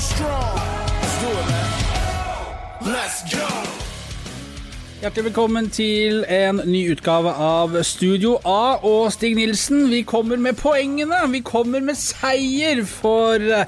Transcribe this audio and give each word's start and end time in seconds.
strong. 0.00 0.56
Let's 0.56 1.20
do 1.20 1.28
it, 1.28 1.46
man. 1.52 2.92
Let's 2.94 3.18
go. 3.28 3.48
Hjertelig 5.00 5.24
velkommen 5.30 5.70
til 5.72 6.24
en 6.28 6.60
ny 6.68 6.82
utgave 6.92 7.32
av 7.32 7.76
Studio 7.88 8.34
A 8.44 8.76
og 8.84 9.12
Stig 9.12 9.36
Nilsen. 9.36 9.86
Vi 9.92 10.02
kommer 10.08 10.40
med 10.40 10.56
poengene. 10.60 11.20
Vi 11.32 11.40
kommer 11.44 11.84
med 11.84 11.96
seier 12.00 12.82
for 12.88 13.40
eh, 13.40 13.64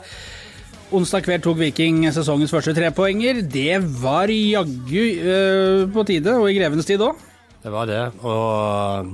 onsdag 0.93 1.25
kveld 1.25 1.45
tok 1.45 1.59
Viking 1.61 2.05
sesongens 2.13 2.53
første 2.53 2.75
trepoenger. 2.77 3.43
Det 3.49 3.81
var 4.01 4.33
jaggu 4.33 5.05
uh, 5.25 5.89
på 5.93 6.05
tide, 6.09 6.37
og 6.37 6.49
i 6.49 6.57
grevens 6.57 6.89
tid 6.89 7.05
òg. 7.05 7.21
Det 7.63 7.73
var 7.73 7.89
det. 7.89 8.03
Og 8.25 9.13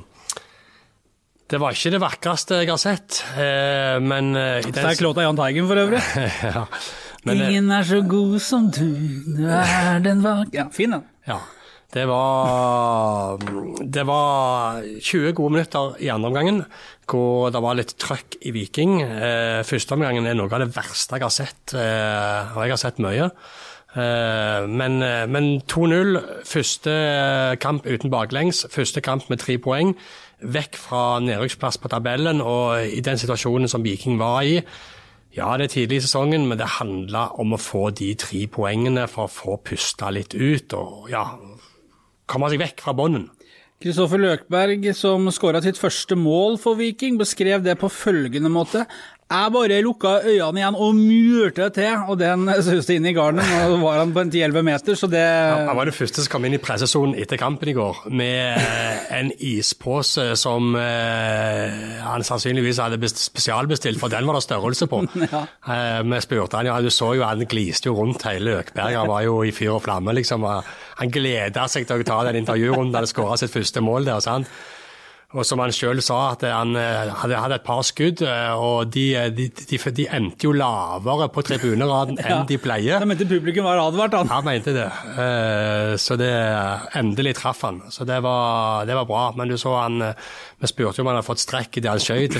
det 1.49 1.63
var 1.63 1.75
ikke 1.75 1.95
det 1.95 2.03
vakreste 2.03 2.63
jeg 2.63 2.71
har 2.71 2.83
sett, 2.83 3.23
eh, 3.39 3.99
men 4.03 4.35
Sterk 4.69 5.01
låt 5.07 5.19
av 5.19 5.31
Jahn 5.31 5.39
Teigen 5.39 5.71
for 5.71 5.87
øvrig. 5.87 6.03
ja. 6.51 6.67
Men, 7.27 7.41
Ingen 7.43 7.71
er 7.75 7.87
så 7.87 8.03
god 8.07 8.39
som 8.45 8.69
du, 8.71 8.87
du 9.27 9.47
er 9.51 10.03
den 10.05 10.23
vak... 10.25 10.53
Ja, 10.55 10.69
fin 10.73 10.95
den. 10.97 11.07
ja. 11.29 11.41
Det 11.89 12.05
var 12.05 13.39
Det 13.81 14.03
var 14.07 14.83
20 15.01 15.33
gode 15.33 15.55
minutter 15.55 15.95
i 16.05 16.11
andre 16.13 16.29
omgangen 16.29 16.65
hvor 17.09 17.49
det 17.49 17.63
var 17.65 17.79
litt 17.79 17.95
trøkk 17.97 18.37
i 18.45 18.51
Viking. 18.53 18.99
Eh, 19.01 19.63
første 19.65 19.97
omgangen 19.97 20.27
er 20.29 20.37
noe 20.37 20.53
av 20.53 20.61
det 20.61 20.75
verste 20.75 21.17
jeg 21.17 21.25
har 21.25 21.33
sett, 21.33 21.73
eh, 21.73 22.51
og 22.53 22.61
jeg 22.61 22.75
har 22.75 22.81
sett 22.83 23.01
mye. 23.01 23.31
Eh, 23.97 24.67
men 24.69 24.99
men 25.33 25.49
2-0, 25.65 26.21
første 26.45 26.93
kamp 27.65 27.89
uten 27.89 28.13
baklengs, 28.13 28.67
første 28.69 29.01
kamp 29.01 29.31
med 29.33 29.41
tre 29.41 29.57
poeng. 29.57 29.95
Vekk 30.45 30.77
fra 30.77 31.19
nedrykksplass 31.25 31.81
på 31.81 31.89
tabellen, 31.89 32.45
og 32.45 32.85
i 32.85 33.01
den 33.01 33.17
situasjonen 33.17 33.73
som 33.73 33.83
Viking 33.83 34.21
var 34.21 34.45
i. 34.45 34.61
Ja, 35.37 35.53
det 35.61 35.69
er 35.69 35.75
tidlig 35.75 35.99
i 36.01 36.05
sesongen, 36.07 36.47
men 36.49 36.59
det 36.61 36.71
handla 36.79 37.29
om 37.41 37.53
å 37.53 37.61
få 37.61 37.89
de 37.97 38.15
tre 38.19 38.47
poengene 38.51 39.05
for 39.11 39.29
å 39.29 39.33
få 39.33 39.57
pusta 39.61 40.09
litt 40.15 40.33
ut 40.35 40.73
og 40.79 41.11
ja, 41.13 41.25
komme 42.29 42.49
seg 42.49 42.63
vekk 42.63 42.85
fra 42.87 42.95
bånden. 42.97 43.29
Kristoffer 43.79 44.19
Løkberg, 44.19 44.89
som 44.99 45.29
skåra 45.31 45.61
sitt 45.63 45.79
første 45.79 46.17
mål 46.19 46.57
for 46.59 46.81
Viking, 46.81 47.15
beskrev 47.21 47.63
det 47.63 47.77
på 47.79 47.91
følgende 47.93 48.51
måte. 48.51 48.89
Jeg 49.29 49.53
bare 49.53 49.77
lukka 49.85 50.11
øynene 50.25 50.61
igjen 50.63 50.77
og 50.81 50.95
murte 50.97 51.67
til, 51.77 52.05
og 52.09 52.17
den 52.17 52.47
suste 52.65 52.95
inn 52.97 53.05
i 53.11 53.13
garden. 53.13 53.43
Og 53.45 53.75
så 53.75 53.81
var 53.83 53.99
han 54.01 54.15
på 54.17 54.23
en 54.25 54.31
10-11 54.33 54.63
meter, 54.65 54.97
så 54.97 55.09
det 55.13 55.21
Han 55.69 55.77
var 55.77 55.85
den 55.91 55.97
første 55.99 56.25
som 56.25 56.33
kom 56.33 56.47
inn 56.49 56.57
i 56.57 56.61
pressesonen 56.65 57.13
etter 57.21 57.37
kampen 57.37 57.69
i 57.69 57.75
går 57.77 58.07
med 58.09 58.57
eh, 58.57 59.03
en 59.19 59.29
ispose 59.37 60.25
som 60.41 60.71
eh, 60.81 62.01
han 62.07 62.25
sannsynligvis 62.25 62.81
hadde 62.81 63.11
spesialbestilt, 63.13 64.01
for 64.01 64.09
den 64.13 64.25
var 64.29 64.39
det 64.41 64.47
størrelse 64.49 64.89
på. 64.89 65.03
Eh, 65.69 66.01
Vi 66.09 66.21
spurte 66.25 66.57
han, 66.57 66.67
ja, 66.71 66.79
du 66.81 66.89
så 66.93 67.11
jo 67.19 67.27
han 67.27 67.43
gliste 67.51 67.91
jo 67.91 67.99
rundt 67.99 68.23
hele 68.25 68.55
Løkberg, 68.55 68.97
han 68.97 69.11
var 69.11 69.27
jo 69.27 69.43
i 69.45 69.53
fyr 69.53 69.75
og 69.77 69.83
flamme, 69.85 70.15
liksom. 70.17 70.47
Han 71.03 71.13
gleda 71.13 71.67
seg 71.69 71.85
til 71.89 72.01
å 72.01 72.07
ta 72.09 72.23
den 72.31 72.41
intervjurunden, 72.41 72.95
hadde 72.97 73.11
skåra 73.11 73.37
sitt 73.37 73.53
første 73.53 73.83
mål 73.85 74.09
der. 74.09 74.25
sant? 74.25 74.49
Og 75.37 75.45
som 75.45 75.61
han 75.61 75.69
sjøl 75.77 75.99
sa, 76.01 76.31
at 76.33 76.45
han 76.49 76.71
eh, 76.81 77.11
hadde, 77.21 77.37
hadde 77.37 77.57
et 77.59 77.65
par 77.67 77.83
skudd, 77.85 78.23
eh, 78.25 78.53
og 78.57 78.89
de, 78.95 79.03
de, 79.37 79.51
de, 79.53 79.81
de 79.99 80.07
endte 80.17 80.47
jo 80.49 80.55
lavere 80.57 81.27
på 81.35 81.45
tribuneraden 81.45 82.17
enn 82.25 82.47
de 82.49 82.57
pleier. 82.57 83.03
Han 83.03 83.11
mente 83.11 83.27
publikum 83.29 83.69
var 83.69 83.83
advart, 83.83 84.17
han. 84.17 84.33
Han 84.33 84.49
mente 84.49 84.73
det, 84.73 84.89
Eh, 85.19 85.93
så 86.01 86.17
det 86.17 86.31
endelig 86.97 87.35
traff 87.43 87.61
han. 87.67 87.83
Så 87.93 88.07
det 88.09 88.23
var, 88.25 88.87
det 88.89 88.97
var 88.97 89.05
bra. 89.09 89.27
Men 89.37 89.53
du 89.53 89.57
så 89.61 89.75
han 89.77 90.01
eh, 90.01 90.29
Vi 90.63 90.71
spurte 90.71 91.03
om 91.03 91.11
han 91.11 91.19
hadde 91.19 91.29
fått 91.29 91.45
strekk 91.45 91.77
i 91.77 91.85
det 91.85 91.91
han 91.93 92.03
skjøt. 92.03 92.39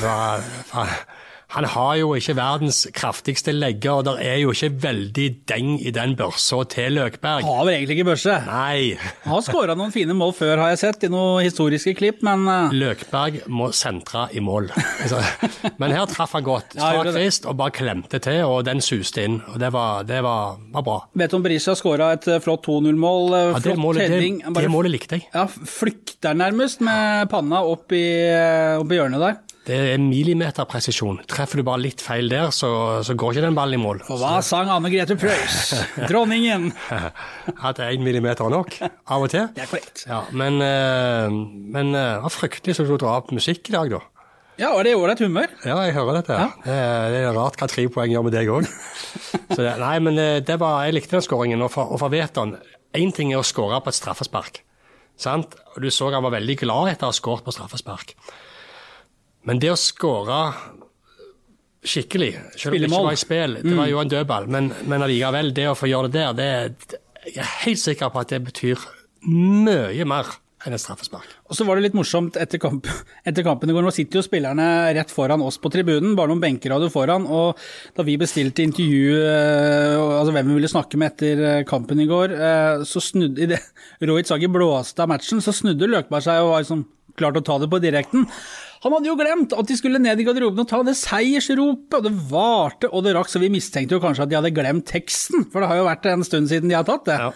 Han 1.55 1.65
har 1.65 1.95
jo 1.97 2.11
ikke 2.13 2.35
verdens 2.37 2.83
kraftigste 2.93 3.55
legger, 3.57 4.03
og 4.03 4.05
det 4.05 4.13
er 4.29 4.35
jo 4.43 4.51
ikke 4.53 4.69
veldig 4.83 5.29
deng 5.49 5.71
i 5.81 5.89
den 5.97 6.13
børsa 6.19 6.59
til 6.69 6.93
Løkberg. 6.99 7.47
Har 7.47 7.63
vel 7.65 7.73
egentlig 7.79 7.97
ikke 7.97 8.09
børse. 8.11 8.35
Nei. 8.45 8.91
Han 9.25 9.33
har 9.39 9.45
skåra 9.47 9.77
noen 9.79 9.95
fine 9.95 10.13
mål 10.19 10.35
før, 10.37 10.61
har 10.61 10.75
jeg 10.75 10.83
sett, 10.83 11.07
i 11.09 11.11
noen 11.13 11.41
historiske 11.47 11.95
klipp, 11.97 12.21
men 12.29 12.45
eh, 12.53 12.77
Løkberg 12.77 13.41
må 13.49 13.71
sentre 13.73 14.27
i 14.37 14.45
mål. 14.45 14.69
Altså, 14.99 15.21
Men 15.79 15.93
her 15.95 16.05
traff 16.11 16.33
han 16.35 16.43
godt. 16.45 16.75
Strak 16.75 17.09
frist 17.15 17.47
og 17.49 17.55
bare 17.61 17.73
klemte 17.73 18.19
til, 18.21 18.41
og 18.45 18.65
den 18.67 18.81
suste 18.85 19.23
inn. 19.25 19.39
og 19.49 19.57
Det 19.63 19.71
var, 19.73 20.03
det 20.09 20.19
var, 20.27 20.59
var 20.75 20.85
bra. 20.85 20.97
Beton 21.17 21.45
Berisha 21.45 21.73
skåra 21.79 22.11
et 22.19 22.27
eh, 22.29 22.41
flott 22.45 22.67
2-0-mål. 22.67 23.29
eh, 23.39 23.53
Ja, 23.55 23.63
det, 23.65 23.77
målet, 23.81 24.11
det, 24.13 24.55
det 24.59 24.71
målet 24.75 24.93
likte 24.99 25.21
jeg. 25.21 25.31
Ja, 25.33 25.47
flykter 25.49 26.37
nærmest 26.37 26.83
med 26.85 27.31
panna 27.33 27.63
opp 27.65 27.95
i, 27.97 28.05
opp 28.83 28.93
i 28.93 28.99
hjørnet 29.01 29.23
der. 29.25 29.39
Det 29.69 29.77
er 29.93 30.01
millimeterpresisjon. 30.01 31.21
Treffer 31.29 31.61
du 31.61 31.67
bare 31.69 31.83
litt 31.83 32.01
feil 32.01 32.31
der, 32.33 32.49
så, 32.57 32.71
så 33.05 33.17
går 33.19 33.37
ikke 33.37 33.45
den 33.45 33.59
ballen 33.59 33.77
i 33.77 33.83
mål. 33.83 34.01
For 34.07 34.21
hva 34.21 34.39
sang 34.45 34.71
Anne 34.73 34.89
Grete 34.93 35.17
Preus? 35.21 35.75
Dronningen. 36.09 36.71
At 37.69 37.83
én 37.85 38.05
millimeter 38.05 38.49
er 38.49 38.55
nok, 38.55 38.79
av 38.81 39.27
og 39.27 39.33
til. 39.35 39.51
Det 39.53 39.67
er 39.67 39.69
korrekt. 39.71 40.07
Ja, 40.09 40.23
men 40.33 40.63
eh, 40.65 41.29
men 41.29 41.93
eh, 41.95 42.23
var 42.25 42.33
fryktelig 42.33 42.79
så 42.79 42.87
du 42.89 42.95
drar 42.97 43.21
opp 43.21 43.35
musikk 43.35 43.69
i 43.69 43.77
dag, 43.77 43.93
da. 43.93 44.01
Ja, 44.59 44.73
og 44.75 44.83
det 44.83 44.97
ålreit 44.99 45.21
humør? 45.23 45.53
Ja, 45.63 45.77
jeg 45.87 45.95
hører 45.95 46.19
dette. 46.19 46.35
Ja. 46.35 46.49
Det, 46.65 46.75
er, 46.75 47.13
det 47.15 47.21
er 47.29 47.37
rart 47.37 47.61
hva 47.61 47.69
tre 47.71 47.85
poeng 47.95 48.11
gjør 48.11 48.25
med 48.27 48.35
deg 48.35 48.51
òg. 48.51 48.67
Nei, 49.85 49.95
men 50.03 50.19
eh, 50.19 50.41
det 50.43 50.57
var, 50.59 50.81
jeg 50.89 50.97
likte 50.97 51.15
den 51.19 51.27
skåringen. 51.29 51.63
Og 51.63 51.71
for, 51.77 51.93
og 51.93 52.01
for 52.03 52.11
Veton, 52.11 52.57
én 52.99 53.15
ting 53.15 53.31
er 53.35 53.43
å 53.43 53.47
skåre 53.47 53.79
på 53.85 53.93
et 53.93 54.01
straffespark. 54.01 54.63
Sant? 55.19 55.55
Og 55.75 55.85
du 55.85 55.91
så 55.95 56.11
han 56.15 56.25
var 56.27 56.35
veldig 56.35 56.59
glad 56.65 56.95
etter 56.95 57.07
å 57.07 57.13
ha 57.13 57.17
skåret 57.17 57.47
på 57.47 57.55
straffespark. 57.55 58.17
Men 59.49 59.63
det 59.63 59.73
å 59.73 59.79
skåre 59.81 60.41
skikkelig, 61.89 62.33
selv 62.59 62.75
om 62.75 62.83
det 62.83 62.89
ikke 62.91 63.05
var 63.07 63.15
i 63.17 63.21
spill, 63.21 63.61
det 63.65 63.77
var 63.79 63.89
jo 63.89 64.01
en 64.03 64.11
dødball, 64.13 64.49
men, 64.53 64.73
men 64.91 65.05
allikevel, 65.07 65.55
det 65.57 65.71
å 65.71 65.77
få 65.79 65.89
gjøre 65.89 66.11
det 66.13 66.27
der, 66.37 66.75
det, 66.75 67.01
jeg 67.29 67.41
er 67.45 67.55
helt 67.65 67.81
sikker 67.81 68.13
på 68.13 68.21
at 68.21 68.35
det 68.35 68.43
betyr 68.45 68.83
mye 69.29 70.05
mer 70.09 70.37
enn 70.67 70.75
et 70.75 70.83
straffespark. 70.83 71.31
Og 71.47 71.55
så 71.55 71.65
var 71.67 71.79
det 71.79 71.85
litt 71.87 71.97
morsomt 71.97 72.37
etter, 72.41 72.59
kamp, 72.61 72.89
etter 73.29 73.47
kampen 73.47 73.71
i 73.71 73.77
går. 73.77 73.85
Nå 73.87 73.93
sitter 73.95 74.19
jo 74.19 74.25
spillerne 74.27 74.67
rett 74.97 75.13
foran 75.15 75.43
oss 75.47 75.61
på 75.63 75.71
tribunen, 75.73 76.17
bare 76.19 76.33
noen 76.33 76.43
benkrader 76.43 76.91
foran. 76.93 77.29
Og 77.31 77.61
da 77.97 78.07
vi 78.07 78.19
bestilte 78.21 78.67
intervju, 78.67 79.21
eh, 79.23 79.95
altså 79.95 80.35
hvem 80.35 80.51
vi 80.51 80.59
ville 80.59 80.73
snakke 80.73 80.99
med 80.99 81.15
etter 81.15 81.45
eh, 81.53 81.65
kampen 81.69 82.03
i 82.03 82.09
går, 82.11 82.35
eh, 82.35 82.87
så 82.89 83.03
snudde 83.05 83.45
i 83.47 83.51
det 83.55 83.63
Rohit 84.11 84.31
Sagi 84.31 84.51
blåste 84.51 85.05
av 85.05 85.13
matchen, 85.15 85.43
så 85.45 85.55
snudde 85.55 85.91
Løkberg 85.91 86.27
seg 86.27 86.43
og 86.43 86.57
var 86.57 86.67
liksom 86.67 86.87
klar 87.19 87.35
til 87.35 87.45
å 87.45 87.47
ta 87.47 87.61
det 87.63 87.71
på 87.71 87.83
direkten. 87.83 88.27
Han 88.85 88.95
hadde 88.95 89.11
jo 89.11 89.17
glemt 89.19 89.55
at 89.59 89.69
de 89.69 89.77
skulle 89.79 90.01
ned 90.03 90.21
i 90.21 90.27
garderoben 90.27 90.63
og 90.63 90.69
ta 90.71 90.81
det 90.87 90.95
seiersropet, 91.01 91.99
og 91.99 92.05
det 92.07 92.15
varte 92.31 92.91
og 92.93 93.07
det 93.07 93.15
rakk, 93.17 93.31
så 93.33 93.43
vi 93.43 93.51
mistenkte 93.53 93.97
jo 93.97 94.03
kanskje 94.03 94.27
at 94.27 94.33
de 94.33 94.39
hadde 94.39 94.55
glemt 94.55 94.87
teksten, 94.91 95.49
for 95.51 95.63
det 95.63 95.71
har 95.73 95.81
jo 95.81 95.89
vært 95.89 96.11
en 96.13 96.27
stund 96.27 96.51
siden 96.51 96.71
de 96.71 96.79
har 96.79 96.87
tatt 96.87 97.09
det. 97.09 97.19
Ja. 97.19 97.33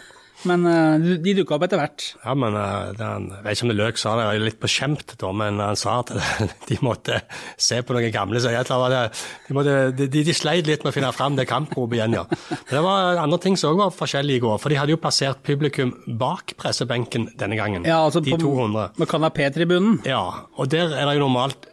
Men 0.48 0.66
eh, 0.66 1.18
de 1.22 1.34
dukka 1.38 1.56
opp 1.56 1.66
etter 1.66 1.80
hvert. 1.80 2.06
Ja, 2.24 2.34
men 2.38 2.56
eh, 2.58 2.92
det, 2.98 3.08
jeg 3.08 3.44
vet 3.44 3.56
ikke 3.56 3.66
om 3.66 3.72
det 3.72 3.78
Løk 3.78 4.00
sa 4.00 4.14
det, 4.18 4.26
jeg 4.26 4.40
er 4.40 4.46
litt 4.48 4.60
beskjemt 4.62 5.14
da, 5.20 5.32
men 5.42 5.60
han 5.62 5.78
sa 5.78 5.98
at 6.02 6.12
de 6.68 6.78
måtte 6.84 7.20
se 7.60 7.80
på 7.82 7.96
noen 7.96 8.14
gamle 8.14 8.42
så 8.42 8.54
jeg 8.54 8.68
tror 8.68 8.86
det, 8.92 9.02
de, 9.48 9.56
måtte, 9.56 9.76
de, 9.98 10.08
de, 10.12 10.36
sleit 10.36 10.68
litt 10.68 10.86
med 10.86 10.92
å 10.92 10.96
finne 10.96 11.12
fram 11.14 11.38
det 11.38 11.48
kampropet 11.50 11.98
igjen, 11.98 12.18
ja. 12.18 12.24
Men 12.50 12.72
det 12.72 12.84
var 12.86 13.22
andre 13.22 13.40
ting 13.42 13.58
som 13.58 13.72
også 13.72 13.82
var 13.82 13.96
forskjellige 13.96 14.42
i 14.42 14.44
går, 14.46 14.56
for 14.62 14.72
de 14.72 14.80
hadde 14.80 14.96
jo 14.96 15.02
plassert 15.02 15.42
publikum 15.46 15.94
bak 16.20 16.56
pressebenken 16.60 17.30
denne 17.38 17.58
gangen. 17.58 17.86
Ja, 17.88 18.02
altså 18.06 18.22
de 18.24 18.34
på, 18.34 18.42
200. 18.42 18.96
med 19.00 19.10
kanapé-tribunen. 19.10 20.00
Ja, 20.08 20.24
og 20.56 20.72
der 20.72 20.96
er 20.96 21.06
det 21.06 21.18
jo 21.18 21.26
normalt 21.26 21.72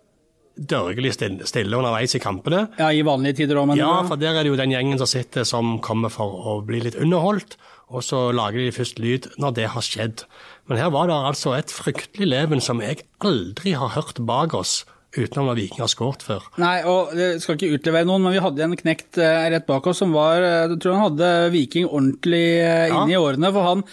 dørgelig 0.59 1.13
stille 1.16 1.78
underveis 1.78 2.16
i 2.18 2.22
kampene. 2.22 2.66
Ja, 2.79 2.91
i 2.91 3.03
vanlige 3.06 3.41
tider 3.41 3.62
òg, 3.62 3.69
men 3.72 3.79
Ja, 3.79 4.02
for 4.08 4.19
der 4.19 4.35
er 4.35 4.44
det 4.44 4.52
jo 4.52 4.59
den 4.59 4.74
gjengen 4.74 5.00
som 5.00 5.08
sitter 5.08 5.47
som 5.47 5.78
kommer 5.79 6.12
for 6.12 6.28
å 6.28 6.59
bli 6.66 6.81
litt 6.84 7.00
underholdt, 7.00 7.58
og 7.90 8.06
så 8.06 8.30
lager 8.36 8.62
de 8.62 8.76
først 8.76 9.02
lyd 9.02 9.32
når 9.42 9.58
det 9.58 9.68
har 9.74 9.86
skjedd. 9.86 10.24
Men 10.70 10.78
her 10.82 10.94
var 10.94 11.10
det 11.10 11.18
altså 11.32 11.56
et 11.58 11.74
fryktelig 11.74 12.30
leven 12.30 12.62
som 12.62 12.82
jeg 12.84 13.02
aldri 13.26 13.74
har 13.78 13.96
hørt 13.96 14.22
bak 14.30 14.54
oss, 14.58 14.84
utenom 15.18 15.50
når 15.50 15.58
Viking 15.58 15.82
har 15.82 15.90
skåret 15.90 16.24
før. 16.26 16.46
Nei, 16.62 16.78
og 16.86 17.16
jeg 17.18 17.42
skal 17.42 17.58
ikke 17.58 17.80
utlevere 17.80 18.06
noen, 18.06 18.28
men 18.28 18.36
vi 18.38 18.44
hadde 18.46 18.66
en 18.68 18.78
knekt 18.78 19.18
eh, 19.18 19.50
rett 19.56 19.66
bak 19.70 19.90
oss 19.90 20.03
som 20.03 20.14
var 20.14 20.46
eh, 20.46 20.68
Jeg 20.70 20.82
tror 20.84 20.97
han 21.00 21.08
hadde 21.08 21.32
Viking 21.56 21.90
ordentlig 21.90 22.46
inne 22.62 23.09
ja. 23.09 23.18
i 23.18 23.22
årene, 23.22 23.53
for 23.56 23.72
han 23.72 23.86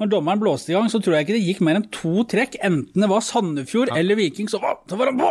når 0.00 0.10
dommeren 0.12 0.40
blåste 0.40 0.72
i 0.72 0.76
gang, 0.76 0.88
så 0.92 1.00
tror 1.02 1.16
jeg 1.18 1.26
ikke 1.26 1.36
det 1.36 1.42
gikk 1.44 1.60
mer 1.66 1.78
enn 1.80 1.86
to 1.92 2.24
trekk. 2.30 2.56
Enten 2.64 3.04
det 3.04 3.08
var 3.10 3.20
Sandefjord 3.26 3.92
eller 3.96 4.16
Viking, 4.18 4.48
så 4.50 4.60
var, 4.62 4.78
så 4.88 4.96
var 5.00 5.10
han 5.12 5.18
på! 5.20 5.30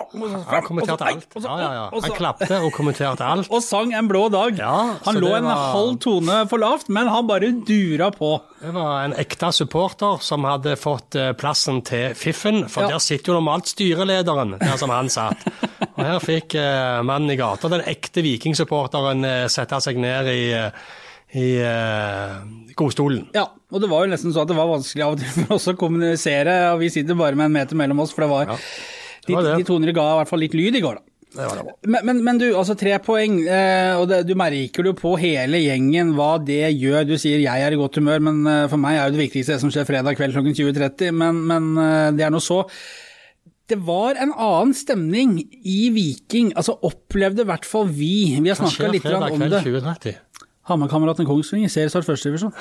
Han 0.51 0.65
kommenterte 0.67 1.07
alt. 1.09 1.27
Ja, 1.41 1.55
ja, 1.61 1.71
ja. 1.79 1.85
Han 2.05 2.15
klapte 2.17 2.59
og 2.61 2.71
kommenterte 2.75 3.25
alt. 3.25 3.49
og 3.55 3.63
sang 3.65 3.93
en 3.97 4.07
blå 4.11 4.27
dag. 4.33 4.57
Ja, 4.61 4.75
han 5.05 5.19
lå 5.21 5.31
det 5.31 5.41
en 5.41 5.49
var- 5.49 5.65
halv 5.75 5.97
tone 6.03 6.39
for 6.51 6.61
lavt, 6.61 6.89
men 6.93 7.09
han 7.11 7.27
bare 7.29 7.51
dura 7.67 8.11
på. 8.15 8.33
Det 8.61 8.71
var 8.75 9.05
en 9.07 9.15
ekte 9.17 9.49
supporter 9.57 10.19
som 10.21 10.45
hadde 10.45 10.75
fått 10.77 11.15
eh, 11.17 11.31
plassen 11.33 11.81
til 11.87 12.13
Fiffen, 12.17 12.63
for 12.69 12.85
Ja. 12.85 12.95
der 12.95 13.01
sitter 13.03 13.33
jo 13.33 13.39
normalt 13.39 13.71
styrelederen, 13.71 14.57
der 14.61 14.77
som 14.77 14.89
han 14.93 15.09
satt. 15.09 15.41
Og 15.97 16.03
her 16.05 16.19
fikk 16.23 16.55
eh, 16.57 17.01
mannen 17.05 17.33
i 17.33 17.37
gata, 17.39 17.69
den 17.73 17.81
ekte 17.89 18.21
vikingsupporteren, 18.25 19.25
eh, 19.25 19.47
sette 19.51 19.79
seg 19.83 19.97
ned 20.01 20.29
i, 20.31 20.41
eh, 20.53 20.71
i 21.38 21.48
uh, 21.63 22.42
godstolen. 22.78 23.28
Ja, 23.36 23.45
og 23.72 23.83
det 23.83 23.89
var 23.92 24.06
jo 24.06 24.12
nesten 24.12 24.33
sånn 24.33 24.44
at 24.44 24.51
det 24.51 24.57
var 24.57 24.72
vanskelig 24.72 25.06
av 25.06 25.16
og 25.16 25.22
til 25.22 25.31
for 25.38 25.56
oss 25.57 25.69
å 25.72 25.78
kommunisere, 25.80 26.57
og 26.74 26.81
vi 26.83 26.92
sitter 26.94 27.19
bare 27.19 27.38
med 27.39 27.50
en 27.50 27.56
meter 27.62 27.80
mellom 27.80 28.04
oss, 28.04 28.16
for 28.16 28.25
det 28.25 28.31
var, 28.33 28.51
det 28.51 29.30
de, 29.30 29.38
var 29.38 29.48
det. 29.48 29.56
de 29.62 29.69
toner 29.69 29.95
ga 29.95 30.10
i 30.12 30.19
hvert 30.22 30.31
fall 30.31 30.44
litt 30.44 30.57
lyd 30.57 30.80
i 30.80 30.83
går, 30.83 31.00
da. 31.00 31.07
Det 31.31 31.45
var 31.48 31.62
det. 31.62 31.74
Men, 31.88 32.01
men, 32.04 32.18
men 32.25 32.39
du, 32.42 32.50
altså 32.50 32.75
tre 32.75 32.98
poeng, 33.04 33.38
eh, 33.48 33.94
og 33.95 34.10
det, 34.12 34.25
du 34.28 34.33
merker 34.39 34.89
jo 34.89 34.92
på 34.98 35.13
hele 35.22 35.62
gjengen 35.63 36.12
hva 36.18 36.33
det 36.44 36.74
gjør. 36.75 37.06
Du 37.07 37.13
sier 37.22 37.39
jeg 37.39 37.63
er 37.63 37.72
i 37.72 37.80
godt 37.80 38.01
humør, 38.01 38.19
men 38.28 38.42
eh, 38.44 38.66
for 38.72 38.81
meg 38.81 38.98
er 38.98 39.07
jo 39.07 39.16
det 39.16 39.22
viktigste 39.30 39.56
det 39.56 39.63
som 39.63 39.72
skjer 39.72 39.88
fredag 39.88 40.19
kveld 40.19 40.36
klokken 40.36 40.57
20.30, 40.57 41.16
men, 41.16 41.39
men 41.48 41.72
eh, 41.80 42.10
det 42.18 42.28
er 42.28 42.36
nå 42.36 42.44
så. 42.44 42.66
Det 43.72 43.78
var 43.88 44.19
en 44.19 44.33
annen 44.36 44.75
stemning 44.75 45.38
i 45.63 45.80
Viking, 45.95 46.51
altså 46.60 46.75
opplevde 46.83 47.45
i 47.45 47.48
hvert 47.48 47.68
fall 47.68 47.88
vi. 47.88 48.36
Vi 48.36 48.51
har 48.51 48.60
snakka 48.60 48.92
litt 48.92 49.07
grann 49.07 49.24
fredag 49.24 49.38
om 49.38 49.45
kveld 49.45 50.01
det. 50.04 50.18
2030? 50.61 50.67
Hammerkameratene 50.69 51.25
Kongsvinger, 51.25 51.71
seriestart 51.73 52.05
førstedivisjon. 52.05 52.53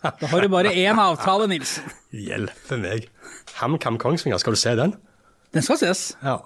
Da 0.00 0.28
har 0.32 0.40
du 0.40 0.48
bare 0.48 0.70
én 0.72 0.96
avtale, 0.96 1.44
Nilsen. 1.50 1.84
Hjelpe 2.16 2.78
meg. 2.80 3.10
HamKam 3.58 3.98
Kongsvinger, 4.00 4.40
skal 4.40 4.56
du 4.56 4.60
se 4.60 4.72
den? 4.78 4.94
Den 5.52 5.66
skal 5.66 5.76
ses. 5.82 6.06
Ja. 6.24 6.38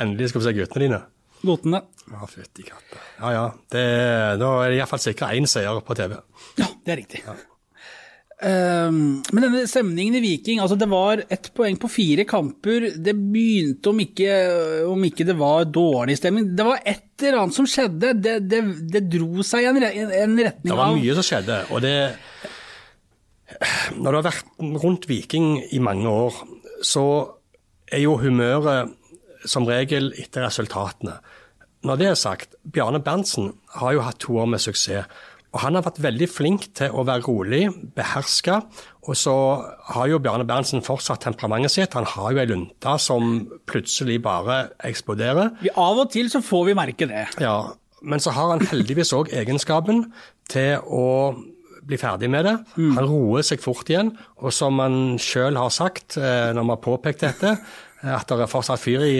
Endelig 0.00 0.30
skal 0.30 0.44
vi 0.44 0.46
se 0.46 0.54
guttene 0.60 0.84
dine. 0.84 1.00
Guttene. 1.42 1.80
Ja, 2.12 2.28
fytti 2.30 2.62
katta. 2.68 3.00
Ja 3.18 3.32
ja. 3.34 3.44
Det, 3.72 3.84
da 4.38 4.50
er 4.62 4.70
det 4.70 4.78
iallfall 4.78 5.02
sikra 5.02 5.32
én 5.34 5.48
seier 5.50 5.80
på 5.82 5.96
TV. 5.98 6.14
Ja, 6.60 6.68
det 6.86 6.94
er 6.94 7.00
riktig. 7.02 7.24
Ehm, 8.44 9.22
men 9.32 9.44
denne 9.46 9.62
stemningen 9.64 10.18
i 10.18 10.20
Viking, 10.20 10.58
altså 10.60 10.76
det 10.76 10.88
var 10.90 11.22
ett 11.32 11.48
poeng 11.56 11.78
på 11.80 11.88
fire 11.88 12.26
kamper. 12.28 12.90
Det 13.00 13.14
begynte, 13.16 13.92
om 13.92 14.02
ikke, 14.04 14.32
om 14.90 15.06
ikke 15.08 15.24
det 15.28 15.36
var 15.38 15.64
dårlig 15.72 16.18
stemning 16.20 16.50
Det 16.56 16.66
var 16.66 16.82
et 16.84 17.24
eller 17.24 17.44
annet 17.44 17.56
som 17.56 17.68
skjedde. 17.70 18.12
Det, 18.20 18.34
det, 18.50 18.60
det 18.92 19.06
dro 19.14 19.46
seg 19.46 19.64
i 19.64 19.70
en, 19.70 19.80
en 19.80 20.36
retning 20.36 20.68
Det 20.68 20.76
var 20.76 20.92
mye 20.98 21.16
som 21.16 21.26
skjedde, 21.26 21.62
og 21.72 21.80
det 21.84 21.96
Når 23.96 24.10
du 24.10 24.18
har 24.18 24.28
vært 24.28 24.52
rundt 24.84 25.08
Viking 25.08 25.62
i 25.72 25.80
mange 25.80 26.10
år, 26.10 26.36
så 26.84 27.06
er 27.88 28.02
jo 28.02 28.18
humøret 28.20 28.92
som 29.46 29.64
regel 29.64 30.10
etter 30.18 30.44
resultatene. 30.44 31.14
Når 31.86 32.00
det 32.00 32.08
er 32.10 32.18
sagt, 32.18 32.56
Bjarne 32.66 32.98
Berntsen 33.00 33.52
har 33.78 33.94
jo 33.94 34.02
hatt 34.02 34.18
to 34.24 34.34
år 34.42 34.48
med 34.50 34.60
suksess. 34.60 35.06
Og 35.56 35.62
han 35.62 35.78
har 35.78 35.86
vært 35.86 36.02
veldig 36.04 36.26
flink 36.28 36.66
til 36.76 36.92
å 36.92 37.06
være 37.08 37.24
rolig, 37.24 37.62
beherska. 37.96 38.58
Og 39.08 39.16
så 39.16 39.32
har 39.94 40.10
jo 40.10 40.20
Bjarne 40.20 40.44
Berntsen 40.44 40.84
fortsatt 40.84 41.24
temperamentet 41.24 41.72
sitt. 41.72 41.96
Han 41.96 42.04
har 42.12 42.34
jo 42.34 42.42
ei 42.42 42.50
lunte 42.50 42.96
som 43.00 43.38
plutselig 43.64 44.18
bare 44.26 44.66
eksploderer. 44.84 45.54
vi, 45.64 45.72
Av 45.72 46.02
og 46.04 46.12
til 46.12 46.28
så 46.28 46.42
får 46.44 46.68
vi 46.68 46.76
merke 46.76 47.08
det. 47.08 47.24
Ja, 47.40 47.72
men 48.04 48.20
så 48.20 48.36
har 48.36 48.52
han 48.52 48.66
heldigvis 48.68 49.14
òg 49.16 49.32
egenskapen 49.32 50.10
til 50.52 50.76
å 50.84 51.06
bli 51.86 51.96
ferdig 52.02 52.28
med 52.28 52.44
det. 52.44 52.54
Han 52.76 53.06
roer 53.06 53.46
seg 53.46 53.62
fort 53.62 53.88
igjen, 53.88 54.10
og 54.42 54.52
som 54.52 54.76
han 54.82 55.16
sjøl 55.22 55.56
har 55.56 55.72
sagt 55.72 56.18
eh, 56.18 56.50
når 56.52 56.64
vi 56.66 56.72
har 56.74 56.82
påpekt 56.82 57.22
dette, 57.22 57.52
at 58.12 58.28
det 58.30 58.44
er 58.44 58.50
fortsatt 58.50 58.82
fyr 58.82 59.04
i, 59.06 59.16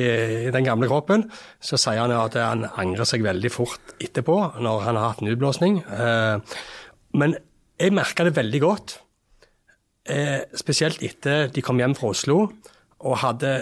i 0.47 0.53
den 0.55 0.67
gamle 0.67 0.89
kroppen, 0.91 1.27
så 1.61 1.79
sier 1.81 2.03
han 2.05 2.15
at 2.15 2.37
han 2.41 2.67
angrer 2.77 3.09
seg 3.09 3.25
veldig 3.27 3.51
fort 3.53 3.97
etterpå, 4.03 4.37
når 4.63 4.85
han 4.87 4.99
har 5.01 5.11
hatt 5.11 5.25
en 5.25 5.33
utblåsning. 5.33 5.81
Eh, 5.83 6.57
Men 7.17 7.37
jeg 7.81 7.95
merka 7.97 8.25
det 8.27 8.37
veldig 8.37 8.61
godt, 8.61 8.99
eh, 10.09 10.43
spesielt 10.55 11.03
etter 11.03 11.49
de 11.53 11.63
kom 11.65 11.79
hjem 11.81 11.97
fra 11.97 12.13
Oslo 12.13 12.53
og 13.01 13.19
hadde 13.23 13.59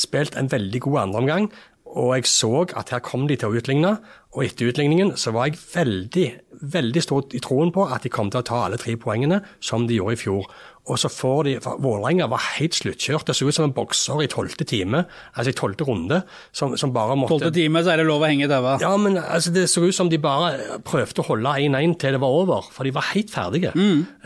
spilt 0.00 0.36
en 0.36 0.48
veldig 0.48 0.80
god 0.80 0.98
andreomgang. 1.06 1.50
Og 1.94 2.14
jeg 2.16 2.26
så 2.26 2.64
at 2.76 2.90
her 2.90 3.02
kom 3.04 3.28
de 3.28 3.36
til 3.36 3.48
å 3.52 3.58
utligne, 3.60 3.98
og 4.34 4.42
etter 4.42 4.66
utligningen 4.72 5.12
så 5.20 5.30
var 5.34 5.46
jeg 5.46 5.60
veldig, 5.62 6.26
veldig 6.74 7.02
stor 7.04 7.34
i 7.38 7.40
troen 7.42 7.70
på 7.74 7.86
at 7.86 8.02
de 8.02 8.10
kom 8.10 8.32
til 8.34 8.42
å 8.42 8.46
ta 8.46 8.64
alle 8.66 8.78
tre 8.82 8.96
poengene, 8.98 9.38
som 9.62 9.86
de 9.86 10.00
gjorde 10.00 10.16
i 10.16 10.22
fjor. 10.24 10.48
Og 10.90 10.98
så 11.00 11.08
får 11.08 11.38
de 11.46 11.52
Vålerenga 11.80 12.26
var 12.28 12.42
helt 12.58 12.74
sluttkjørt. 12.76 13.28
Det 13.28 13.36
så 13.38 13.46
ut 13.48 13.56
som 13.56 13.64
en 13.68 13.72
bokser 13.76 14.20
i 14.20 14.26
tolvte 14.28 14.66
time, 14.68 15.04
altså 15.32 15.54
i 15.54 15.56
tolvte 15.56 15.86
runde, 15.88 16.18
som, 16.52 16.74
som 16.80 16.92
bare 16.92 17.16
måtte 17.16 17.38
Tolvte 17.38 17.54
time 17.56 17.80
så 17.86 17.94
er 17.94 18.02
det 18.02 18.08
lov 18.08 18.26
å 18.26 18.28
henge 18.28 18.48
i 18.48 18.50
taua. 18.50 18.74
ja, 18.82 18.90
men 19.00 19.16
altså, 19.22 19.54
det 19.54 19.68
så 19.72 19.86
ut 19.86 19.96
som 19.96 20.10
de 20.12 20.20
bare 20.20 20.80
prøvde 20.84 21.22
å 21.22 21.28
holde 21.30 21.54
1-1 21.70 21.96
til 22.02 22.18
det 22.18 22.22
var 22.26 22.36
over, 22.42 22.68
for 22.74 22.84
de 22.84 22.92
var 22.98 23.08
helt 23.14 23.32
ferdige. 23.32 23.72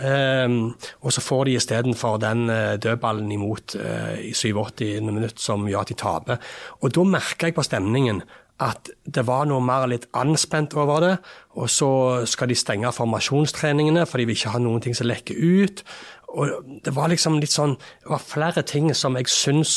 Ehm, 0.02 0.58
og 1.05 1.14
så 1.14 1.22
får 1.22 1.46
de 1.46 1.60
istedenfor 1.60 2.19
den 2.25 2.49
uh, 2.50 2.75
dødballen 2.81 3.31
imot 3.37 3.76
uh, 3.78 4.16
i 4.19 4.32
87. 4.34 4.99
minutt 5.12 5.38
som 5.43 5.69
gjør 5.69 5.84
at 5.84 5.93
de 5.93 6.00
taper. 6.00 6.52
Og 6.81 6.96
da 6.96 7.06
merka 7.06 7.52
jeg 7.52 7.60
på 7.60 7.69
stemningen 7.69 8.25
at 8.58 8.90
det 9.06 9.22
var 9.28 9.46
noe 9.46 9.62
mer 9.62 9.87
litt 9.90 10.08
anspent 10.19 10.75
over 10.78 11.05
det. 11.05 11.14
Og 11.58 11.70
så 11.70 11.90
skal 12.26 12.50
de 12.50 12.56
stenge 12.58 12.90
formasjonstreningene, 12.94 14.06
for 14.06 14.19
de 14.19 14.26
vil 14.28 14.38
ikke 14.38 14.55
ha 14.56 14.62
noen 14.62 14.82
ting 14.82 14.96
som 14.99 15.08
lekker 15.08 15.38
ut. 15.38 15.84
Og 16.28 16.81
det 16.84 16.93
var 16.93 17.08
liksom 17.08 17.38
litt 17.40 17.55
sånn 17.55 17.78
Det 17.81 18.10
var 18.10 18.20
flere 18.20 18.60
ting 18.69 18.90
som 18.93 19.14
jeg 19.16 19.31
syns 19.32 19.70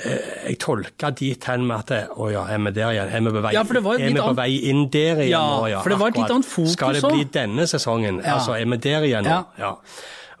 eh, 0.00 0.46
jeg 0.46 0.56
tolka 0.64 1.10
dit 1.12 1.44
hen 1.44 1.66
med 1.68 1.76
at 1.76 1.90
det, 1.92 1.98
Å 2.16 2.30
ja, 2.32 2.46
er 2.48 2.62
vi 2.64 2.72
der 2.78 2.94
igjen? 2.94 3.10
Er 3.18 3.26
vi 3.26 3.34
på 3.34 3.42
vei, 3.44 3.52
Ja, 3.52 3.64
er 3.66 4.06
vi 4.06 4.14
på 4.16 4.32
vei 4.38 4.48
inn 4.70 4.86
der 4.88 5.20
igjen 5.26 5.34
Ja, 5.34 5.42
nå? 5.58 5.66
Ja, 5.74 5.82
for 5.84 5.92
det 5.92 5.98
var 6.00 6.14
et 6.14 6.22
litt 6.22 6.32
annet 6.32 6.48
fokus 6.48 6.72
Skal 6.78 6.96
det 6.96 7.04
bli 7.04 7.28
denne 7.36 7.68
sesongen? 7.68 8.22
Ja. 8.24 8.38
Altså, 8.38 8.56
er 8.56 8.64
vi 8.72 8.80
der 8.88 9.06
igjen 9.10 9.28
nå? 9.28 9.36
Ja. 9.60 9.74
Ja. 9.74 9.74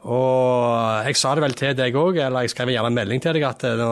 Og 0.08 1.04
jeg 1.04 1.20
sa 1.20 1.34
det 1.36 1.44
vel 1.44 1.56
til 1.60 1.74
deg 1.76 1.96
òg, 2.00 2.16
eller 2.24 2.46
jeg 2.46 2.54
skrev 2.54 2.72
gjerne 2.72 2.88
en 2.88 2.96
melding 2.96 3.20
til 3.20 3.36
deg 3.36 3.44
at 3.50 3.66
eh, 3.68 3.76
nå, 3.76 3.90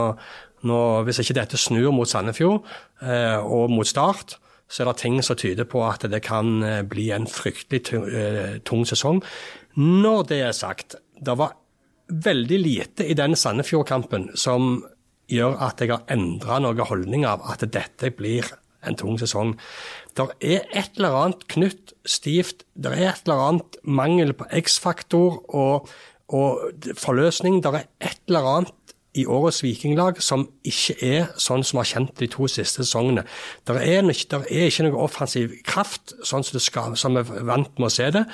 nå, 0.67 0.81
hvis 1.07 1.23
ikke 1.23 1.37
dette 1.39 1.61
snur 1.61 1.93
mot 1.95 2.09
Sandefjord 2.09 2.63
eh, 3.05 3.39
og 3.39 3.71
mot 3.71 3.87
Start, 3.89 4.39
så 4.69 4.83
er 4.83 4.91
det 4.91 4.99
ting 5.01 5.19
som 5.25 5.39
tyder 5.39 5.69
på 5.69 5.83
at 5.87 6.05
det 6.11 6.21
kan 6.27 6.63
eh, 6.67 6.83
bli 6.87 7.09
en 7.15 7.29
fryktelig 7.31 7.85
tung, 7.89 8.07
eh, 8.11 8.59
tung 8.69 8.85
sesong. 8.89 9.23
Når 9.79 10.29
det 10.29 10.43
er 10.45 10.57
sagt, 10.57 10.99
det 11.19 11.39
var 11.39 11.57
veldig 12.09 12.59
lite 12.61 13.07
i 13.09 13.17
den 13.17 13.37
Sandefjord-kampen 13.37 14.31
som 14.37 14.83
gjør 15.29 15.59
at 15.69 15.83
jeg 15.83 15.93
har 15.93 16.07
endra 16.13 16.59
noen 16.63 16.89
holdning 16.89 17.27
av 17.29 17.45
at 17.53 17.67
dette 17.69 18.13
blir 18.17 18.49
en 18.87 18.97
tung 18.97 19.19
sesong. 19.21 19.57
Det 20.17 20.29
er 20.41 20.67
et 20.77 20.97
eller 20.97 21.17
annet 21.19 21.47
knytt 21.53 21.95
stivt, 22.09 22.65
det 22.75 22.93
er 22.95 23.13
et 23.13 23.27
eller 23.27 23.45
annet 23.49 23.79
mangel 23.85 24.33
på 24.39 24.47
X-faktor 24.63 25.41
og, 25.49 25.89
og 26.33 26.87
forløsning. 26.97 27.61
Det 27.65 27.75
er 27.75 27.89
et 28.01 28.21
eller 28.31 28.53
annet 28.55 28.88
i 29.17 29.25
årets 29.27 29.63
vikinglag 29.65 30.21
som 30.23 30.45
ikke 30.69 30.97
er 31.05 31.31
sånn 31.41 31.65
som 31.65 31.79
vi 31.79 31.83
har 31.83 31.91
kjent 31.93 32.13
de 32.21 32.29
to 32.31 32.49
siste 32.51 32.85
sesongene. 32.85 33.25
Det 33.67 33.77
er, 33.81 34.05
er 34.05 34.67
ikke 34.69 34.87
noe 34.87 35.01
offensiv 35.07 35.55
kraft, 35.67 36.13
sånn 36.23 36.45
som, 36.45 36.59
det 36.59 36.63
skal, 36.65 36.97
som 37.01 37.17
vi 37.17 37.25
er 37.25 37.49
vant 37.49 37.73
med 37.81 37.89
å 37.89 37.95
se 37.95 38.11
det. 38.15 38.27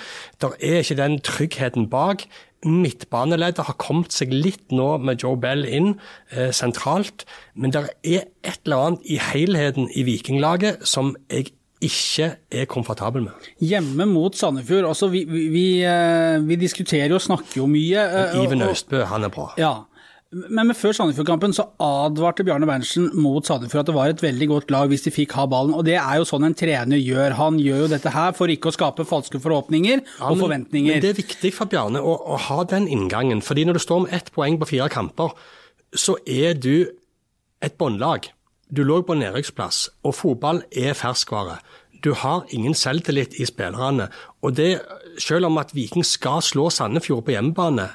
Det 0.42 0.50
er 0.58 0.82
ikke 0.82 0.98
den 0.98 1.18
tryggheten 1.24 1.88
bak. 1.92 2.26
Midtbaneleddet 2.64 3.66
har 3.68 3.76
kommet 3.80 4.14
seg 4.16 4.32
litt 4.32 4.72
nå 4.72 4.94
med 5.04 5.20
Joe 5.22 5.36
Bell 5.40 5.66
inn 5.68 5.94
eh, 6.32 6.50
sentralt, 6.56 7.26
men 7.54 7.74
det 7.74 7.84
er 8.02 8.24
et 8.42 8.62
eller 8.64 8.88
annet 8.88 9.04
i 9.12 9.20
helheten 9.20 9.90
i 9.92 10.06
vikinglaget 10.08 10.84
som 10.88 11.12
jeg 11.28 11.52
ikke 11.84 12.30
er 12.54 12.68
komfortabel 12.70 13.26
med. 13.26 13.48
Hjemme 13.60 14.06
mot 14.08 14.36
Sandefjord, 14.36 14.86
altså 14.88 15.10
vi, 15.12 15.24
vi, 15.28 15.48
vi, 15.52 15.66
eh, 15.84 16.38
vi 16.40 16.56
diskuterer 16.56 17.12
og 17.12 17.20
snakker 17.20 17.60
jo 17.60 17.66
mye. 17.68 18.00
eh, 18.00 18.38
Iven 18.40 18.64
Østbø, 18.64 19.02
han 19.10 19.28
er 19.28 19.34
bra. 19.34 19.50
Ja, 19.60 19.74
men 20.34 20.72
før 20.74 20.94
Sandefjord-kampen 20.96 21.52
så 21.54 21.66
advarte 21.82 22.44
Bjarne 22.46 22.66
Berntsen 22.68 23.10
mot 23.22 23.46
Sandefjord 23.46 23.84
at 23.84 23.90
det 23.90 23.94
var 23.96 24.12
et 24.12 24.22
veldig 24.24 24.48
godt 24.50 24.72
lag 24.74 24.90
hvis 24.90 25.06
de 25.06 25.12
fikk 25.14 25.36
ha 25.38 25.44
ballen, 25.50 25.74
og 25.76 25.84
det 25.86 25.96
er 26.00 26.18
jo 26.18 26.26
sånn 26.28 26.46
en 26.48 26.56
trener 26.58 26.98
gjør. 27.00 27.36
Han 27.38 27.60
gjør 27.62 27.84
jo 27.84 27.90
dette 27.92 28.12
her 28.14 28.34
for 28.36 28.50
ikke 28.52 28.72
å 28.72 28.74
skape 28.74 29.06
falske 29.08 29.40
forhåpninger 29.42 30.00
Ja, 30.00 30.32
og 30.32 30.40
forventninger. 30.42 30.96
Men 30.96 31.04
det 31.04 31.12
er 31.12 31.20
viktig 31.20 31.52
for 31.54 31.70
Bjarne 31.70 32.02
å, 32.02 32.16
å 32.34 32.40
ha 32.48 32.64
den 32.70 32.88
inngangen. 32.90 33.44
fordi 33.44 33.66
når 33.68 33.78
du 33.78 33.84
står 33.84 34.04
med 34.06 34.16
ett 34.18 34.32
poeng 34.34 34.58
på 34.58 34.70
fire 34.74 34.90
kamper, 34.92 35.36
så 35.94 36.16
er 36.26 36.58
du 36.58 36.90
et 37.62 37.78
båndlag. 37.78 38.28
Du 38.74 38.82
lå 38.82 39.00
på 39.06 39.14
nedrykksplass, 39.14 39.88
og 40.02 40.16
fotball 40.18 40.64
er 40.74 40.96
ferskvare. 40.98 41.60
Du 42.04 42.12
har 42.18 42.44
ingen 42.50 42.74
selvtillit 42.74 43.38
i 43.40 43.46
spillerne. 43.48 44.10
Og 44.42 44.56
det, 44.56 44.80
selv 45.22 45.48
om 45.48 45.58
at 45.62 45.72
Viking 45.76 46.04
skal 46.04 46.42
slå 46.44 46.68
Sandefjord 46.74 47.24
på 47.24 47.36
hjemmebane 47.36 47.92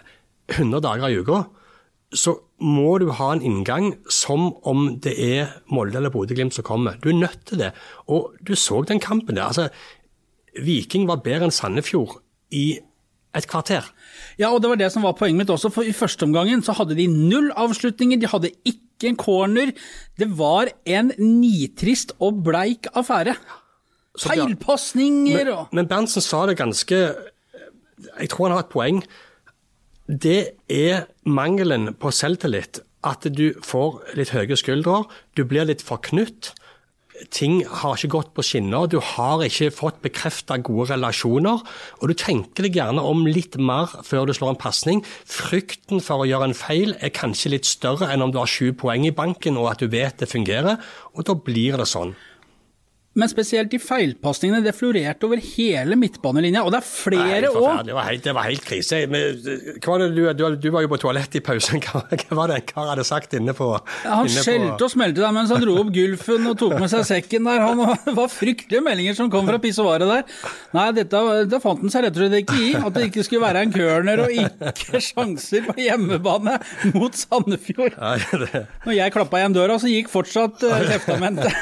100 0.49 0.81
dager 0.81 1.11
i 1.11 1.19
uka, 1.19 1.43
så 2.15 2.35
må 2.59 2.97
du 3.01 3.11
ha 3.13 3.29
en 3.33 3.43
inngang 3.45 3.91
som 4.11 4.49
om 4.67 4.95
det 5.03 5.13
er 5.21 5.51
Molde 5.69 5.99
eller 5.99 6.13
Bodø-Glimt 6.13 6.55
som 6.57 6.65
kommer. 6.65 6.97
Du 7.03 7.11
er 7.11 7.19
nødt 7.19 7.45
til 7.45 7.61
det. 7.61 7.71
Og 8.09 8.33
du 8.45 8.55
så 8.57 8.81
den 8.87 8.99
kampen 8.99 9.37
der. 9.37 9.45
altså 9.45 9.69
Viking 10.57 11.07
var 11.07 11.21
bedre 11.23 11.47
enn 11.47 11.53
Sandefjord 11.53 12.17
i 12.51 12.79
et 13.37 13.45
kvarter. 13.47 13.85
Ja, 14.39 14.49
og 14.49 14.63
det 14.63 14.71
var 14.71 14.79
det 14.81 14.89
som 14.93 15.05
var 15.05 15.13
poenget 15.19 15.43
mitt 15.43 15.53
også, 15.53 15.69
for 15.73 15.85
i 15.85 15.93
første 15.93 16.25
omgangen 16.25 16.63
så 16.65 16.73
hadde 16.79 16.97
de 16.97 17.05
null 17.07 17.51
avslutninger, 17.53 18.17
de 18.17 18.31
hadde 18.31 18.51
ikke 18.65 19.11
en 19.11 19.19
corner. 19.19 19.73
Det 20.17 20.27
var 20.39 20.71
en 20.89 21.13
nitrist 21.21 22.15
og 22.19 22.41
bleik 22.43 22.89
affære. 22.97 23.37
Feilpasninger 24.19 25.51
og 25.53 25.67
Men, 25.69 25.83
men 25.83 25.87
Berntsen 25.87 26.25
sa 26.25 26.45
det 26.49 26.57
ganske 26.57 26.97
Jeg 28.19 28.29
tror 28.29 28.47
han 28.47 28.57
har 28.57 28.65
et 28.65 28.73
poeng. 28.73 29.03
Det 30.09 30.57
er 30.73 31.03
mangelen 31.29 31.91
på 31.93 32.09
selvtillit. 32.09 32.79
At 33.05 33.27
du 33.29 33.53
får 33.61 34.15
litt 34.17 34.31
høye 34.33 34.55
skuldre, 34.57 35.03
du 35.37 35.45
blir 35.45 35.69
litt 35.69 35.85
forknytt. 35.85 36.55
ting 37.35 37.65
har 37.67 37.97
ikke 37.97 38.13
gått 38.13 38.29
på 38.33 38.43
skinner. 38.47 38.87
Du 38.87 38.97
har 39.03 39.43
ikke 39.43 39.69
fått 39.75 40.01
bekrefta 40.01 40.57
gode 40.57 40.93
relasjoner. 40.93 41.59
Og 41.99 42.07
du 42.07 42.13
tenker 42.15 42.63
deg 42.63 42.79
gjerne 42.79 43.03
om 43.03 43.27
litt 43.27 43.57
mer 43.59 43.91
før 44.07 44.25
du 44.25 44.33
slår 44.33 44.55
en 44.55 44.61
pasning. 44.63 45.03
Frykten 45.27 45.99
for 45.99 46.23
å 46.23 46.29
gjøre 46.29 46.49
en 46.49 46.57
feil 46.57 46.95
er 46.99 47.11
kanskje 47.11 47.51
litt 47.53 47.67
større 47.67 48.07
enn 48.09 48.23
om 48.23 48.31
du 48.31 48.39
har 48.39 48.47
sju 48.47 48.71
poeng 48.71 49.05
i 49.05 49.11
banken 49.11 49.59
og 49.59 49.67
at 49.73 49.83
du 49.83 49.91
vet 49.91 50.17
det 50.17 50.31
fungerer. 50.31 50.79
Og 51.13 51.27
da 51.27 51.35
blir 51.35 51.77
det 51.77 51.89
sånn. 51.91 52.15
Men 53.19 53.31
spesielt 53.31 53.71
de 53.73 53.79
feilpasningene, 53.81 54.61
det 54.63 54.75
florerte 54.77 55.27
over 55.27 55.41
hele 55.43 55.97
midtbanelinja. 55.99 56.63
Og 56.65 56.73
det 56.73 56.79
er 56.79 56.87
flere 56.87 57.51
òg. 57.51 57.83
det, 57.87 57.95
var 57.97 58.07
helt, 58.09 58.23
det 58.25 58.35
var 58.37 58.47
helt 58.47 58.65
krise. 58.65 59.01
Men, 59.11 59.39
var 59.85 60.03
det 60.03 60.09
du, 60.15 60.21
du, 60.37 60.45
du 60.55 60.69
var 60.73 60.85
jo 60.85 60.91
på 60.93 60.99
toalettet 61.01 61.39
i 61.41 61.43
pausen. 61.45 61.81
Hva, 61.89 62.03
hva 62.05 62.37
var 62.37 62.51
det 62.51 62.59
en 62.59 62.67
kar 62.69 62.89
hadde 62.91 63.05
sagt 63.07 63.33
inne 63.37 63.53
på 63.55 63.67
Han 64.03 64.27
skjelte 64.29 64.85
og 64.85 64.91
smelte 64.91 65.23
der 65.23 65.33
mens 65.33 65.49
han 65.53 65.61
dro 65.63 65.77
opp 65.81 65.89
gulfen 65.93 66.45
og 66.49 66.57
tok 66.59 66.75
med 66.77 66.91
seg 66.91 67.05
sekken 67.07 67.47
der. 67.47 67.63
Han 67.63 68.15
var 68.17 68.31
fryktelige 68.31 68.83
meldinger 68.85 69.17
som 69.17 69.31
kom 69.33 69.47
fra 69.49 69.59
pissoaret 69.61 70.09
der. 70.09 70.25
Nei, 70.75 70.87
dette, 70.97 71.21
det 71.49 71.61
fant 71.63 71.83
han 71.83 71.93
seg 71.93 72.05
rett 72.05 72.17
og 72.17 72.23
slett 72.23 72.37
ikke 72.43 72.59
i. 72.61 72.71
At 72.79 72.95
det 72.95 73.07
ikke 73.09 73.25
skulle 73.27 73.45
være 73.47 73.65
en 73.65 73.75
corner 73.75 74.23
og 74.25 74.35
ikke 74.45 75.03
sjanser 75.09 75.67
på 75.69 75.77
hjemmebane 75.81 76.57
mot 76.95 77.17
Sandefjord. 77.17 77.97
Når 77.99 78.95
jeg 78.95 79.15
klappa 79.15 79.41
igjen 79.41 79.57
døra, 79.57 79.79
så 79.81 79.91
gikk 79.91 80.11
fortsatt 80.13 80.67
uh, 80.67 80.77
kjeftamentet. 80.89 81.53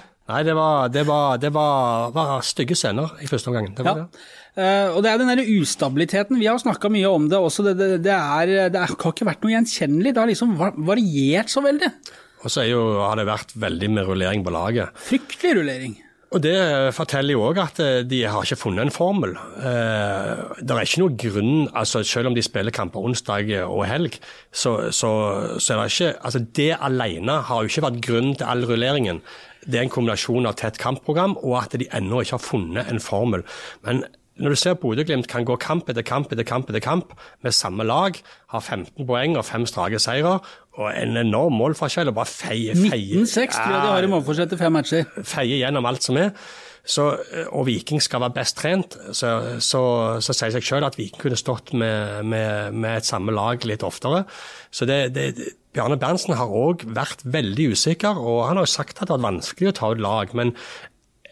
nei, 0.31 0.43
det 0.47 0.55
var, 0.57 0.91
det 0.93 1.03
var, 1.07 1.41
det 1.41 1.51
var, 1.55 2.11
var 2.15 2.45
stygge 2.45 2.77
scener 2.79 3.17
i 3.21 3.29
første 3.29 3.51
omgang. 3.51 3.71
Det 3.77 3.85
Ja. 3.85 3.97
det. 4.01 4.23
Uh, 4.51 4.97
og 4.97 5.03
det 5.03 5.11
er 5.13 5.21
den 5.21 5.29
der 5.31 5.47
ustabiliteten. 5.47 6.39
Vi 6.41 6.49
har 6.49 6.57
snakka 6.59 6.89
mye 6.91 7.07
om 7.07 7.29
det 7.31 7.39
også. 7.39 7.63
Det, 7.69 7.77
det, 8.03 8.11
er, 8.11 8.51
det 8.67 8.75
er, 8.81 8.91
har 8.91 9.13
ikke 9.13 9.29
vært 9.29 9.45
noe 9.45 9.53
gjenkjennelig. 9.53 10.11
Det 10.11 10.19
har 10.19 10.27
liksom 10.27 10.57
variert 10.59 11.51
så 11.53 11.63
veldig. 11.63 11.87
Og 12.41 12.51
så 12.51 12.65
er 12.65 12.71
jo, 12.73 12.81
har 12.99 13.15
det 13.19 13.29
vært 13.29 13.53
veldig 13.55 13.91
med 13.95 14.09
rullering 14.09 14.43
på 14.43 14.51
laget. 14.51 14.91
Fryktelig 15.07 15.59
rullering. 15.61 15.99
Og 16.31 16.39
Det 16.39 16.55
forteller 16.95 17.35
jo 17.35 17.43
òg 17.49 17.57
at 17.59 17.79
eh, 17.83 18.03
de 18.07 18.21
har 18.23 18.45
ikke 18.45 18.59
funnet 18.61 18.85
en 18.85 18.93
formel. 18.95 19.33
Eh, 19.35 20.43
det 20.63 20.71
er 20.71 20.87
ikke 20.87 21.01
noe 21.03 21.15
grunn, 21.19 21.55
altså 21.75 22.03
Selv 22.07 22.31
om 22.31 22.37
de 22.37 22.43
spiller 22.45 22.71
kamper 22.71 23.03
onsdag 23.03 23.51
og 23.65 23.83
helg, 23.89 24.15
så, 24.47 24.77
så, 24.95 25.11
så 25.59 25.75
er 25.75 25.81
det 25.81 25.91
ikke 25.91 26.11
altså 26.23 26.43
Det 26.61 26.69
alene 26.79 27.35
har 27.49 27.63
jo 27.63 27.71
ikke 27.71 27.83
vært 27.87 27.99
grunn 28.07 28.31
til 28.39 28.47
all 28.47 28.63
rulleringen. 28.69 29.19
Det 29.65 29.77
er 29.77 29.85
en 29.85 29.93
kombinasjon 29.93 30.49
av 30.49 30.57
tett 30.61 30.79
kampprogram 30.81 31.37
og 31.41 31.59
at 31.63 31.77
de 31.77 31.89
ennå 31.93 32.23
ikke 32.23 32.37
har 32.39 32.45
funnet 32.45 32.89
en 32.89 33.03
formel. 33.03 33.45
Men 33.85 34.03
når 34.41 34.55
du 34.55 34.57
ser 34.57 34.79
Bodø-Glimt 34.79 35.27
kan 35.29 35.45
gå 35.45 35.55
kamp 35.61 35.89
etter 35.91 36.05
kamp 36.07 36.31
etter 36.33 36.47
kamp 36.47 36.69
etter 36.71 36.81
kamp 36.83 37.13
med 37.43 37.53
samme 37.53 37.85
lag, 37.85 38.17
har 38.53 38.63
15 38.63 39.05
poeng 39.05 39.37
og 39.37 39.45
fem 39.45 39.67
strake 39.69 39.99
seire 40.01 40.39
og 40.79 40.87
en 40.89 41.19
enorm 41.19 41.57
målforskjell 41.59 42.09
og 42.09 42.17
bare 42.17 42.31
feie, 42.31 42.73
feie 42.73 43.21
1906 43.21 43.59
tror 43.59 43.75
jeg 43.75 43.85
de 43.85 43.93
har 43.93 44.07
i 44.07 44.11
målforskjell 44.11 44.51
til 44.51 44.61
fem 44.61 44.77
matcher. 44.79 45.07
feie 45.27 45.61
gjennom 45.61 45.89
alt 45.89 46.07
som 46.07 46.19
er. 46.21 46.31
Så, 46.81 47.03
og 47.53 47.67
Viking 47.67 48.01
skal 48.01 48.23
være 48.23 48.33
best 48.39 48.57
trent, 48.57 48.95
så, 49.13 49.59
så, 49.61 49.81
så 50.17 50.33
sier 50.33 50.55
seg 50.55 50.65
selv 50.65 50.87
at 50.87 50.97
Viking 50.97 51.21
kunne 51.21 51.37
stått 51.37 51.75
med, 51.77 52.23
med, 52.25 52.73
med 52.73 52.97
et 52.97 53.05
samme 53.05 53.35
lag 53.35 53.61
litt 53.69 53.85
oftere. 53.85 54.23
Så 54.73 54.87
det, 54.89 55.01
det, 55.13 55.27
Bjarne 55.71 55.97
Berntsen 55.99 56.35
har 56.35 56.51
òg 56.51 56.85
vært 56.91 57.23
veldig 57.23 57.71
usikker, 57.75 58.17
og 58.19 58.45
han 58.49 58.59
har 58.59 58.67
jo 58.67 58.73
sagt 58.73 58.99
at 58.99 59.07
det 59.07 59.15
var 59.15 59.27
vanskelig 59.29 59.71
å 59.71 59.77
ta 59.77 59.91
ut 59.93 60.01
lag. 60.03 60.33
Men 60.35 60.51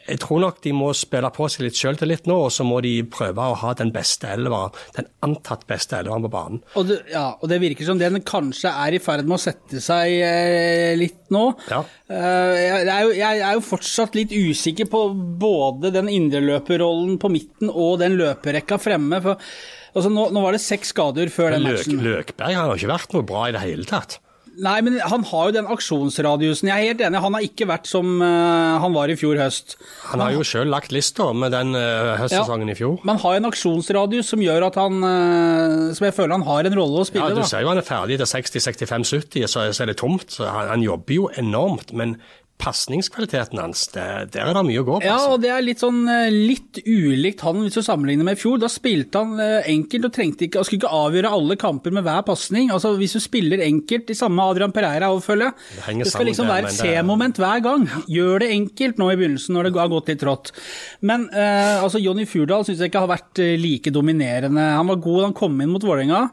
jeg 0.09 0.21
tror 0.23 0.41
nok 0.41 0.59
de 0.63 0.71
må 0.73 0.89
spille 0.97 1.29
på 1.33 1.47
seg 1.51 1.67
litt 1.67 1.77
selvtillit 1.77 2.27
nå, 2.29 2.35
og 2.47 2.53
så 2.53 2.65
må 2.65 2.79
de 2.85 2.93
prøve 3.11 3.45
å 3.45 3.57
ha 3.61 3.73
den 3.77 3.91
beste 3.93 4.29
elva, 4.31 4.67
den 4.95 5.09
antatt 5.25 5.65
beste 5.69 5.99
elveren 5.99 6.25
på 6.25 6.31
banen. 6.33 6.61
Og 6.79 6.87
det, 6.89 6.99
ja, 7.13 7.25
og 7.37 7.51
det 7.51 7.59
virker 7.61 7.87
som 7.87 7.99
den 8.01 8.21
kanskje 8.25 8.71
er 8.71 8.95
i 8.95 9.01
ferd 9.03 9.27
med 9.29 9.37
å 9.37 9.41
sette 9.43 9.81
seg 9.83 10.15
eh, 10.25 10.93
litt 10.99 11.27
nå. 11.33 11.43
Ja. 11.69 11.83
Uh, 12.09 12.55
jeg, 12.57 12.85
er 12.85 13.03
jo, 13.05 13.11
jeg 13.19 13.43
er 13.51 13.59
jo 13.59 13.65
fortsatt 13.65 14.17
litt 14.17 14.33
usikker 14.33 14.89
på 14.89 15.03
både 15.41 15.93
den 15.93 16.09
indreløperrollen 16.11 17.19
på 17.21 17.31
midten 17.33 17.69
og 17.69 17.99
den 18.01 18.17
løperekka 18.19 18.79
fremme. 18.81 19.21
For, 19.25 19.51
altså, 19.93 20.13
nå, 20.13 20.29
nå 20.33 20.45
var 20.47 20.57
det 20.57 20.63
seks 20.65 20.95
skader 20.95 21.29
før 21.33 21.53
den 21.57 21.67
Løk, 21.67 21.83
matchen. 21.83 22.01
Løkberg 22.07 22.57
han 22.57 22.71
har 22.71 22.81
ikke 22.81 22.95
vært 22.95 23.15
noe 23.17 23.29
bra 23.29 23.45
i 23.49 23.55
det 23.55 23.67
hele 23.67 23.85
tatt. 23.89 24.17
Nei, 24.59 24.79
men 24.83 24.97
han 24.99 25.23
har 25.29 25.49
jo 25.49 25.55
den 25.55 25.69
aksjonsradiusen. 25.71 26.67
Jeg 26.71 26.83
er 26.83 26.91
helt 26.91 27.03
enig, 27.05 27.21
han 27.23 27.35
har 27.37 27.45
ikke 27.45 27.67
vært 27.69 27.87
som 27.87 28.19
uh, 28.19 28.79
han 28.83 28.95
var 28.95 29.11
i 29.11 29.15
fjor 29.19 29.39
høst. 29.39 29.77
Han 30.09 30.23
har 30.23 30.33
jo 30.35 30.43
sjøl 30.47 30.71
lagt 30.71 30.91
lista 30.95 31.29
med 31.31 31.53
den 31.55 31.71
uh, 31.77 32.17
høstsesongen 32.19 32.71
i 32.73 32.75
fjor. 32.75 32.97
Man 33.07 33.21
har 33.23 33.39
en 33.39 33.49
aksjonsradius 33.49 34.33
som 34.33 34.43
gjør 34.43 34.67
at 34.67 34.79
han 34.79 34.99
uh, 35.05 35.89
Som 35.95 36.09
jeg 36.09 36.15
føler 36.17 36.35
han 36.35 36.47
har 36.47 36.67
en 36.67 36.77
rolle 36.81 37.05
å 37.05 37.07
spille. 37.07 37.29
Ja. 37.31 37.37
Du 37.37 37.43
da. 37.43 37.47
ser 37.47 37.63
jo 37.63 37.71
han 37.71 37.79
er 37.79 37.87
ferdig 37.87 38.19
til 38.19 38.31
60-65-70, 38.33 39.47
så, 39.47 39.65
så 39.71 39.85
er 39.85 39.93
det 39.93 39.99
tomt. 40.01 40.27
Så 40.35 40.49
han, 40.49 40.73
han 40.73 40.83
jobber 40.83 41.15
jo 41.15 41.29
enormt. 41.39 41.95
Men 41.95 42.17
pasningskvaliteten 42.59 43.59
hans, 43.61 43.85
det, 43.93 44.05
der 44.33 44.49
er 44.49 44.57
det 44.57 44.63
mye 44.67 44.81
å 44.81 44.85
gå 44.87 44.97
på. 44.97 45.05
Ja, 45.07 45.15
altså. 45.15 45.35
og 45.37 45.43
det 45.45 45.51
er 45.55 45.63
litt 45.63 45.79
sånn 45.79 46.01
eh, 46.11 46.27
litt 46.33 46.81
ulikt 46.83 47.43
han 47.45 47.61
hvis 47.63 47.77
du 47.77 47.83
sammenligner 47.85 48.27
med 48.27 48.35
i 48.35 48.41
fjor. 48.41 48.57
Da 48.59 48.67
spilte 48.71 49.21
han 49.23 49.39
eh, 49.39 49.69
enkelt 49.71 50.09
og 50.09 50.13
trengte 50.17 50.45
ikke, 50.47 50.59
og 50.59 50.67
skulle 50.67 50.83
ikke 50.83 50.99
avgjøre 50.99 51.31
alle 51.37 51.57
kamper 51.61 51.95
med 51.95 52.03
hver 52.07 52.25
pasning. 52.27 52.73
Altså, 52.75 52.91
hvis 52.99 53.15
du 53.15 53.23
spiller 53.23 53.63
enkelt, 53.63 54.11
i 54.11 54.17
samme 54.19 54.43
Adrian 54.43 54.75
Pereira 54.75 55.11
overfølge, 55.13 55.53
Det 55.55 55.79
det, 55.79 56.09
skal 56.11 56.11
sammen 56.11 56.31
liksom 56.33 56.51
være 56.51 56.73
et 56.73 56.77
C-moment 56.81 57.39
hver 57.39 57.63
gang. 57.63 57.87
Gjør 58.11 58.43
det 58.43 58.51
enkelt 58.57 58.99
nå 58.99 59.09
i 59.13 59.17
begynnelsen 59.23 59.55
når 59.55 59.69
det 59.69 59.75
har 59.79 59.95
gått 59.95 60.13
litt 60.13 60.23
trått. 60.25 60.53
Men 60.99 61.29
eh, 61.31 61.79
altså, 61.79 62.03
Jonny 62.03 62.27
Furdal 62.27 62.67
syns 62.67 62.83
jeg 62.83 62.91
ikke 62.91 63.07
har 63.07 63.13
vært 63.15 63.43
eh, 63.45 63.55
like 63.59 63.95
dominerende. 63.95 64.71
Han 64.75 64.91
var 64.91 65.03
god 65.07 65.29
han 65.29 65.37
kom 65.37 65.55
inn 65.63 65.71
mot 65.71 65.87
Vålerenga. 65.87 66.27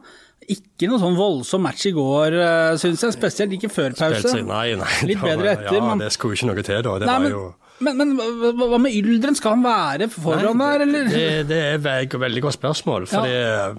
Ikke 0.52 0.86
noe 0.90 1.00
sånn 1.02 1.16
voldsom 1.18 1.62
match 1.66 1.88
i 1.88 1.94
går, 1.96 2.34
uh, 2.38 2.72
syns 2.78 3.02
jeg. 3.02 3.14
Spesielt 3.16 3.54
ikke 3.56 3.70
før 3.72 3.94
pause. 3.98 4.34
Nei, 4.46 4.74
nei, 4.78 4.90
Litt 5.08 5.22
bedre 5.22 5.56
etter, 5.56 5.74
Ja, 5.74 5.84
men- 5.88 5.98
det 6.04 6.12
skulle 6.14 6.36
ikke 6.38 6.50
noe 6.52 6.62
til 6.62 6.82
da. 6.86 6.98
Det 7.02 7.08
Nei, 7.08 7.14
var 7.16 7.24
men, 7.24 7.32
jo... 7.34 7.46
men, 7.80 7.96
men 7.98 8.12
hva, 8.60 8.78
med 8.78 8.94
Yldren? 8.94 9.34
Skal 9.34 9.56
han 9.56 9.64
være 9.66 10.08
foran 10.12 10.62
der, 10.62 10.84
eller? 10.86 11.10
Det, 11.10 11.26
det 11.50 11.58
er 11.64 12.04
et 12.04 12.14
veldig, 12.20 12.44
godt 12.46 12.58
spørsmål. 12.60 13.08
For 13.10 13.26
ja. 13.26 13.74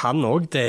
han 0.00 0.24
òg, 0.24 0.48
det 0.56 0.64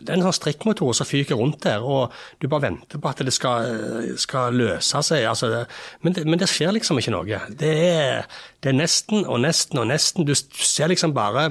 Det 0.00 0.08
er 0.08 0.16
en 0.16 0.24
sånn 0.30 0.38
strikkmotor 0.40 0.96
som 0.96 1.06
fyker 1.08 1.36
rundt 1.38 1.60
der, 1.68 1.84
og 1.84 2.14
du 2.40 2.48
bare 2.48 2.68
venter 2.70 3.02
på 3.02 3.12
at 3.12 3.20
det 3.28 3.34
skal, 3.36 4.14
skal 4.16 4.56
løse 4.56 5.02
seg. 5.04 5.28
Altså, 5.28 5.52
det- 5.52 5.66
men, 6.00 6.16
det, 6.16 6.24
men 6.26 6.40
det 6.40 6.48
skjer 6.48 6.72
liksom 6.72 6.98
ikke 7.02 7.12
noe. 7.12 7.42
Det 7.60 7.74
er, 7.92 8.28
det 8.62 8.72
er 8.72 8.78
nesten 8.80 9.26
og 9.26 9.42
nesten 9.44 9.84
og 9.84 9.90
nesten. 9.92 10.24
Du 10.24 10.32
ser 10.34 10.88
liksom 10.88 11.12
bare 11.12 11.50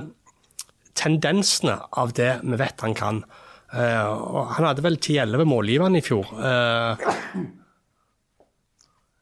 tendensene 0.98 1.78
av 1.98 2.16
det 2.18 2.34
vi 2.44 2.60
vet 2.60 2.84
han 2.86 2.98
kan. 2.98 3.22
Uh, 3.68 4.48
han 4.56 4.68
hadde 4.70 4.84
vel 4.86 4.96
10-11 4.96 5.48
målgivende 5.48 6.00
i 6.00 6.06
fjor. 6.06 6.30
Uh, 6.40 6.96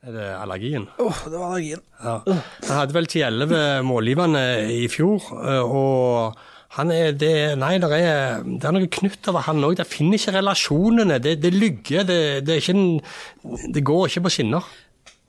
er 0.06 0.14
det 0.14 0.26
allergien? 0.38 0.86
Åh, 1.02 1.22
det 1.26 1.40
var 1.40 1.48
allergien. 1.48 1.86
Ja. 1.98 2.20
Han 2.68 2.76
hadde 2.78 2.98
vel 2.98 3.10
10-11 3.10 3.88
målgivende 3.88 4.44
i 4.76 4.84
fjor, 4.92 5.32
uh, 5.34 5.64
og 5.66 6.44
han 6.76 6.92
er 6.92 7.14
det 7.16 7.36
Nei, 7.58 7.76
det 7.80 7.90
er, 7.98 8.42
det 8.44 8.68
er 8.68 8.76
noe 8.76 8.92
knytt 8.92 9.30
over 9.32 9.46
han 9.48 9.64
òg. 9.64 9.78
Det 9.80 9.88
finner 9.88 10.20
ikke 10.20 10.36
relasjonene. 10.36 11.22
Det, 11.24 11.38
det 11.40 11.54
lygger. 11.56 12.04
Det, 12.08 12.20
det, 12.46 12.58
er 12.60 13.72
det 13.74 13.86
går 13.86 14.10
ikke 14.10 14.26
på 14.26 14.34
skinner. 14.38 14.68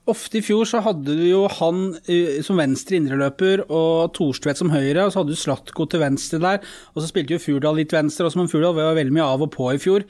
Ofte 0.06 0.38
i 0.38 0.44
fjor 0.44 0.68
så 0.70 0.78
hadde 0.84 1.16
du 1.18 1.24
jo 1.26 1.42
han 1.58 1.96
eh, 2.06 2.38
som 2.46 2.60
venstre 2.60 2.98
indreløper 3.00 3.64
og 3.66 4.12
Thorstvedt 4.14 4.60
som 4.60 4.70
høyre, 4.70 5.02
og 5.02 5.10
så 5.10 5.22
hadde 5.22 5.34
du 5.34 5.40
Slatko 5.40 5.88
til 5.90 6.02
venstre 6.04 6.38
der, 6.42 6.62
og 6.94 7.02
så 7.02 7.10
spilte 7.10 7.34
jo 7.34 7.42
Furdal 7.42 7.80
litt 7.80 7.94
venstre, 7.94 8.28
også, 8.28 8.38
men 8.38 8.50
Furdal 8.52 8.76
var 8.78 8.94
veldig 8.98 9.16
mye 9.16 9.26
av 9.26 9.42
og 9.42 9.50
på 9.56 9.72
i 9.74 9.80
fjor. 9.82 10.06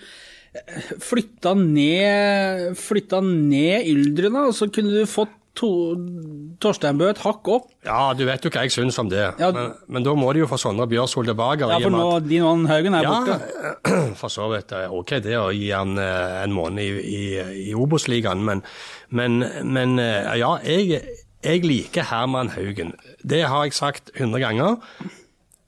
Eh, 0.52 0.92
Flytta 1.00 1.54
ned, 1.62 2.76
flytta 2.76 3.22
ned 3.24 3.88
Yldrene, 3.94 4.48
og 4.50 4.56
så 4.58 4.68
kunne 4.68 4.92
du 4.92 5.08
fått 5.08 5.32
to, 5.56 5.68
Torsteinbø 6.62 7.08
et 7.10 7.20
hakk 7.24 7.48
opp. 7.52 7.66
Ja, 7.86 8.12
du 8.16 8.24
vet 8.28 8.44
jo 8.44 8.50
hva 8.52 8.64
jeg 8.66 8.74
syns 8.74 8.98
om 9.02 9.10
det. 9.12 9.24
Ja. 9.40 9.50
Men, 9.54 9.72
men 9.92 10.06
da 10.06 10.14
må 10.18 10.30
de 10.36 10.42
jo 10.42 10.48
få 10.50 10.58
Sondre 10.60 10.86
Bjørshol 10.90 11.28
tilbake. 11.30 11.68
Ja, 11.68 11.78
for 11.82 11.94
nå, 11.94 12.04
at- 12.18 12.28
din 12.28 12.44
og 12.46 12.64
Haugen 12.70 12.96
er 12.98 13.06
Ja, 13.06 13.14
borte. 13.16 13.76
for 14.20 14.32
så 14.32 14.48
vidt. 14.52 14.68
Det 14.72 14.84
ok 14.92 15.16
det 15.24 15.36
å 15.40 15.50
gi 15.54 15.70
han 15.72 15.96
eh, 16.02 16.42
en 16.44 16.54
måned 16.56 16.82
i, 16.82 16.90
i, 17.16 17.22
i 17.70 17.76
Obos-ligaen, 17.76 18.44
men, 18.46 18.64
men, 19.10 19.38
men 19.64 19.98
eh, 20.02 20.32
ja, 20.40 20.56
jeg, 20.64 21.02
jeg 21.44 21.64
liker 21.66 22.08
Herman 22.10 22.52
Haugen. 22.56 22.94
Det 23.22 23.44
har 23.46 23.66
jeg 23.68 23.76
sagt 23.78 24.12
100 24.16 24.42
ganger. 24.44 24.76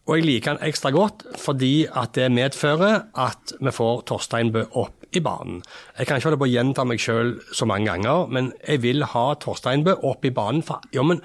Og 0.08 0.16
jeg 0.16 0.24
liker 0.24 0.54
han 0.54 0.62
ekstra 0.64 0.88
godt 0.94 1.26
fordi 1.36 1.82
at 1.86 2.14
det 2.16 2.30
medfører 2.32 3.10
at 3.12 3.52
vi 3.60 3.72
får 3.74 4.06
Torstein 4.08 4.48
Torsteinbø 4.48 4.62
opp 4.80 4.97
i 5.16 5.22
banen. 5.24 5.62
Jeg 5.98 6.06
kan 6.08 6.18
ikke 6.18 6.30
holde 6.30 6.40
på 6.42 6.48
å 6.48 6.52
gjenta 6.52 6.84
meg 6.88 7.02
sjøl 7.02 7.36
så 7.54 7.68
mange 7.68 7.88
ganger, 7.90 8.26
men 8.32 8.50
jeg 8.64 8.82
vil 8.84 9.06
ha 9.14 9.26
Torsteinbø 9.40 9.98
opp 10.06 10.26
i 10.28 10.34
banen. 10.34 10.64
For, 10.66 10.84
ja, 10.94 11.04
men 11.06 11.22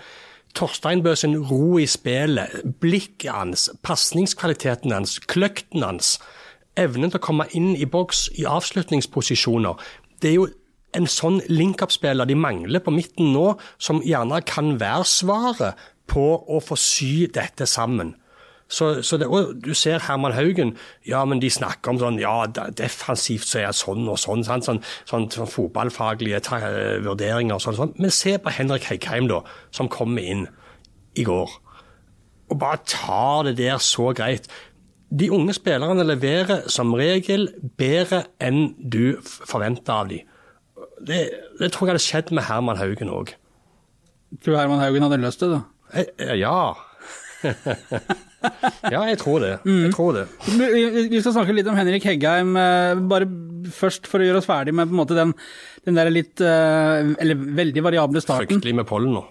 Torsteinbø 0.58 1.16
sin 1.18 1.36
ro 1.50 1.80
i 1.82 1.88
spillet, 1.90 2.62
blikket 2.82 3.32
hans, 3.34 3.68
pasningskvaliteten 3.86 4.94
hans, 4.94 5.18
kløkten 5.30 5.86
hans, 5.86 6.18
evnen 6.80 7.14
til 7.14 7.22
å 7.22 7.28
komme 7.28 7.48
inn 7.58 7.74
i 7.76 7.90
boks 7.90 8.28
i 8.40 8.46
avslutningsposisjoner. 8.50 9.80
Det 10.22 10.32
er 10.32 10.38
jo 10.40 10.50
en 10.94 11.10
sånn 11.10 11.42
link-up-spiller 11.50 12.30
de 12.30 12.38
mangler 12.38 12.84
på 12.86 12.94
midten 12.94 13.34
nå, 13.34 13.54
som 13.82 14.02
gjerne 14.06 14.44
kan 14.46 14.76
være 14.82 15.08
svaret 15.10 15.88
på 16.10 16.26
å 16.38 16.60
få 16.62 16.78
sy 16.80 17.26
dette 17.34 17.66
sammen. 17.70 18.14
Så, 18.74 18.88
så 19.06 19.20
det, 19.22 19.28
du 19.62 19.74
ser 19.78 20.02
Herman 20.08 20.34
Haugen, 20.34 20.74
ja, 21.06 21.22
men 21.30 21.42
de 21.44 21.52
snakker 21.54 21.94
om 21.94 22.00
sånn, 22.02 22.18
ja, 22.22 22.48
defensivt 22.74 23.46
så 23.46 23.62
er 23.62 23.68
det 23.70 23.78
sånn 23.78 24.08
og 24.10 24.18
sånn, 24.22 24.42
sånn, 24.48 24.64
sånn, 24.66 24.82
sånn, 25.10 25.28
sånn 25.34 25.52
fotballfaglige 25.52 26.42
ta, 26.48 26.58
vurderinger 27.06 27.60
og 27.60 27.62
sånn, 27.62 27.78
sånn. 27.78 27.94
Men 28.02 28.14
se 28.14 28.34
på 28.42 28.54
Henrik 28.56 28.88
Heikheim, 28.90 29.30
da, 29.30 29.44
som 29.76 29.92
kommer 29.94 30.26
inn 30.26 30.48
i 31.14 31.26
går. 31.28 31.54
Og 32.50 32.60
bare 32.60 32.82
tar 32.90 33.46
det 33.48 33.60
der 33.62 33.78
så 33.82 34.10
greit. 34.18 34.50
De 35.14 35.30
unge 35.34 35.54
spillerne 35.54 36.06
leverer 36.08 36.66
som 36.74 36.96
regel 36.98 37.52
bedre 37.78 38.24
enn 38.42 38.74
du 38.78 39.20
forventer 39.22 39.94
av 39.94 40.10
dem. 40.10 40.26
Det, 41.04 41.22
det 41.60 41.70
tror 41.74 41.88
jeg 41.88 41.94
hadde 41.94 42.08
skjedd 42.08 42.34
med 42.34 42.48
Herman 42.50 42.80
Haugen 42.82 43.14
òg. 43.14 43.36
Tror 44.42 44.56
du 44.56 44.58
Herman 44.58 44.82
Haugen 44.82 45.06
hadde 45.06 45.22
løst 45.22 45.46
det, 45.46 45.54
da? 45.54 45.62
Eh, 45.94 46.38
ja. 46.42 46.74
ja, 48.94 49.02
jeg 49.10 49.18
tror 49.22 49.44
det. 49.44 49.52
Jeg 49.66 49.92
tror 49.96 50.18
det. 50.18 50.26
Vi 51.12 51.22
skal 51.22 51.36
snakke 51.36 51.56
litt 51.56 51.70
om 51.72 51.78
Henrik 51.78 52.06
Heggheim, 52.08 52.56
eh, 52.60 53.02
bare 53.10 53.28
først 53.74 54.10
for 54.12 54.24
å 54.24 54.28
gjøre 54.28 54.42
oss 54.42 54.50
ferdig 54.50 54.74
med 54.76 54.92
måte 54.94 55.16
den, 55.18 55.32
den 55.88 56.00
der 56.00 56.12
litt 56.12 56.42
eh, 56.44 57.14
Eller 57.24 57.40
veldig 57.40 57.84
variable 57.86 58.24
starten 58.24 58.58
Fryktelig 58.58 58.76
med 58.82 58.90
pollen 58.90 59.16
nå. 59.16 59.24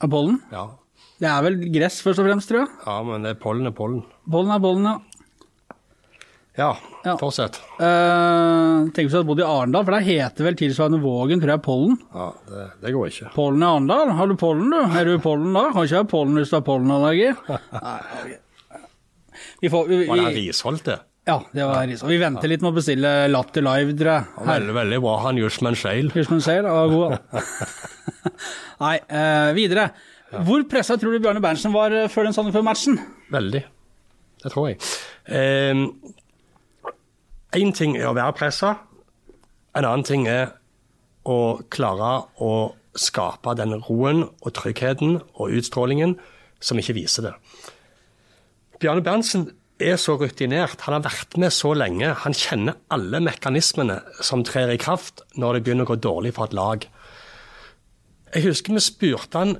av 0.00 0.12
pollen. 0.12 0.40
Ja. 0.54 0.66
Det 1.20 1.28
er 1.28 1.42
vel 1.44 1.58
gress 1.74 1.98
først 2.00 2.22
og 2.22 2.30
fremst, 2.30 2.48
tror 2.48 2.62
jeg. 2.62 2.70
ja, 2.86 2.96
men 3.04 3.26
det 3.26 3.34
er 3.34 3.40
pollen 3.42 3.68
er 3.68 3.74
pollen. 3.76 4.00
Pollen 4.30 4.54
er 4.54 4.62
pollen, 4.64 4.86
ja. 4.88 4.96
Ja, 6.60 6.70
Ja. 7.06 7.14
fortsett. 7.16 7.56
Uh, 7.80 8.84
tenk 8.92 9.06
hvis 9.06 9.14
du 9.14 9.18
hadde 9.22 9.28
bodd 9.30 9.40
i 9.40 9.46
Arendal, 9.48 9.86
for 9.86 9.96
der 9.96 10.04
heter 10.04 10.44
vel 10.44 10.58
tilsvarende 10.60 10.98
Vågen, 11.00 11.40
tror 11.40 11.54
jeg, 11.54 11.62
pollen. 11.64 11.94
Ja, 12.12 12.26
det, 12.50 12.66
det 12.82 12.92
går 12.92 13.08
ikke. 13.14 13.30
Pollen 13.32 13.62
i 13.64 13.68
Arendal? 13.70 14.12
Har 14.18 14.28
du 14.28 14.34
pollen, 14.40 14.68
du? 14.74 14.80
Er 15.00 15.08
du 15.08 15.14
pollen 15.24 15.54
da? 15.56 15.62
Kan 15.72 15.88
ikke 15.88 16.02
ha 16.02 16.08
pollen 16.10 16.36
hvis 16.42 16.52
du 16.52 16.58
har 16.58 16.66
pollenallergi. 16.66 17.30
Vi 19.60 19.68
får, 19.72 19.86
vi, 19.88 20.06
Var 20.08 20.16
det 20.16 20.34
Risholt, 20.36 20.84
det? 20.84 20.98
ja, 21.28 21.36
det 21.52 21.64
var 21.68 21.86
Risholt. 21.88 22.10
Vi 22.10 22.16
venter 22.20 22.48
litt 22.48 22.62
med 22.64 22.72
å 22.72 22.76
bestille 22.76 23.10
Latter 23.28 23.64
Live, 23.64 23.92
dere. 23.96 24.14
Ja, 24.36 24.44
Veldig, 24.54 24.74
veldig 24.76 25.00
bra. 25.04 25.16
Han 25.26 25.40
Jushman 25.40 25.76
Shale. 25.76 26.12
Husk 26.14 26.32
Shale 26.44 26.68
var 26.72 26.88
god. 26.92 27.18
Nei, 28.84 28.94
uh, 29.12 29.50
videre. 29.56 29.90
Hvor 30.46 30.64
pressa 30.70 30.96
tror 31.00 31.16
du 31.16 31.20
Bjarne 31.24 31.42
Berntsen 31.44 31.72
var 31.74 31.92
eh, 31.96 32.06
før 32.12 32.28
den 32.28 32.36
Sandefjord-matchen? 32.36 33.00
Veldig. 33.34 33.62
Det 34.44 34.52
tror 34.54 34.68
jeg. 34.70 34.78
Én 37.50 37.72
ting 37.74 37.96
er 37.98 38.06
å 38.06 38.14
være 38.14 38.36
pressa. 38.38 38.76
En 39.74 39.86
annen 39.86 40.04
ting 40.06 40.28
er 40.30 40.52
å 41.26 41.58
klare 41.72 42.12
å 42.38 42.50
skape 42.94 43.56
den 43.58 43.74
roen 43.88 44.22
og 44.28 44.52
tryggheten 44.54 45.16
og 45.34 45.56
utstrålingen 45.58 46.14
som 46.62 46.78
ikke 46.78 46.94
viser 46.94 47.26
det. 47.26 47.32
Bjarne 48.80 49.02
Berntsen 49.02 49.48
er 49.82 49.98
så 49.98 50.14
rutinert, 50.20 50.78
han 50.84 50.98
har 50.98 51.04
vært 51.08 51.34
med 51.40 51.50
så 51.56 51.72
lenge. 51.74 52.12
Han 52.22 52.36
kjenner 52.36 52.78
alle 52.92 53.18
mekanismene 53.24 53.98
som 54.22 54.44
trer 54.46 54.70
i 54.70 54.78
kraft 54.80 55.24
når 55.34 55.58
det 55.58 55.64
begynner 55.66 55.88
å 55.88 55.92
gå 55.92 55.98
dårlig 56.04 56.34
for 56.36 56.46
et 56.46 56.56
lag. 56.56 56.86
Jeg 58.30 58.46
husker 58.46 58.76
vi 58.76 58.84
spurte 58.84 59.42
han 59.42 59.56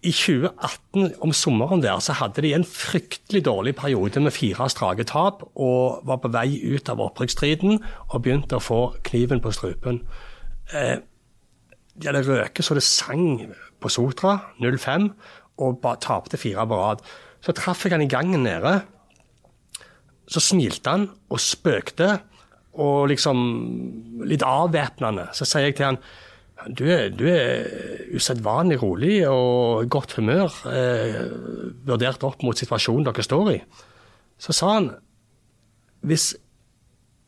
i 0.00 0.12
2018, 0.16 1.14
om 1.20 1.32
sommeren 1.36 1.82
der, 1.84 1.98
så 2.00 2.14
hadde 2.16 2.40
de 2.40 2.54
en 2.56 2.64
fryktelig 2.64 3.42
dårlig 3.44 3.74
periode 3.76 4.22
med 4.24 4.32
fire 4.32 4.68
strake 4.72 5.04
tap, 5.04 5.42
og 5.54 6.00
var 6.08 6.22
på 6.22 6.30
vei 6.32 6.56
ut 6.72 6.88
av 6.88 7.02
opprykksstriden 7.04 7.82
og 8.08 8.22
begynte 8.24 8.56
å 8.56 8.64
få 8.64 8.80
kniven 9.04 9.42
på 9.44 9.52
strupen. 9.52 10.00
Eh, 10.72 11.02
de 12.00 12.08
hadde 12.08 12.24
røket 12.24 12.64
så 12.64 12.76
det 12.78 12.86
sang 12.86 13.52
på 13.80 13.92
Sotra, 13.92 14.38
0-5, 14.62 15.10
og 15.60 15.84
tapte 16.00 16.40
fire 16.40 16.64
på 16.64 16.80
rad. 16.80 17.04
Så 17.44 17.52
traff 17.56 17.84
jeg 17.84 17.92
han 17.92 18.04
i 18.04 18.08
gangen 18.08 18.46
nede. 18.48 18.78
Så 20.30 20.40
smilte 20.40 20.96
han 20.96 21.08
og 21.28 21.44
spøkte, 21.44 22.22
og 22.80 23.10
liksom 23.10 23.36
litt 24.30 24.44
avvæpnende. 24.46 25.28
Så 25.36 25.44
sier 25.44 25.68
jeg 25.68 25.76
til 25.76 25.90
han 25.90 26.00
du 26.68 26.84
er, 26.92 27.08
du 27.14 27.24
er 27.30 28.10
usedvanlig 28.16 28.80
rolig 28.82 29.14
og 29.28 29.88
godt 29.92 30.16
humør, 30.18 30.52
eh, 30.70 31.20
vurdert 31.86 32.24
opp 32.26 32.42
mot 32.44 32.58
situasjonen 32.58 33.06
dere 33.06 33.24
står 33.24 33.52
i. 33.54 33.58
Så 34.40 34.56
sa 34.56 34.74
han 34.76 34.90
hvis 36.00 36.32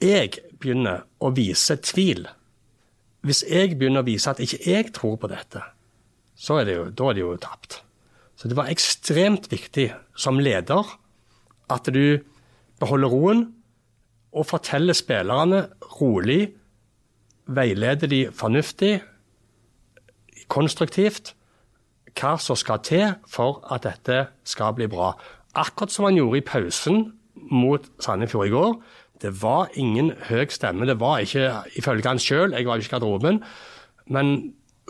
jeg 0.02 0.38
begynner 0.58 1.04
å 1.20 1.30
vise 1.36 1.76
tvil, 1.84 2.24
hvis 3.22 3.44
jeg 3.46 3.76
begynner 3.78 4.02
å 4.02 4.08
vise 4.08 4.32
at 4.32 4.40
ikke 4.42 4.60
jeg 4.66 4.92
tror 4.96 5.18
på 5.20 5.30
dette, 5.30 5.62
så 6.34 6.60
er 6.60 6.66
det 6.66 6.76
jo, 6.76 6.86
da 6.90 7.10
er 7.10 7.18
det 7.18 7.22
jo 7.22 7.36
tapt. 7.40 7.82
Så 8.34 8.50
det 8.50 8.56
var 8.58 8.72
ekstremt 8.72 9.46
viktig 9.52 9.92
som 10.18 10.40
leder 10.42 10.88
at 11.70 11.88
du 11.94 12.18
beholder 12.82 13.12
roen 13.12 13.44
og 14.32 14.48
forteller 14.48 14.96
spillerne 14.96 15.66
rolig, 16.00 16.54
veileder 17.46 18.10
de 18.10 18.24
fornuftig, 18.34 18.96
konstruktivt 20.52 21.32
hva 22.18 22.36
som 22.40 22.58
skal 22.58 22.82
til 22.84 23.14
for 23.30 23.62
at 23.72 23.86
dette 23.86 24.26
skal 24.48 24.74
bli 24.76 24.88
bra. 24.90 25.14
Akkurat 25.56 25.92
som 25.92 26.06
han 26.08 26.18
gjorde 26.18 26.42
i 26.42 26.46
pausen 26.46 27.04
mot 27.52 27.86
Sandefjord 28.00 28.48
i 28.48 28.52
går. 28.52 28.74
Det 29.22 29.32
var 29.42 29.70
ingen 29.78 30.12
høy 30.28 30.46
stemme. 30.50 30.86
Det 30.88 30.98
var 31.00 31.22
ikke, 31.22 31.48
ifølge 31.78 32.08
han 32.08 32.20
sjøl, 32.20 32.56
jeg 32.56 32.66
var 32.66 32.76
jo 32.76 32.84
ikke 32.84 32.90
i 32.90 32.96
garderoben, 32.96 33.42
men 34.12 34.32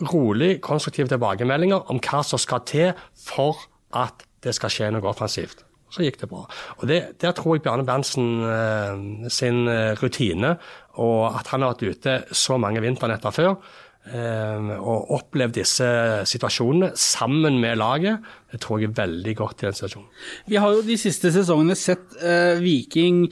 rolig, 0.09 0.57
konstruktive 0.65 1.11
tilbakemeldinger 1.11 1.91
om 1.91 2.01
hva 2.01 2.23
som 2.25 2.41
skal 2.41 2.63
til 2.67 2.91
for 3.13 3.61
at 3.93 4.25
det 4.43 4.55
skal 4.57 4.73
skje 4.73 4.89
noe 4.91 5.05
offensivt. 5.11 5.63
Så 5.93 6.01
gikk 6.01 6.17
det 6.23 6.29
bra. 6.31 6.47
Og 6.81 6.87
det, 6.89 7.21
Der 7.21 7.35
tror 7.37 7.55
jeg 7.55 7.63
Bjarne 7.63 7.85
Berntsen 7.85 8.41
eh, 8.41 9.29
sin 9.29 9.67
eh, 9.69 9.93
rutine, 10.01 10.55
og 10.97 11.37
at 11.37 11.51
han 11.53 11.61
har 11.61 11.75
vært 11.75 11.85
ute 11.85 12.15
så 12.33 12.57
mange 12.57 12.81
vinternetter 12.81 13.31
før, 13.31 13.59
og 14.03 15.11
opplevd 15.15 15.55
disse 15.55 15.85
situasjonene 16.27 16.89
sammen 16.99 17.55
med 17.63 17.77
laget, 17.79 18.25
det 18.53 18.59
tror 18.61 18.77
jeg 18.77 18.91
er 18.91 18.97
veldig 18.99 19.33
godt 19.39 19.63
i 19.63 19.65
den 19.65 19.73
situasjonen. 19.73 20.09
Vi 20.51 20.59
har 20.61 20.75
jo 20.75 20.83
de 20.85 20.97
siste 21.01 21.31
sesongene 21.33 21.73
sett 21.79 22.13
eh, 22.21 22.61
Viking 22.61 23.23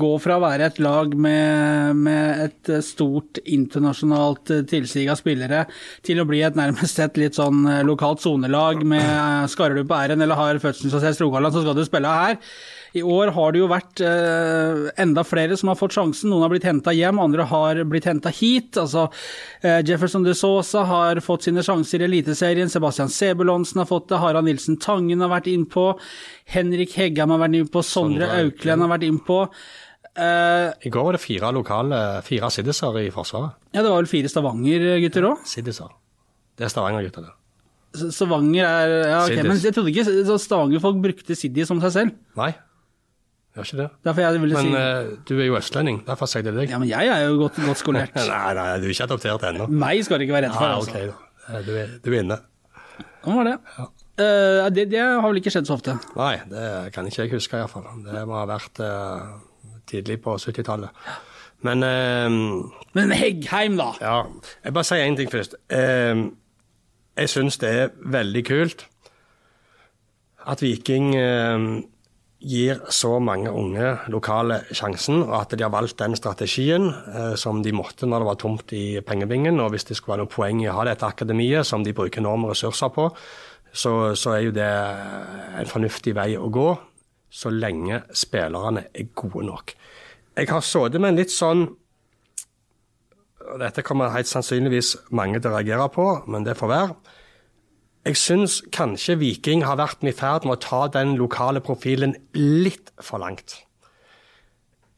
gå 0.00 0.12
fra 0.24 0.38
å 0.38 0.44
være 0.46 0.70
et 0.70 0.80
lag 0.80 1.12
med, 1.12 2.00
med 2.00 2.44
et 2.46 2.72
eh, 2.72 2.80
stort 2.84 3.42
internasjonalt 3.44 4.54
eh, 4.56 4.64
tilsig 4.70 5.04
av 5.12 5.20
spillere, 5.20 5.66
til 6.06 6.22
å 6.22 6.28
bli 6.28 6.40
et 6.46 6.56
nærmest 6.56 7.02
et 7.04 7.20
litt 7.20 7.36
sånn 7.36 7.66
eh, 7.68 7.82
lokalt 7.84 8.24
sonelag 8.24 8.80
med 8.80 9.50
Skarer 9.52 9.76
du 9.76 9.84
på 9.84 9.98
R-en 9.98 10.24
eller 10.24 10.40
har 10.40 10.62
fødselsattest 10.62 11.20
Rogaland, 11.20 11.52
så 11.52 11.66
skal 11.66 11.76
du 11.76 11.84
spille 11.84 12.20
her. 12.22 12.40
I 12.92 13.02
år 13.02 13.30
har 13.32 13.52
det 13.52 13.60
jo 13.62 13.68
vært 13.70 14.02
eh, 14.04 14.88
enda 15.00 15.24
flere 15.24 15.56
som 15.56 15.70
har 15.72 15.78
fått 15.80 15.94
sjansen. 15.96 16.28
Noen 16.28 16.44
har 16.44 16.52
blitt 16.52 16.66
henta 16.68 16.92
hjem, 16.92 17.20
andre 17.22 17.46
har 17.48 17.80
blitt 17.88 18.08
henta 18.08 18.32
hit. 18.34 18.76
Altså, 18.80 19.06
eh, 19.64 19.80
Jefferson 19.88 20.26
de 20.26 20.34
Sosa 20.36 20.84
har 20.88 21.20
fått 21.24 21.48
sine 21.48 21.64
sjanser 21.64 22.04
i 22.04 22.08
Eliteserien. 22.10 22.68
Sebastian 22.72 23.12
Sebulonsen 23.12 23.80
har 23.80 23.88
fått 23.88 24.10
det. 24.12 24.20
Harald 24.20 24.44
Nilsen 24.48 24.61
Tangen 24.82 25.20
har 25.24 25.30
vært 25.32 25.48
innpå. 25.52 25.86
Henrik 26.54 26.94
Heggam 26.98 27.32
har 27.34 27.40
vært 27.44 27.58
innpå. 27.60 27.82
Sondre 27.86 28.28
Auklend 28.40 28.84
har 28.86 28.92
vært 28.94 29.06
innpå. 29.08 29.38
Uh, 30.12 30.68
I 30.84 30.90
går 30.92 31.06
var 31.06 31.16
det 31.16 31.22
fire 31.22 31.48
lokale, 31.56 31.98
fire 32.26 32.50
siddiser 32.52 32.98
i 33.00 33.06
Forsvaret. 33.14 33.54
ja, 33.72 33.80
det 33.80 33.88
var 33.88 34.02
vel 34.02 34.10
fire 34.10 34.28
Stavanger-gutter 34.28 35.24
òg? 35.30 35.46
Siddiser. 35.48 35.88
Det 36.60 36.66
er 36.66 36.72
Stavanger-gutter, 36.74 37.30
det. 37.30 38.10
Stavanger 38.12 38.66
er 38.66 38.92
ja, 39.08 39.22
ok, 39.22 39.30
Siddis. 39.30 39.46
Men 39.48 39.62
jeg 39.64 39.74
trodde 39.76 39.92
ikke 39.94 40.36
Stavanger-folk 40.44 41.00
brukte 41.06 41.36
Siddi 41.36 41.64
som 41.68 41.80
seg 41.80 41.94
selv. 41.96 42.12
Nei, 42.36 42.50
gjør 43.56 43.66
ikke 43.70 43.80
det. 43.80 43.88
Derfor 44.04 44.24
jeg 44.26 44.42
ville 44.44 44.60
Men 44.60 44.68
si 44.68 44.76
uh, 44.76 45.16
du 45.28 45.34
er 45.38 45.48
jo 45.48 45.56
østlending, 45.62 46.02
derfor 46.06 46.28
sier 46.28 46.42
jeg 46.42 46.50
det 46.50 46.52
til 46.52 46.60
deg. 46.66 46.76
Ja, 46.76 46.82
men 46.84 46.92
jeg 46.92 47.08
er 47.16 47.24
jo 47.30 47.40
godt, 47.46 47.58
godt 47.64 47.80
skolert. 47.80 48.12
Nei, 48.20 48.52
nei, 48.60 48.68
du 48.84 48.88
er 48.90 48.94
ikke 48.98 49.08
adoptert 49.08 49.48
ennå. 49.48 49.70
Meg 49.86 50.04
skal 50.04 50.20
du 50.20 50.26
ikke 50.28 50.36
være 50.38 50.50
redd 50.50 50.56
for. 50.60 50.68
Ah, 50.68 50.76
altså. 50.76 50.92
ok. 50.92 51.28
Eh, 51.48 51.60
Du 51.66 51.72
er, 51.76 51.96
du 52.04 52.12
er 52.12 52.20
inne. 52.20 52.40
Sånn 53.24 53.40
var 53.40 53.48
det. 53.48 53.56
Eh, 54.20 54.70
det. 54.70 54.90
Det 54.92 55.00
har 55.00 55.24
vel 55.24 55.40
ikke 55.40 55.52
skjedd 55.54 55.68
så 55.68 55.78
ofte. 55.78 55.96
Nei, 56.18 56.36
det 56.50 56.92
kan 56.94 57.08
ikke 57.08 57.24
jeg 57.24 57.34
huske 57.36 57.58
iallfall. 57.58 57.86
Det 58.04 58.24
må 58.28 58.36
ha 58.36 58.46
vært 58.50 58.82
uh, 58.84 59.38
tidlig 59.88 60.20
på 60.24 60.36
70-tallet. 60.36 60.90
Men 61.64 61.86
uh, 61.86 62.70
Men 62.98 63.14
Heggheim, 63.16 63.78
da. 63.80 63.92
ja, 64.02 64.16
jeg 64.64 64.76
bare 64.76 64.88
sier 64.88 65.06
én 65.06 65.16
ting 65.16 65.30
først. 65.32 65.56
Jeg 65.72 67.28
syns 67.28 67.58
det 67.60 67.70
er 67.70 67.96
veldig 68.12 68.44
kult 68.48 68.86
at 70.48 70.62
Viking 70.64 71.12
gir 72.42 72.80
så 72.90 73.18
mange 73.22 73.50
unge 73.54 73.92
lokale 74.10 74.62
sjansen, 74.74 75.22
og 75.22 75.34
at 75.44 75.54
de 75.54 75.62
har 75.62 75.72
valgt 75.72 76.00
den 76.02 76.16
strategien 76.18 76.88
eh, 76.90 77.34
som 77.38 77.62
de 77.62 77.72
måtte 77.74 78.08
når 78.08 78.22
det 78.22 78.28
var 78.28 78.40
tomt 78.42 78.74
i 78.74 78.84
pengebingen. 79.06 79.60
Og 79.62 79.72
hvis 79.72 79.86
det 79.88 79.96
skulle 79.96 80.16
være 80.16 80.24
noe 80.24 80.32
poeng 80.32 80.62
i 80.64 80.68
å 80.70 80.76
ha 80.80 80.86
dette 80.88 81.06
akademiet, 81.06 81.66
som 81.68 81.86
de 81.86 81.94
bruker 81.94 82.22
enorme 82.22 82.50
ressurser 82.50 82.90
på, 82.94 83.08
så, 83.72 84.14
så 84.18 84.36
er 84.36 84.46
jo 84.46 84.54
det 84.56 84.68
en 85.60 85.70
fornuftig 85.70 86.14
vei 86.16 86.32
å 86.36 86.50
gå, 86.52 86.68
så 87.32 87.52
lenge 87.52 88.02
spillerne 88.16 88.86
er 88.92 89.08
gode 89.16 89.46
nok. 89.48 89.72
Jeg 90.36 90.48
har 90.48 90.64
sittet 90.64 91.00
med 91.00 91.12
en 91.12 91.22
litt 91.22 91.32
sånn 91.32 91.70
og 93.42 93.58
Dette 93.60 93.82
kommer 93.84 94.12
helt 94.14 94.30
sannsynligvis 94.30 94.94
mange 95.18 95.40
til 95.40 95.50
å 95.50 95.56
reagere 95.56 95.88
på, 95.92 96.06
men 96.30 96.44
det 96.46 96.54
får 96.56 96.70
være. 96.70 96.94
Jeg 98.06 98.18
syns 98.18 98.60
kanskje 98.74 99.18
Viking 99.20 99.64
har 99.66 99.78
vært 99.78 100.02
i 100.06 100.14
ferd 100.14 100.46
med 100.46 100.56
å 100.56 100.62
ta 100.62 100.80
den 100.94 101.16
lokale 101.18 101.60
profilen 101.62 102.16
litt 102.34 102.90
for 103.02 103.22
langt. 103.22 103.60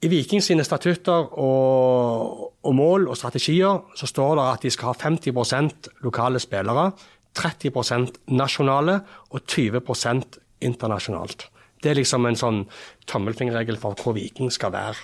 I 0.05 0.09
Viking 0.11 0.41
sine 0.43 0.65
statutter 0.65 1.29
og, 1.41 2.51
og, 2.61 2.73
mål 2.77 3.07
og 3.09 3.17
strategier 3.17 3.81
så 3.97 4.09
står 4.09 4.35
det 4.37 4.45
at 4.45 4.65
de 4.65 4.71
skal 4.73 4.91
ha 4.91 4.97
50% 4.97 5.89
lokale 6.05 6.41
spillere, 6.41 6.89
30% 7.35 8.21
nasjonale 8.33 8.99
og 9.31 9.41
20% 9.43 10.39
internasjonalt. 10.65 11.49
Det 11.83 11.91
er 11.91 11.99
liksom 11.99 12.25
en 12.25 12.39
sånn 12.39 12.61
tommelfingerregel 13.09 13.77
for 13.81 13.97
hvor 13.99 14.15
Viking 14.17 14.51
skal 14.53 14.73
være. 14.73 15.03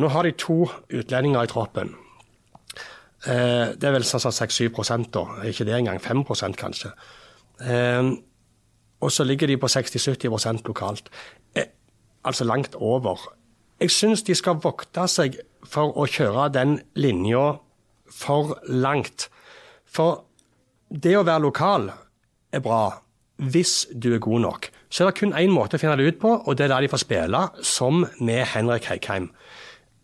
Nå 0.00 0.08
har 0.14 0.24
de 0.24 0.32
to 0.38 0.62
utlendinger 0.88 1.44
i 1.44 1.50
troppen. 1.50 1.92
Eh, 3.28 3.74
det 3.76 3.84
er 3.84 3.92
vel 3.92 4.06
sånn 4.06 4.22
6-7% 4.32 5.10
da, 5.12 5.24
ikke 5.50 5.66
det 5.68 5.76
engang. 5.76 6.00
5 6.00 6.24
kanskje. 6.56 6.94
Eh, 7.60 8.14
og 9.00 9.12
så 9.12 9.24
ligger 9.24 9.48
de 9.48 9.58
på 9.60 9.68
60-70% 9.68 10.64
lokalt. 10.68 11.10
Eh, 11.54 11.68
altså 12.24 12.44
langt 12.44 12.74
over. 12.74 13.18
Jeg 13.80 13.90
syns 13.90 14.22
de 14.22 14.34
skal 14.34 14.60
vokte 14.60 15.06
seg 15.08 15.40
for 15.64 15.92
å 15.96 16.06
kjøre 16.08 16.50
den 16.52 16.80
linja 16.94 17.60
for 18.12 18.58
langt. 18.68 19.28
For 19.84 20.24
det 20.90 21.14
å 21.16 21.24
være 21.26 21.44
lokal 21.46 21.88
er 22.52 22.62
bra 22.64 22.82
hvis 23.40 23.86
du 23.96 24.12
er 24.14 24.22
god 24.22 24.44
nok. 24.44 24.68
Så 24.90 25.04
er 25.04 25.10
det 25.10 25.20
kun 25.20 25.34
én 25.38 25.52
måte 25.54 25.78
å 25.78 25.80
finne 25.80 25.96
det 25.96 26.08
ut 26.10 26.20
på, 26.20 26.32
og 26.44 26.56
det 26.58 26.66
er 26.66 26.74
der 26.74 26.84
de 26.84 26.92
får 26.92 27.04
spille, 27.06 27.42
som 27.64 28.04
med 28.20 28.42
Henrik 28.52 28.90
Heikheim. 28.90 29.30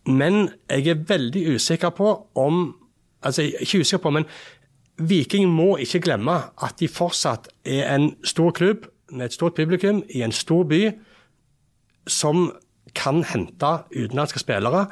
Men 0.07 0.47
jeg 0.71 0.87
er 0.93 1.07
veldig 1.07 1.47
usikker 1.57 1.95
på 1.95 2.11
om 2.35 2.67
Altså, 3.25 3.41
ikke 3.41 3.79
usikker 3.81 4.01
på, 4.03 4.11
men 4.13 4.27
Viking 5.09 5.49
må 5.49 5.71
ikke 5.81 6.03
glemme 6.05 6.35
at 6.63 6.77
de 6.79 6.87
fortsatt 6.87 7.47
er 7.65 7.87
en 7.95 8.11
stor 8.23 8.53
klubb 8.53 8.85
med 9.09 9.25
et 9.25 9.33
stort 9.33 9.57
publikum 9.57 10.03
i 10.13 10.21
en 10.21 10.31
stor 10.31 10.67
by 10.69 10.83
som 12.07 12.51
kan 12.95 13.23
hente 13.25 13.71
utenlandske 13.89 14.39
spillere 14.39 14.85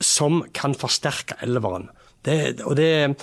som 0.00 0.40
kan 0.56 0.74
forsterke 0.74 1.36
elveren. 1.44 1.90
Det, 2.24 2.62
og 2.64 2.76
det, 2.80 3.16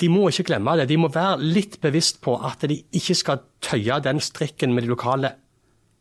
de 0.00 0.08
må 0.12 0.28
ikke 0.30 0.48
glemme 0.52 0.76
det. 0.80 0.88
De 0.90 0.98
må 1.00 1.10
være 1.12 1.40
litt 1.42 1.80
bevisst 1.82 2.22
på 2.24 2.36
at 2.46 2.64
de 2.70 2.78
ikke 2.96 3.16
skal 3.18 3.42
tøye 3.64 4.00
den 4.04 4.22
strikken 4.22 4.74
med 4.74 4.86
de 4.86 4.92
lokale 4.92 5.34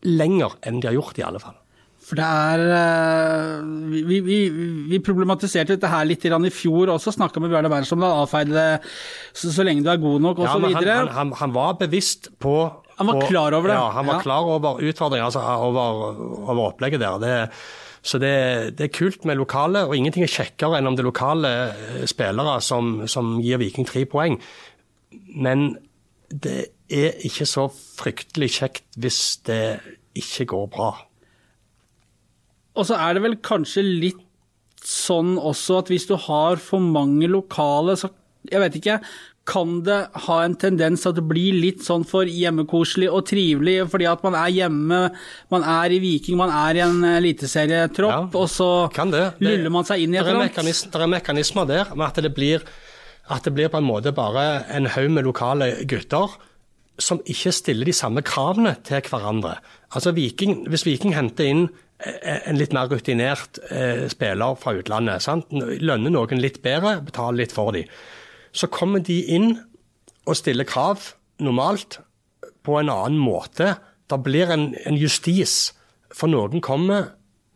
lenger 0.08 0.56
enn 0.66 0.80
de 0.82 0.90
har 0.90 0.98
gjort, 0.98 1.20
i 1.20 1.26
alle 1.28 1.42
fall. 1.42 1.58
For 2.02 2.18
det 2.18 2.26
er 2.28 2.62
eh, 2.76 4.00
Vi, 4.10 4.20
vi, 4.26 4.38
vi 4.90 5.00
problematiserte 5.06 5.76
dette 5.76 5.90
her 5.92 6.08
litt 6.10 6.26
i 6.26 6.54
fjor 6.54 6.90
også, 6.96 7.14
snakka 7.14 7.40
med 7.40 7.54
Bjørn 7.54 7.70
Berntsen 7.72 8.00
om 8.00 8.06
det, 8.06 8.10
avfeide 8.24 8.56
det 8.56 8.70
så, 9.32 9.52
så, 9.52 9.64
lenge 9.64 9.86
du 9.86 9.92
er 9.94 10.02
god 10.02 10.26
nok 10.26 10.42
osv. 10.42 10.66
Ja, 10.74 10.82
han, 10.82 11.12
han, 11.14 11.34
han, 11.38 11.54
var 11.54 11.78
bevisst 11.80 12.32
på 12.42 12.56
Han 12.98 13.08
var 13.08 13.22
på, 13.22 13.30
klar 13.30 13.54
over 13.54 13.72
det? 13.72 13.78
Ja, 13.78 13.92
han 13.96 14.10
var 14.10 14.20
ja. 14.20 14.26
klar 14.26 14.50
over 14.56 14.82
utfordringer, 14.82 15.30
altså 15.30 15.46
over, 15.70 16.12
over, 16.42 16.64
opplegget 16.72 17.04
der. 17.04 17.22
Det, 17.22 17.36
så 18.02 18.18
det, 18.18 18.34
det, 18.80 18.88
er 18.88 18.96
kult 18.96 19.26
med 19.30 19.38
lokale, 19.38 19.84
og 19.86 19.94
ingenting 19.96 20.26
er 20.26 20.34
kjekkere 20.34 20.80
enn 20.80 20.90
om 20.90 20.98
det 20.98 21.04
er 21.04 21.10
lokale 21.12 21.52
eh, 21.70 22.04
spillere 22.10 22.58
som, 22.66 23.04
som 23.06 23.36
gir 23.44 23.62
Viking 23.62 23.86
tre 23.86 24.08
poeng. 24.10 24.40
Men 25.38 25.76
det 26.32 26.72
er 26.92 27.22
ikke 27.28 27.46
så 27.46 27.68
fryktelig 27.70 28.50
kjekt 28.58 29.00
hvis 29.02 29.22
det 29.46 29.64
ikke 30.18 30.50
går 30.56 30.68
bra. 30.74 30.92
Og 32.80 32.88
så 32.88 32.98
er 33.04 33.16
det 33.16 33.26
vel 33.26 33.38
kanskje 33.44 33.84
litt 33.86 34.28
sånn 34.82 35.36
også 35.38 35.82
at 35.84 35.92
hvis 35.92 36.08
du 36.10 36.16
har 36.18 36.58
for 36.64 36.82
mange 36.82 37.30
lokale, 37.30 37.94
så 38.00 38.10
jeg 38.50 38.64
vet 38.64 38.78
ikke 38.80 38.98
kan 39.48 39.80
det 39.84 39.98
ha 40.28 40.36
en 40.46 40.54
tendens 40.60 41.02
til 41.02 41.12
at 41.12 41.18
det 41.18 41.24
blir 41.26 41.56
litt 41.58 41.82
sånn 41.84 42.04
for 42.08 42.30
hjemmekoselig 42.30 43.10
og 43.10 43.26
trivelig 43.32 43.80
fordi 43.90 44.06
at 44.08 44.22
man 44.26 44.38
er 44.38 44.54
hjemme, 44.54 45.00
man 45.52 45.66
er 45.66 45.96
i 45.96 45.98
Viking, 46.04 46.38
man 46.40 46.54
er 46.54 46.78
i 46.78 46.84
en 46.86 47.02
eliteserietropp, 47.16 48.30
ja, 48.36 48.40
og 48.44 48.48
så 48.52 48.70
det. 48.94 49.26
Det, 49.40 49.50
luller 49.50 49.74
man 49.74 49.88
seg 49.88 50.06
inn 50.06 50.14
i 50.14 50.22
et 50.22 50.28
eller 50.28 50.46
annet? 50.46 50.86
Det 50.94 51.02
er 51.02 51.14
mekanismer 51.16 51.68
der 51.70 51.94
med 51.96 52.08
at 52.12 52.22
det 52.22 52.34
blir 52.38 52.66
at 53.32 53.46
det 53.46 53.54
blir 53.56 53.70
på 53.72 53.80
en 53.80 53.88
måte 53.88 54.14
bare 54.16 54.64
en 54.74 54.90
haug 54.92 55.12
med 55.14 55.26
lokale 55.26 55.72
gutter 55.90 56.38
som 57.02 57.22
ikke 57.26 57.54
stiller 57.56 57.88
de 57.88 57.96
samme 57.96 58.22
kravene 58.26 58.76
til 58.86 59.02
hverandre. 59.10 59.56
Altså 59.96 60.14
Viking, 60.16 60.68
Hvis 60.70 60.86
Viking 60.86 61.16
henter 61.16 61.48
inn 61.48 61.64
eh, 62.04 62.42
en 62.50 62.60
litt 62.60 62.74
mer 62.76 62.92
rutinert 62.92 63.60
eh, 63.72 64.08
spiller 64.12 64.58
fra 64.60 64.76
utlandet, 64.78 65.24
sant? 65.24 65.50
lønner 65.52 66.14
noen 66.14 66.44
litt 66.44 66.62
bedre, 66.62 67.00
betaler 67.06 67.44
litt 67.44 67.56
for 67.56 67.74
dem, 67.76 67.90
så 68.52 68.70
kommer 68.72 69.04
de 69.04 69.20
inn 69.32 69.54
og 70.28 70.38
stiller 70.38 70.68
krav 70.68 71.14
normalt 71.42 72.00
på 72.66 72.78
en 72.80 72.92
annen 72.94 73.20
måte. 73.22 73.76
Det 74.10 74.20
blir 74.24 74.52
en, 74.54 74.72
en 74.86 74.98
justis. 75.00 75.72
For 76.12 76.30
noen 76.32 76.62
kommer 76.64 77.14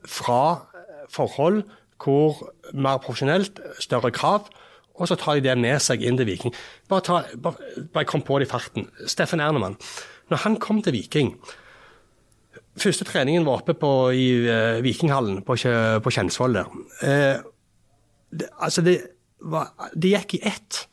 fra 0.07 0.65
forhold 1.11 1.63
hvor 2.01 2.41
mer 2.75 2.99
profesjonelt, 3.01 3.59
større 3.81 4.11
krav, 4.13 4.49
og 4.95 5.09
så 5.09 5.17
tar 5.19 5.39
de 5.39 5.47
det 5.47 5.55
med 5.59 5.81
seg 5.83 6.03
inn 6.05 6.19
til 6.19 6.27
Viking. 6.29 6.53
Bare, 6.91 7.03
ta, 7.03 7.21
bare, 7.41 7.85
bare 7.93 8.07
kom 8.07 8.23
på 8.23 8.39
det 8.39 8.47
i 8.47 8.51
farten. 8.51 8.87
Steffen 9.07 9.43
Ernemann. 9.43 9.77
Når 10.31 10.43
han 10.45 10.59
kom 10.61 10.81
til 10.81 10.95
Viking 10.95 11.35
Første 12.75 13.05
treningen 13.07 13.45
var 13.47 13.61
oppe 13.61 13.71
på, 13.79 13.89
i 14.11 14.25
uh, 14.43 14.81
Vikinghallen 14.83 15.37
på, 15.47 15.55
på 15.55 16.11
Kjensvoll 16.11 16.57
der. 16.57 16.73
Uh, 16.99 17.37
det, 18.35 18.49
altså 18.59 18.83
det, 18.83 18.97
var, 19.51 19.71
det 19.93 20.13
gikk 20.15 20.37
i 20.37 20.43
ett. 20.51 20.85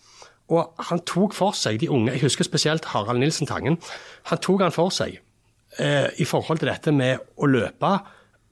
Og 0.53 0.75
han 0.91 1.03
tok 1.09 1.35
for 1.37 1.57
seg 1.57 1.81
de 1.81 1.91
unge, 1.93 2.13
jeg 2.13 2.27
husker 2.27 2.47
spesielt 2.47 2.91
Harald 2.93 3.23
Nilsen 3.23 3.49
Tangen. 3.49 3.79
Han 4.29 4.43
tok 4.43 4.65
han 4.67 4.75
for 4.75 4.93
seg 4.95 5.21
eh, 5.79 6.09
i 6.21 6.27
forhold 6.29 6.61
til 6.61 6.71
dette 6.73 6.93
med 6.95 7.23
å 7.37 7.49
løpe 7.49 7.95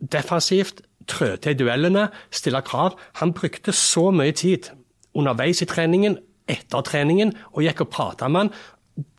defensivt, 0.01 0.81
trø 1.11 1.35
til 1.43 1.59
duellene, 1.59 2.09
stille 2.33 2.63
krav. 2.65 2.97
Han 3.21 3.35
brukte 3.37 3.75
så 3.77 4.09
mye 4.15 4.33
tid 4.37 4.71
underveis 5.17 5.61
i 5.65 5.69
treningen, 5.69 6.19
etter 6.51 6.85
treningen, 6.87 7.35
og 7.53 7.65
gikk 7.67 7.85
og 7.85 7.93
prata 7.93 8.31
med 8.31 8.47
han. 8.47 8.53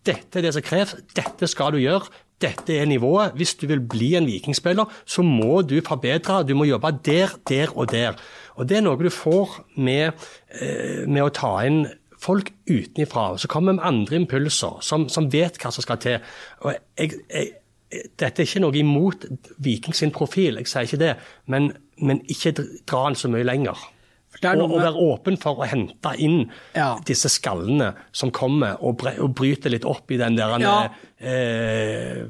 Dette 0.07 0.39
er 0.39 0.47
det 0.47 0.55
som 0.55 0.65
kreves, 0.65 0.95
dette 1.17 1.49
skal 1.49 1.75
du 1.75 1.81
gjøre, 1.81 2.09
dette 2.41 2.73
er 2.73 2.87
nivået. 2.89 3.35
Hvis 3.37 3.53
du 3.61 3.67
vil 3.69 3.83
bli 3.85 4.15
en 4.17 4.25
vikingspiller, 4.25 4.89
så 5.05 5.21
må 5.21 5.61
du 5.61 5.77
forbedre. 5.85 6.41
Du 6.47 6.55
må 6.57 6.65
jobbe 6.65 6.89
der, 7.05 7.35
der 7.49 7.77
og 7.77 7.91
der. 7.91 8.17
Og 8.55 8.69
Det 8.69 8.77
er 8.77 8.85
noe 8.85 8.99
du 8.99 9.09
får 9.09 9.61
med, 9.77 10.11
eh, 10.59 11.07
med 11.07 11.23
å 11.23 11.33
ta 11.33 11.53
inn 11.65 11.85
folk 12.21 12.51
utenfra. 12.69 13.37
Så 13.37 13.47
kommer 13.47 13.73
med 13.73 13.83
andre 13.83 14.15
impulser, 14.15 14.77
som, 14.81 15.09
som, 15.09 15.31
vet 15.31 15.57
hva 15.57 15.71
som 15.71 15.85
skal 15.85 15.97
til. 15.97 16.19
Og 16.61 16.75
jeg, 16.97 17.13
jeg, 17.29 17.53
dette 18.19 18.41
er 18.41 18.47
ikke 18.47 18.63
noe 18.63 18.77
imot 18.77 19.25
Viking 19.59 19.95
sin 19.95 20.13
profil, 20.15 20.59
jeg 20.61 20.69
sier 20.69 20.87
ikke 20.87 21.01
det, 21.01 21.15
men, 21.51 21.71
men 21.99 22.21
ikke 22.31 22.53
dra 22.87 23.07
den 23.07 23.17
så 23.19 23.31
mye 23.31 23.47
lenger. 23.47 23.79
Og, 24.41 24.71
og, 24.71 24.77
være 24.81 25.05
åpen 25.05 25.37
for 25.41 25.61
å 25.61 25.67
hente 25.69 26.13
inn 26.21 26.43
ja. 26.73 26.95
disse 27.05 27.29
skallene 27.29 27.91
som 28.15 28.31
kommer, 28.33 28.79
og, 28.81 29.03
og 29.21 29.35
bryter 29.37 29.73
litt 29.73 29.85
opp 29.87 30.11
i 30.11 30.17
den 30.17 30.37
der 30.39 30.55
ja. 30.63 30.75
eh, 31.21 32.23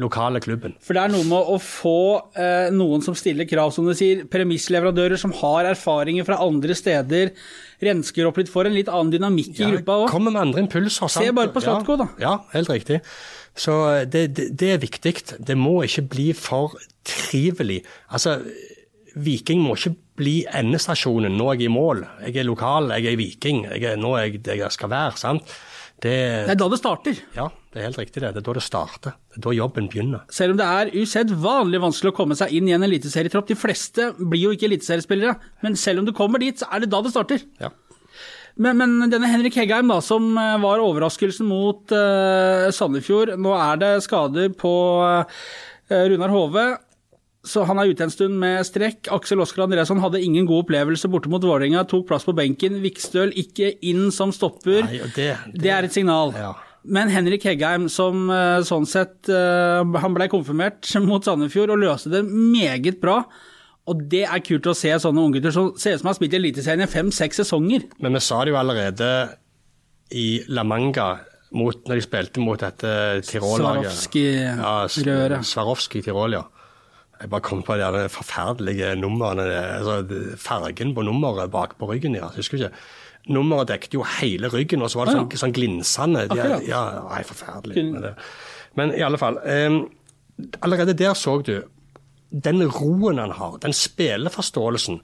lokale 0.00 0.42
klubben. 0.44 0.76
For 0.84 0.96
det 0.96 1.06
er 1.06 1.14
noe 1.14 1.24
med 1.28 1.52
å 1.54 1.56
få 1.62 2.00
eh, 2.36 2.68
noen 2.74 3.04
som 3.04 3.16
stiller 3.18 3.48
krav, 3.48 3.72
som 3.74 3.88
du 3.88 3.94
sier, 3.96 4.26
premissleverandører 4.28 5.20
som 5.20 5.32
har 5.40 5.70
erfaringer 5.72 6.28
fra 6.28 6.40
andre 6.44 6.76
steder, 6.76 7.32
rensker 7.84 8.28
opp 8.28 8.40
litt, 8.42 8.52
for 8.52 8.68
en 8.68 8.76
litt 8.76 8.90
annen 8.92 9.14
dynamikk 9.14 9.54
ja, 9.56 9.68
i 9.68 9.76
gruppa 9.76 10.02
òg. 10.02 10.08
Kommer 10.12 10.34
med 10.34 10.48
andre 10.48 10.66
impulser. 10.66 11.08
Sant? 11.08 11.24
Se 11.24 11.34
bare 11.34 11.54
på 11.54 11.64
Slatko, 11.64 11.98
da. 12.00 12.10
Ja, 12.22 12.38
helt 12.52 12.72
riktig. 12.74 13.00
Så 13.58 13.78
eh, 13.92 14.04
det, 14.10 14.28
det, 14.36 14.50
det 14.58 14.74
er 14.74 14.82
viktig. 14.82 15.14
Det 15.48 15.56
må 15.58 15.80
ikke 15.86 16.06
bli 16.12 16.28
for 16.36 16.76
trivelig. 17.08 17.82
Altså, 18.12 18.38
Viking 19.18 19.62
må 19.64 19.78
ikke 19.78 19.96
bli 20.18 20.42
endestasjonen. 20.60 21.34
Nå 21.38 21.48
er 21.52 21.60
jeg 21.60 21.70
i 21.70 21.72
mål. 21.72 22.04
Jeg 22.26 22.42
er 22.42 22.48
lokal, 22.48 22.92
jeg 22.98 23.12
er 23.12 23.18
Viking. 23.20 23.64
Jeg 23.70 23.86
er, 23.92 23.98
nå 24.00 24.16
er 24.18 24.28
jeg 24.28 24.44
det 24.48 24.58
jeg 24.60 24.74
skal 24.74 24.92
være. 24.92 25.18
sant? 25.20 25.58
Det, 25.98 26.12
det, 26.46 26.52
er 26.54 26.58
da 26.60 26.68
det 26.70 26.78
starter. 26.78 27.16
Ja, 27.34 27.48
det 27.74 27.80
er 27.80 27.88
helt 27.88 27.98
riktig 27.98 28.22
det. 28.22 28.30
Det 28.36 28.42
er 28.42 28.46
da 28.46 28.54
det 28.54 28.62
starter. 28.62 29.16
Det 29.32 29.40
er 29.40 29.44
da 29.48 29.54
jobben 29.56 29.88
begynner. 29.90 30.22
Selv 30.30 30.54
om 30.54 30.60
det 30.60 30.68
er 30.68 30.92
usedvanlig 30.94 31.80
vanskelig 31.82 32.12
å 32.12 32.16
komme 32.20 32.38
seg 32.38 32.54
inn 32.54 32.70
i 32.70 32.74
en 32.76 32.86
eliteserietropp. 32.86 33.48
De 33.50 33.58
fleste 33.58 34.12
blir 34.20 34.44
jo 34.44 34.54
ikke 34.54 34.68
eliteseriespillere, 34.70 35.34
men 35.66 35.78
selv 35.78 36.02
om 36.02 36.06
du 36.06 36.14
kommer 36.14 36.42
dit, 36.42 36.54
så 36.60 36.70
er 36.70 36.84
det 36.84 36.92
da 36.94 37.02
det 37.02 37.14
starter. 37.16 37.42
Ja. 37.58 37.72
Men, 38.58 38.78
men, 38.78 39.10
denne 39.10 39.30
Henrik 39.30 39.58
Heggheim, 39.58 39.90
da, 39.90 40.00
som 40.02 40.32
eh, 40.38 40.56
var 40.62 40.82
overraskelsen 40.82 41.46
mot 41.46 41.94
uh, 41.94 42.66
Sandefjord. 42.74 43.36
Nå 43.38 43.54
er 43.54 43.78
det 43.82 43.92
skader 44.06 44.50
på 44.58 44.72
uh, 45.02 45.42
Runar 45.90 46.34
Hove. 46.34 46.64
Så 47.46 47.62
han 47.68 47.78
er 47.78 47.92
ute 47.92 48.02
en 48.02 48.12
stund 48.12 48.34
med 48.40 48.66
strekk. 48.66 49.08
Aksel 49.14 49.40
Oskar 49.40 49.66
Andreasson 49.68 50.00
hadde 50.02 50.20
ingen 50.24 50.46
god 50.48 50.66
opplevelse 50.66 51.10
borte 51.10 51.30
mot 51.30 51.44
Vålerenga. 51.44 51.84
Tok 51.88 52.08
plass 52.08 52.26
på 52.26 52.34
benken. 52.36 52.80
Vikstøl 52.82 53.30
ikke 53.38 53.76
inn 53.86 54.08
som 54.14 54.34
stopper. 54.34 54.82
Nei, 54.88 54.98
det, 54.98 55.12
det, 55.14 55.60
det, 55.62 55.70
er 55.70 55.86
et 55.86 55.94
signal. 55.94 56.34
Ja. 56.36 56.56
Men 56.88 57.12
Henrik 57.12 57.46
Heggheim, 57.46 57.86
som 57.92 58.26
eh, 58.32 58.60
sånn 58.66 58.86
sett 58.88 59.28
eh, 59.32 59.98
Han 60.02 60.14
ble 60.16 60.28
konfirmert 60.32 60.88
mot 61.08 61.24
Sandefjord 61.24 61.74
og 61.74 61.82
løste 61.84 62.12
det 62.12 62.24
meget 62.26 63.00
bra. 63.02 63.22
Og 63.88 64.02
det 64.12 64.26
er 64.28 64.44
kult 64.44 64.66
å 64.68 64.76
se 64.76 64.90
sånne 65.00 65.22
unggutter 65.24 65.54
som 65.54 65.70
ser 65.80 65.96
ut 65.96 66.02
som 66.02 66.10
har 66.10 66.18
spilt 66.18 66.34
i 66.34 66.40
Eliteserien 66.42 66.84
i 66.84 66.90
fem-seks 66.90 67.40
sesonger. 67.44 67.86
Men 68.04 68.18
vi 68.18 68.24
sa 68.24 68.42
det 68.44 68.52
jo 68.52 68.60
allerede 68.60 69.12
i 70.12 70.28
La 70.52 70.64
Manga 70.66 71.14
mot, 71.56 71.78
når 71.88 71.96
de 71.96 72.04
spilte 72.04 72.42
mot 72.44 72.60
dette 72.60 72.90
Tirol-laget. 73.24 73.88
Swarovski-røret. 73.88 75.38
Ja, 75.38 75.46
Swarovski 75.48 76.02
Tirol, 76.04 76.36
ja. 76.36 76.44
Jeg 77.20 77.30
bare 77.32 77.42
kom 77.42 77.62
på 77.66 77.74
de 77.74 77.86
der 77.86 78.08
forferdelige 78.12 78.92
numrene. 79.00 79.42
altså 79.78 80.36
Fargen 80.38 80.94
på 80.94 81.02
nummeret 81.02 81.50
bak 81.50 81.76
på 81.78 81.88
ryggen 81.90 82.14
deres, 82.14 82.36
husker 82.38 82.60
ikke? 82.60 82.74
Nummeret 83.34 83.68
dekket 83.68 83.94
jo 83.98 84.04
hele 84.20 84.48
ryggen, 84.52 84.82
og 84.82 84.90
så 84.92 85.00
var 85.00 85.10
det 85.10 85.16
sånn, 85.18 85.32
sånn 85.42 85.52
glinsende. 85.56 86.28
De, 86.30 86.38
Akkurat. 86.38 86.68
ja, 86.68 86.82
nei, 87.08 87.22
forferdelig. 87.26 87.82
Men, 87.90 88.04
det, 88.06 88.12
men 88.78 88.94
i 88.96 89.02
alle 89.04 89.18
fall. 89.20 89.40
eh, 89.44 89.80
allerede 90.62 90.94
der 90.96 91.14
så 91.18 91.40
du 91.42 91.56
den 92.30 92.62
roen 92.68 93.18
han 93.18 93.34
har, 93.36 93.58
den 93.58 93.72
spilleforståelsen. 93.74 95.00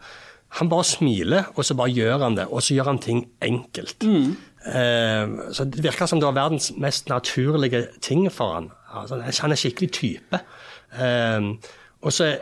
Han 0.60 0.68
bare 0.70 0.84
smiler, 0.86 1.48
og 1.56 1.64
så 1.66 1.74
bare 1.74 1.90
gjør 1.90 2.18
han 2.22 2.36
det, 2.38 2.46
og 2.46 2.62
så 2.62 2.76
gjør 2.76 2.92
han 2.92 2.98
ting 3.02 3.24
enkelt. 3.42 4.04
Eh, 4.06 5.32
så 5.52 5.64
Det 5.66 5.82
virker 5.82 6.06
som 6.06 6.20
det 6.20 6.28
var 6.30 6.36
verdens 6.38 6.70
mest 6.78 7.08
naturlige 7.10 7.88
ting 8.00 8.28
for 8.30 8.54
han. 8.54 8.70
Altså, 8.94 9.18
han 9.42 9.52
er 9.52 9.58
skikkelig 9.58 9.90
type. 9.92 10.40
Eh, 10.94 11.40
og 12.04 12.12
så 12.12 12.34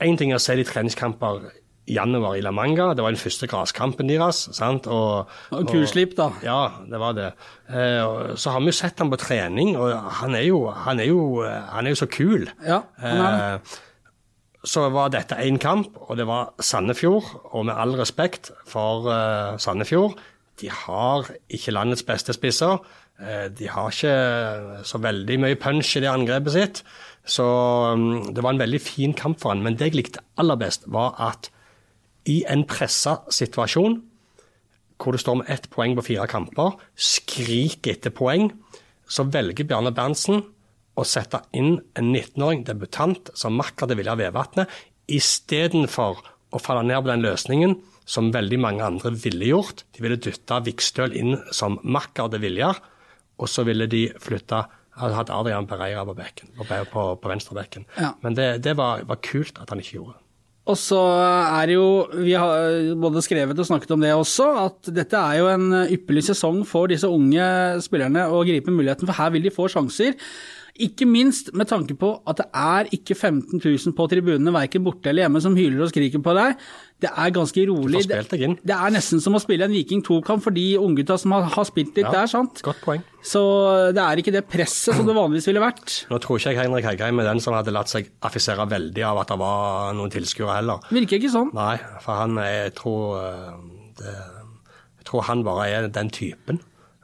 Én 0.00 0.16
ting 0.16 0.30
er 0.32 0.38
å 0.38 0.40
se 0.40 0.54
de 0.56 0.62
treningskamper 0.64 1.42
i 1.84 1.92
januar 1.92 2.38
i 2.38 2.40
La 2.40 2.48
Manga. 2.56 2.86
Det 2.96 3.02
var 3.04 3.12
den 3.12 3.20
første 3.20 3.44
gresskampen 3.50 4.08
deres. 4.08 4.38
sant? 4.56 4.86
Og, 4.88 5.28
Og 5.52 5.66
Kuslipp, 5.68 6.14
da. 6.16 6.30
ja, 6.40 6.60
det 6.88 7.00
var 7.02 7.12
det. 7.18 7.26
Eh, 7.68 8.30
så 8.40 8.54
har 8.54 8.62
vi 8.64 8.70
jo 8.72 8.76
sett 8.78 8.98
ham 9.02 9.10
på 9.12 9.18
trening, 9.20 9.74
og 9.76 9.92
han 10.22 10.38
er 10.38 10.46
jo, 10.46 10.62
han 10.72 11.02
er 11.04 11.10
jo, 11.10 11.42
han 11.44 11.84
er 11.84 11.92
jo 11.92 12.00
så 12.00 12.08
kul. 12.08 12.48
Ja, 12.64 12.78
han 13.02 13.20
er 13.26 13.36
det. 13.36 13.42
Eh, 13.74 13.76
så 14.72 14.86
var 14.92 15.12
dette 15.12 15.36
én 15.44 15.60
kamp, 15.60 15.92
og 16.08 16.16
det 16.16 16.24
var 16.28 16.54
Sandefjord. 16.64 17.28
Og 17.52 17.68
med 17.68 17.76
all 17.76 17.92
respekt 18.00 18.52
for 18.68 19.04
eh, 19.12 19.58
Sandefjord, 19.60 20.16
de 20.64 20.72
har 20.72 21.28
ikke 21.52 21.76
landets 21.76 22.04
beste 22.08 22.32
spisser. 22.36 22.80
De 23.20 23.66
har 23.68 23.92
ikke 23.92 24.82
så 24.88 24.96
veldig 24.96 25.34
mye 25.42 25.56
punch 25.60 25.90
i 25.96 26.00
det 26.00 26.08
angrepet 26.08 26.54
sitt. 26.54 26.78
Så 27.30 27.46
mm, 27.46 28.32
det 28.34 28.42
var 28.42 28.54
en 28.54 28.62
veldig 28.62 28.80
fin 28.82 29.14
kamp 29.16 29.40
for 29.42 29.54
han. 29.54 29.62
Men 29.64 29.78
det 29.78 29.90
jeg 29.90 30.00
likte 30.00 30.24
aller 30.40 30.58
best, 30.60 30.86
var 30.90 31.14
at 31.22 31.50
i 32.28 32.42
en 32.50 32.66
pressa 32.68 33.20
situasjon 33.32 34.00
hvor 35.00 35.16
det 35.16 35.22
står 35.22 35.38
med 35.40 35.48
ett 35.48 35.70
poeng 35.72 35.94
på 35.96 36.04
fire 36.10 36.26
kamper, 36.28 36.74
skriker 36.92 37.94
etter 37.94 38.12
poeng, 38.12 38.50
så 39.08 39.24
velger 39.24 39.64
Bjarne 39.64 39.94
Berntsen 39.96 40.42
å 41.00 41.06
sette 41.08 41.40
inn 41.56 41.78
en 41.96 42.10
19-åring 42.12 42.66
debutant 42.66 43.30
som 43.38 43.56
makker 43.56 43.88
det 43.88 43.96
ville 43.96 44.12
av 44.12 44.20
Vevatnet, 44.20 44.68
istedenfor 45.08 46.20
å 46.52 46.60
falle 46.60 46.84
ned 46.86 47.00
på 47.00 47.10
den 47.10 47.24
løsningen 47.24 47.78
som 48.10 48.28
veldig 48.34 48.58
mange 48.60 48.84
andre 48.84 49.14
ville 49.14 49.48
gjort. 49.52 49.84
De 49.94 50.04
ville 50.04 50.20
dytta 50.20 50.60
Vikstøl 50.66 51.16
inn 51.16 51.38
som 51.54 51.78
makker 51.82 52.30
det 52.32 52.42
vilje, 52.44 52.70
og 53.40 53.48
så 53.48 53.64
ville 53.64 53.88
de 53.90 54.08
flytta 54.20 54.64
hadde 55.00 55.18
hatt 55.18 55.32
Adrian 55.34 55.68
Pereira 55.70 56.04
på, 56.06 56.16
bekken, 56.18 56.52
på, 56.56 56.66
på, 56.92 57.06
på 57.20 57.32
venstrebekken. 57.32 57.86
Ja. 57.98 58.14
Men 58.24 58.36
det, 58.38 58.50
det 58.66 58.76
var, 58.78 59.04
var 59.08 59.22
kult 59.24 59.60
at 59.62 59.72
han 59.72 59.82
ikke 59.82 59.98
gjorde. 59.98 60.18
Og 60.70 60.76
så 60.78 61.00
er 61.00 61.72
jo, 61.72 61.84
vi 62.20 62.34
har 62.36 62.92
både 63.00 63.22
skrevet 63.24 63.58
og 63.58 63.66
snakket 63.66 63.94
om 63.96 64.04
det 64.04 64.12
også, 64.14 64.46
at 64.66 64.90
dette 64.94 65.18
er 65.18 65.40
jo 65.40 65.48
en 65.50 65.72
ypperlig 65.88 66.26
sesong 66.28 66.60
for 66.68 66.90
disse 66.92 67.08
unge 67.08 67.46
spillerne 67.82 68.28
å 68.30 68.44
gripe 68.46 68.74
muligheten, 68.74 69.08
for 69.08 69.16
her 69.18 69.32
vil 69.34 69.48
de 69.48 69.54
få 69.54 69.66
sjanser. 69.72 70.14
Ikke 70.78 71.06
minst 71.08 71.50
med 71.56 71.66
tanke 71.70 71.96
på 71.98 72.12
at 72.30 72.38
det 72.42 72.46
er 72.54 72.90
ikke 72.94 73.16
15 73.16 73.58
000 73.58 73.94
på 73.96 74.06
tribunene, 74.12 74.52
verken 74.54 74.84
borte 74.86 75.10
eller 75.10 75.26
hjemme, 75.26 75.42
som 75.42 75.56
hyler 75.58 75.82
og 75.84 75.90
skriker 75.90 76.22
på 76.22 76.34
deg. 76.36 76.60
Det 77.00 77.08
er 77.16 77.32
ganske 77.32 77.62
rolig. 77.64 78.02
Du 78.04 78.12
får 78.12 78.20
spilt 78.20 78.32
deg 78.34 78.42
inn. 78.44 78.54
Det 78.60 78.76
er 78.76 78.92
nesten 78.92 79.22
som 79.24 79.36
å 79.36 79.40
spille 79.40 79.64
en 79.64 79.72
Viking 79.72 80.02
2-kamp 80.04 80.44
for 80.44 80.54
de 80.54 80.66
unggutta 80.80 81.16
som 81.20 81.32
har, 81.32 81.46
har 81.54 81.66
spilt 81.68 81.96
litt 81.96 82.04
Ja, 82.06 82.12
der, 82.20 82.30
sant. 82.30 82.60
Godt 82.66 82.82
poeng. 82.84 83.02
Så 83.24 83.40
det 83.96 84.02
er 84.04 84.20
ikke 84.20 84.34
det 84.36 84.44
presset 84.52 84.96
som 84.96 85.08
det 85.08 85.16
vanligvis 85.16 85.48
ville 85.48 85.62
vært. 85.64 85.94
Nå 86.12 86.20
tror 86.20 86.40
ikke 86.40 86.52
jeg 86.52 86.60
Henrik 86.60 86.86
Heggheim 86.88 87.22
er 87.22 87.30
den 87.32 87.40
som 87.40 87.56
hadde 87.56 87.72
latt 87.74 87.92
seg 87.92 88.12
affisere 88.28 88.68
veldig 88.68 89.06
av 89.10 89.22
at 89.24 89.32
det 89.32 89.40
var 89.40 89.96
noen 89.96 90.12
tilskuere 90.12 90.58
heller. 90.60 90.84
Virker 90.92 91.18
ikke 91.20 91.32
sånn. 91.32 91.52
Nei, 91.56 91.74
for 92.04 92.20
han 92.20 92.36
er, 92.40 92.66
jeg 92.68 92.76
tror, 92.80 93.16
eh, 93.24 93.86
det, 94.00 94.16
jeg 95.00 95.08
tror 95.08 95.28
han 95.32 95.44
bare 95.48 95.68
er 95.72 95.88
den 95.88 96.12
typen. 96.12 96.60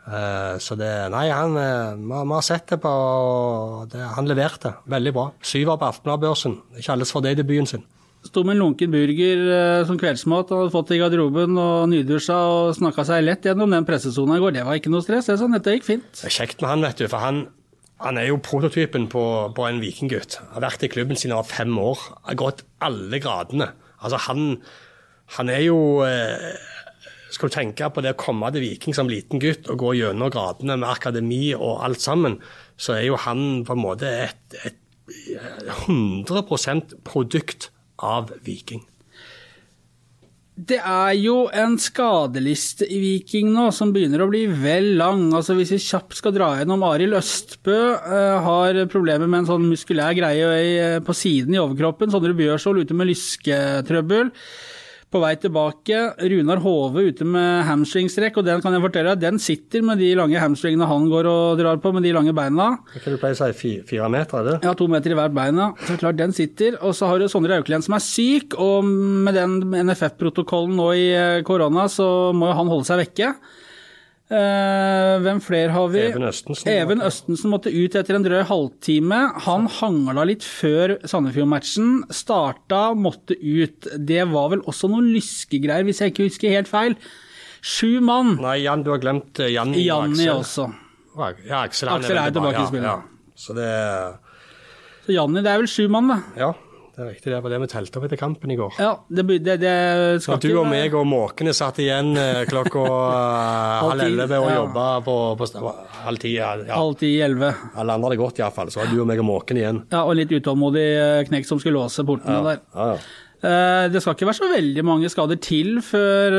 Eh, 0.06 0.58
Så 0.62 0.76
det 0.78 1.10
Nei, 1.10 1.28
han 1.34 1.56
eh, 1.56 1.96
Vi 1.98 2.32
har- 2.34 2.42
sett 2.42 2.66
det 2.68 2.80
på 2.80 3.88
det, 3.90 4.00
Han 4.14 4.26
leverte 4.28 4.74
veldig 4.86 5.12
bra. 5.12 5.32
Syver 5.42 5.76
på 5.78 5.88
Aftenbladbørsen. 5.90 6.60
Ikke 6.78 6.92
alles 6.94 7.10
for 7.12 7.20
det 7.22 7.32
i 7.36 7.42
debuten 7.42 7.66
sin. 7.66 7.82
Sto 8.26 8.42
med 8.42 8.56
en 8.56 8.62
lunken 8.62 8.90
burger 8.90 9.42
eh, 9.80 9.84
som 9.86 9.98
kveldsmat 9.98 10.48
han 10.50 10.58
hadde 10.64 10.72
fått 10.74 10.90
i 10.94 10.98
garderoben 10.98 11.58
og 11.58 11.88
nydusja 11.90 12.34
og 12.34 12.74
snakka 12.74 13.04
seg 13.06 13.22
lett 13.24 13.42
gjennom 13.46 13.70
den 13.70 13.84
pressesona 13.86 14.36
i 14.38 14.40
går. 14.42 14.52
Det 14.56 14.64
var 14.66 14.74
ikke 14.78 14.90
noe 14.90 15.02
stress. 15.04 15.26
Det, 15.26 15.38
sånn, 15.38 15.54
dette 15.54 15.74
gikk 15.76 15.84
fint. 15.86 16.08
Det 16.12 16.26
er 16.30 16.34
kjekt 16.34 16.60
med 16.62 16.70
han, 16.70 16.82
vet 16.82 16.98
du, 17.02 17.06
for 17.12 17.22
han, 17.22 17.44
han 18.02 18.18
er 18.18 18.26
jo 18.32 18.38
prototypen 18.42 19.06
på, 19.12 19.22
på 19.54 19.68
en 19.68 19.78
vikinggutt. 19.80 20.40
Har 20.54 20.60
vært 20.66 20.82
i 20.82 20.90
klubben 20.90 21.16
siden 21.18 21.36
han 21.36 21.44
var 21.44 21.50
fem 21.54 21.78
år. 21.78 21.98
Har 22.26 22.34
gått 22.42 22.64
alle 22.82 23.18
gradene. 23.22 23.70
Altså, 24.02 24.18
han, 24.26 24.58
han 25.38 25.48
er 25.54 25.62
jo 25.68 25.78
eh, 26.02 26.50
Skal 27.36 27.50
du 27.50 27.54
tenke 27.58 27.90
på 27.92 28.00
det 28.00 28.14
å 28.14 28.20
komme 28.20 28.48
til 28.54 28.64
Viking 28.64 28.96
som 28.96 29.10
liten 29.12 29.42
gutt 29.42 29.68
og 29.68 29.82
gå 29.82 29.92
gjennom 29.98 30.32
gradene 30.32 30.78
med 30.80 30.88
akademi 30.88 31.50
og 31.52 31.84
alt 31.84 32.00
sammen, 32.00 32.38
så 32.80 32.96
er 32.96 33.10
jo 33.10 33.20
han 33.20 33.60
på 33.68 33.76
en 33.76 33.82
måte 33.82 34.08
et, 34.24 34.56
et 34.64 34.80
100% 35.86 36.96
produkt 37.04 37.70
av 38.00 38.32
Viking. 38.46 38.86
Det 40.56 40.78
er 40.80 41.10
jo 41.20 41.50
en 41.52 41.74
skadeliste 41.76 42.86
i 42.88 42.96
Viking 43.02 43.50
nå 43.52 43.66
som 43.76 43.90
begynner 43.92 44.22
å 44.24 44.28
bli 44.30 44.46
vel 44.48 44.94
lang. 44.96 45.26
Altså 45.36 45.52
Hvis 45.58 45.74
vi 45.74 45.80
kjapt 45.84 46.16
skal 46.16 46.32
dra 46.32 46.54
gjennom 46.56 46.86
Arild 46.88 47.18
Østbø, 47.18 47.76
uh, 48.00 48.38
har 48.46 48.80
problemer 48.88 49.28
med 49.28 49.42
en 49.42 49.50
sånn 49.50 49.66
muskulær 49.68 50.16
greie 50.16 50.48
eh, 50.62 50.96
på 51.04 51.12
siden 51.12 51.52
i 51.52 51.60
overkroppen. 51.60 52.08
Sondre 52.14 52.32
Bjørsvold 52.38 52.86
ute 52.86 52.96
med 52.96 53.10
lysketrøbbel. 53.12 54.32
På 55.16 55.20
vei 55.22 55.32
tilbake, 55.40 55.98
Runar 56.28 56.60
Hove 56.60 57.06
ute 57.08 57.24
med 57.24 57.62
hamstringstrekk, 57.64 58.34
og 58.36 58.44
den 58.44 58.60
kan 58.60 58.74
jeg 58.76 58.82
fortelle 58.84 59.14
deg, 59.14 59.22
den 59.22 59.38
sitter 59.40 59.80
med 59.86 59.96
de 60.02 60.10
lange 60.18 60.36
hamstringene 60.42 60.84
han 60.90 61.06
går 61.08 61.28
og 61.30 61.56
drar 61.62 61.78
på, 61.80 61.92
med 61.96 62.04
de 62.04 62.12
lange 62.12 62.34
beina. 62.36 62.66
Hva 62.92 63.14
du 63.14 63.16
pleier 63.22 63.32
å 63.32 63.38
si, 63.38 63.48
fi- 63.56 63.80
fire 63.88 64.10
meter, 64.12 64.42
er 64.42 64.48
det? 64.50 64.56
Ja, 64.66 64.74
to 64.76 64.90
meter 64.92 65.14
i 65.14 65.16
hvert 65.16 65.32
beina. 65.32 65.70
Så 65.88 65.96
klart 66.02 66.18
den 66.20 66.36
sitter. 66.36 66.76
Og 66.84 66.92
så 66.98 67.08
har 67.08 67.22
du 67.22 67.30
Sondre 67.32 67.56
Auklend 67.56 67.86
som 67.86 67.96
er 67.96 68.04
syk, 68.04 68.58
og 68.60 68.84
med 68.84 69.38
den 69.40 69.56
NFF-protokollen 69.88 70.76
nå 70.76 70.90
i 71.00 71.06
eh, 71.16 71.40
korona, 71.48 71.88
så 71.88 72.10
må 72.36 72.50
jo 72.52 72.58
han 72.60 72.74
holde 72.74 72.90
seg 72.90 73.00
vekke. 73.06 73.32
Eh, 74.26 75.16
hvem 75.22 75.38
flere 75.38 75.70
har 75.70 75.90
vi? 75.92 76.00
Even 76.08 76.24
Østensen. 76.26 76.66
Even 76.72 77.02
Østensen 77.06 77.52
måtte 77.52 77.70
ut 77.70 77.94
etter 77.94 78.16
en 78.18 78.24
drøy 78.26 78.40
halvtime. 78.48 79.20
Han 79.44 79.68
hangla 79.70 80.24
litt 80.26 80.42
før 80.42 80.96
Sandefjord-matchen. 81.06 82.00
Starta, 82.10 82.88
måtte 82.98 83.36
ut. 83.38 83.86
Det 83.94 84.24
var 84.32 84.50
vel 84.50 84.64
også 84.66 84.90
noen 84.90 85.12
lyskegreier, 85.14 85.86
hvis 85.86 86.02
jeg 86.02 86.10
ikke 86.14 86.26
husker 86.26 86.56
helt 86.56 86.70
feil. 86.72 86.98
Sju 87.62 88.00
mann. 88.02 88.34
Nei, 88.42 88.58
Jan, 88.64 88.82
du 88.86 88.90
har 88.94 89.02
glemt 89.02 89.38
eh, 89.42 89.52
Janni 89.54 89.84
og 89.84 89.86
Janni 89.86 90.26
Aksel. 90.26 90.42
også. 90.42 90.68
Ja, 91.46 91.62
Aksel, 91.62 91.88
Aksel 91.94 92.16
er 92.18 92.24
veldig 92.26 92.36
tilbake 92.40 92.60
i 92.64 92.68
spillet. 92.68 92.90
Ja, 92.90 92.98
ja. 92.98 93.32
Så 93.36 93.54
det 93.56 93.70
Så 95.06 95.14
Janni, 95.14 95.42
det 95.46 95.52
er 95.54 95.62
vel 95.62 95.70
sju 95.70 95.86
mann, 95.92 96.10
da. 96.10 96.18
Ja, 96.36 96.50
det 96.96 97.02
er 97.04 97.08
riktig. 97.10 97.28
Det 97.28 97.38
var 97.44 97.52
det 97.52 97.58
vi 97.60 97.66
telte 97.68 97.98
opp 98.00 98.04
etter 98.06 98.16
kampen 98.16 98.52
i 98.52 98.54
går. 98.56 98.78
Ja, 98.80 98.92
det, 99.12 99.24
det, 99.44 99.56
det 99.60 99.72
skal 100.24 100.38
Så 100.40 100.48
du 100.48 100.54
og 100.56 100.68
meg 100.70 100.94
og 100.96 101.04
måkene 101.04 101.52
satt 101.52 101.76
igjen 101.84 102.16
eh, 102.16 102.46
klokka 102.48 102.84
eh, 102.86 103.82
halv 103.84 104.04
elleve 104.06 104.38
og 104.40 104.48
ja. 104.48 104.54
jobba 104.62 104.86
på, 105.04 105.16
på 105.36 105.72
halv 106.06 106.22
ti. 106.22 106.32
Ja, 106.38 106.54
ja. 106.62 106.78
Halv 106.78 106.96
ti, 107.02 107.10
elleve. 107.20 107.52
Alle 107.76 107.98
andre 107.98 108.08
hadde 108.08 108.20
gått 108.22 108.40
iallfall, 108.40 108.72
så 108.72 108.80
var 108.80 108.88
du 108.88 109.02
og 109.02 109.10
meg 109.10 109.20
og 109.20 109.28
måkene 109.28 109.60
igjen. 109.60 109.82
Ja, 109.92 110.06
og 110.06 110.16
litt 110.16 110.32
utålmodig 110.32 110.86
eh, 110.94 111.20
knekk 111.28 111.50
som 111.50 111.60
skulle 111.60 111.82
låse 111.82 112.06
portene 112.08 112.40
der. 112.48 112.64
Ja, 112.72 112.88
ja. 112.94 113.04
Det 113.46 114.00
skal 114.00 114.14
ikke 114.16 114.26
være 114.26 114.38
så 114.38 114.46
veldig 114.48 114.82
mange 114.88 115.10
skader 115.12 115.36
til 115.44 115.76
før 115.84 116.34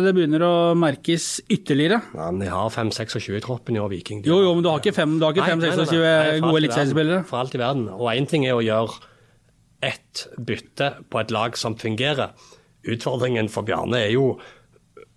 det 0.00 0.12
begynner 0.14 0.44
å 0.46 0.52
merkes 0.78 1.42
ytterligere. 1.52 1.98
Ja, 2.14 2.30
men 2.30 2.46
de 2.46 2.52
har 2.52 2.70
5-26 2.72 3.34
i 3.34 3.42
troppen 3.44 3.76
i 3.76 3.82
år, 3.82 3.90
Viking. 3.90 4.22
Jo, 4.24 4.38
jo, 4.46 4.54
men 4.54 4.64
du 4.64 4.70
har 4.70 4.78
ikke 4.80 4.94
fem, 4.96 5.18
du 5.18 5.26
har 5.26 5.34
ikke 5.34 5.42
Nei, 5.42 5.50
fem 5.50 5.60
nei, 5.60 5.74
nei, 5.74 5.84
26 5.90 5.98
nei, 5.98 6.06
for 6.06 6.30
alt 6.30 6.46
gode 6.46 6.54
i 6.54 6.62
eliteseriespillere. 6.62 7.20
For 7.26 7.42
alt 7.42 7.58
i 7.58 7.60
verden. 7.60 7.84
Og 7.98 8.08
én 8.14 8.30
ting 8.30 8.46
er 8.46 8.56
å 8.56 8.64
gjøre 8.64 9.10
ett 9.82 10.26
bytte 10.38 10.94
på 11.10 11.20
et 11.20 11.30
lag 11.30 11.56
som 11.58 11.76
fungerer. 11.76 12.30
Utfordringen 12.86 13.48
for 13.50 13.62
Bjarne 13.66 13.98
er 14.06 14.12
jo 14.14 14.36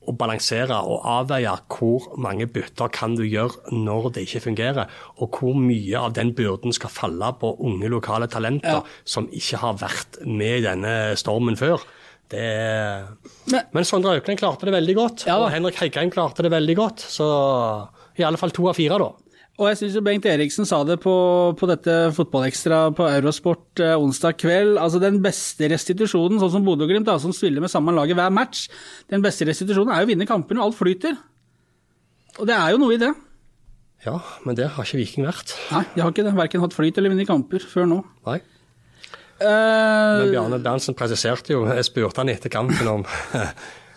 å 0.09 0.13
balansere 0.17 0.73
og 0.89 1.03
avveie 1.05 1.51
hvor 1.69 2.07
mange 2.17 2.47
bytter 2.49 2.89
kan 2.95 3.13
du 3.15 3.21
gjøre 3.27 3.69
når 3.75 4.07
det 4.15 4.23
ikke 4.25 4.41
fungerer, 4.47 4.87
og 5.21 5.37
hvor 5.37 5.53
mye 5.59 5.99
av 5.99 6.13
den 6.17 6.31
byrden 6.33 6.73
skal 6.73 6.89
falle 6.89 7.29
på 7.39 7.51
unge 7.61 7.91
lokale 7.91 8.27
talenter 8.31 8.79
Ja. 8.79 8.83
som 9.05 9.27
ikke 9.29 9.57
har 9.61 9.73
vært 9.77 10.17
med 10.25 10.59
i 10.59 10.65
denne 10.65 11.15
stormen 11.19 11.55
før. 11.59 11.79
Det. 12.29 13.07
Men- 13.51 13.65
Men 13.73 13.83
Sondre 13.83 14.15
Aukland 14.15 14.39
klarte 14.39 14.65
det 14.65 14.73
veldig 14.73 14.95
godt, 14.95 15.25
Ja 15.27 15.37
og 15.43 15.51
Henrik 15.51 15.75
Heikheim 15.75 16.11
klarte 16.11 16.41
det 16.43 16.51
veldig 16.51 16.75
godt. 16.75 16.97
Så 16.99 17.87
i 18.17 18.23
alle 18.23 18.37
fall 18.37 18.51
to 18.51 18.67
av 18.67 18.75
fire, 18.75 18.97
da. 18.99 19.11
Og 19.59 19.67
jeg 19.67 19.79
syns 19.81 19.97
Bengt 20.05 20.23
Eriksen 20.29 20.67
sa 20.67 20.77
det 20.87 21.01
på, 21.03 21.13
på 21.59 21.67
dette 21.67 21.95
Fotballekstra 22.15 22.77
på 22.95 23.07
Eurosport 23.11 23.81
eh, 23.83 23.95
onsdag 23.99 24.37
kveld. 24.39 24.77
Altså 24.79 25.01
Den 25.03 25.17
beste 25.23 25.67
restitusjonen, 25.67 26.39
sånn 26.39 26.53
som 26.53 26.67
Bodø-Glimt, 26.67 27.07
da, 27.09 27.17
som 27.19 27.33
spiller 27.35 27.63
med 27.63 27.71
samme 27.71 27.91
laget 27.95 28.15
hver 28.15 28.31
match, 28.31 28.69
den 29.11 29.25
beste 29.25 29.47
restitusjonen 29.49 29.91
er 29.91 30.05
jo 30.05 30.07
å 30.07 30.11
vinne 30.13 30.29
kamper 30.29 30.55
når 30.55 30.69
alt 30.69 30.79
flyter. 30.79 31.17
Og 32.39 32.47
det 32.47 32.55
er 32.55 32.71
jo 32.71 32.79
noe 32.79 32.95
i 32.95 33.01
det. 33.01 33.11
Ja, 34.05 34.15
men 34.47 34.55
det 34.55 34.69
har 34.77 34.87
ikke 34.87 35.01
Viking 35.01 35.27
vært. 35.27 35.51
Nei, 35.73 35.83
de 35.91 36.05
har 36.05 36.15
ikke 36.15 36.23
det. 36.23 36.35
Verken 36.39 36.63
hatt 36.63 36.77
flyt 36.77 37.01
eller 37.01 37.11
vunnet 37.11 37.27
kamper 37.27 37.67
før 37.67 37.91
nå. 37.91 37.99
Nei. 38.29 38.39
Uh, 39.39 40.23
Men 40.23 40.31
Bjarne 40.33 40.59
Berntsen 40.63 40.95
presiserte 40.99 41.53
jo, 41.53 41.65
jeg 41.67 41.87
spurte 41.87 42.23
han 42.23 42.31
etter 42.31 42.51
kampen 42.51 42.87
om 42.91 43.03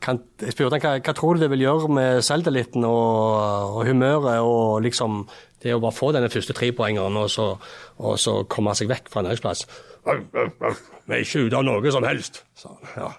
kan, 0.00 0.18
Jeg 0.40 0.54
spurte 0.54 0.78
han 0.78 0.80
hva, 0.84 0.92
hva 1.04 1.14
tror 1.16 1.36
du 1.36 1.42
det 1.44 1.50
vil 1.52 1.64
gjøre 1.66 1.88
med 1.92 2.22
selvtilliten 2.24 2.84
og, 2.88 3.76
og 3.76 3.86
humøret 3.88 4.40
og 4.40 4.80
liksom 4.86 5.26
det 5.62 5.74
å 5.76 5.80
bare 5.82 5.92
få 5.92 6.08
denne 6.16 6.30
første 6.32 6.54
trepoengeren 6.56 7.16
og, 7.20 7.28
så- 7.28 7.58
og 8.00 8.16
så 8.18 8.38
komme 8.48 8.72
seg 8.78 8.88
vekk 8.88 9.10
fra 9.12 9.22
nedrykksplass. 9.26 9.66
Vi 10.08 11.12
er 11.12 11.20
ikke 11.24 11.42
ute 11.46 11.58
av 11.58 11.66
noe 11.66 11.92
som 11.92 12.06
helst, 12.08 12.42
sa 12.56 12.70
han. 12.72 12.94
Ja. 12.96 13.10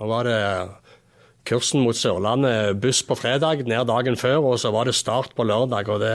Nå 0.00 0.08
var 0.08 0.24
det 0.24 0.38
kursen 1.44 1.82
mot 1.84 1.94
Sørlandet, 1.98 2.78
buss 2.80 3.02
på 3.04 3.16
fredag, 3.18 3.66
ned 3.68 3.86
dagen 3.90 4.16
før, 4.16 4.40
og 4.52 4.58
så 4.62 4.72
var 4.72 4.88
det 4.88 4.94
start 4.96 5.34
på 5.36 5.44
lørdag. 5.44 5.88
og 5.92 6.00
det, 6.00 6.14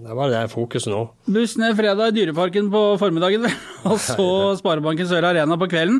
det 0.00 0.14
var 0.16 0.30
det 0.32 0.38
fokuset 0.52 0.88
nå. 0.92 1.00
Buss 1.28 1.56
ned 1.60 1.74
fredag 1.76 2.08
i 2.08 2.14
Dyreparken 2.16 2.70
på 2.72 2.80
formiddagen, 3.00 3.44
og 3.90 3.98
så 4.00 4.26
Sparebanken 4.58 5.08
Sør 5.10 5.26
Arena 5.28 5.58
på 5.60 5.68
kvelden. 5.70 5.98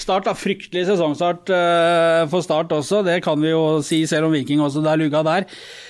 Start 0.00 0.24
da, 0.28 0.32
Fryktelig 0.38 0.86
sesongstart 0.88 1.52
eh, 1.52 2.22
for 2.32 2.40
Start 2.46 2.72
også, 2.72 3.02
det 3.06 3.18
kan 3.26 3.36
vi 3.44 3.50
jo 3.52 3.62
si, 3.84 4.02
selv 4.08 4.30
om 4.30 4.32
Viking 4.36 4.62
også 4.64 4.80
det 4.84 4.92
er 4.94 5.02
luga 5.04 5.20
der. 5.28 5.46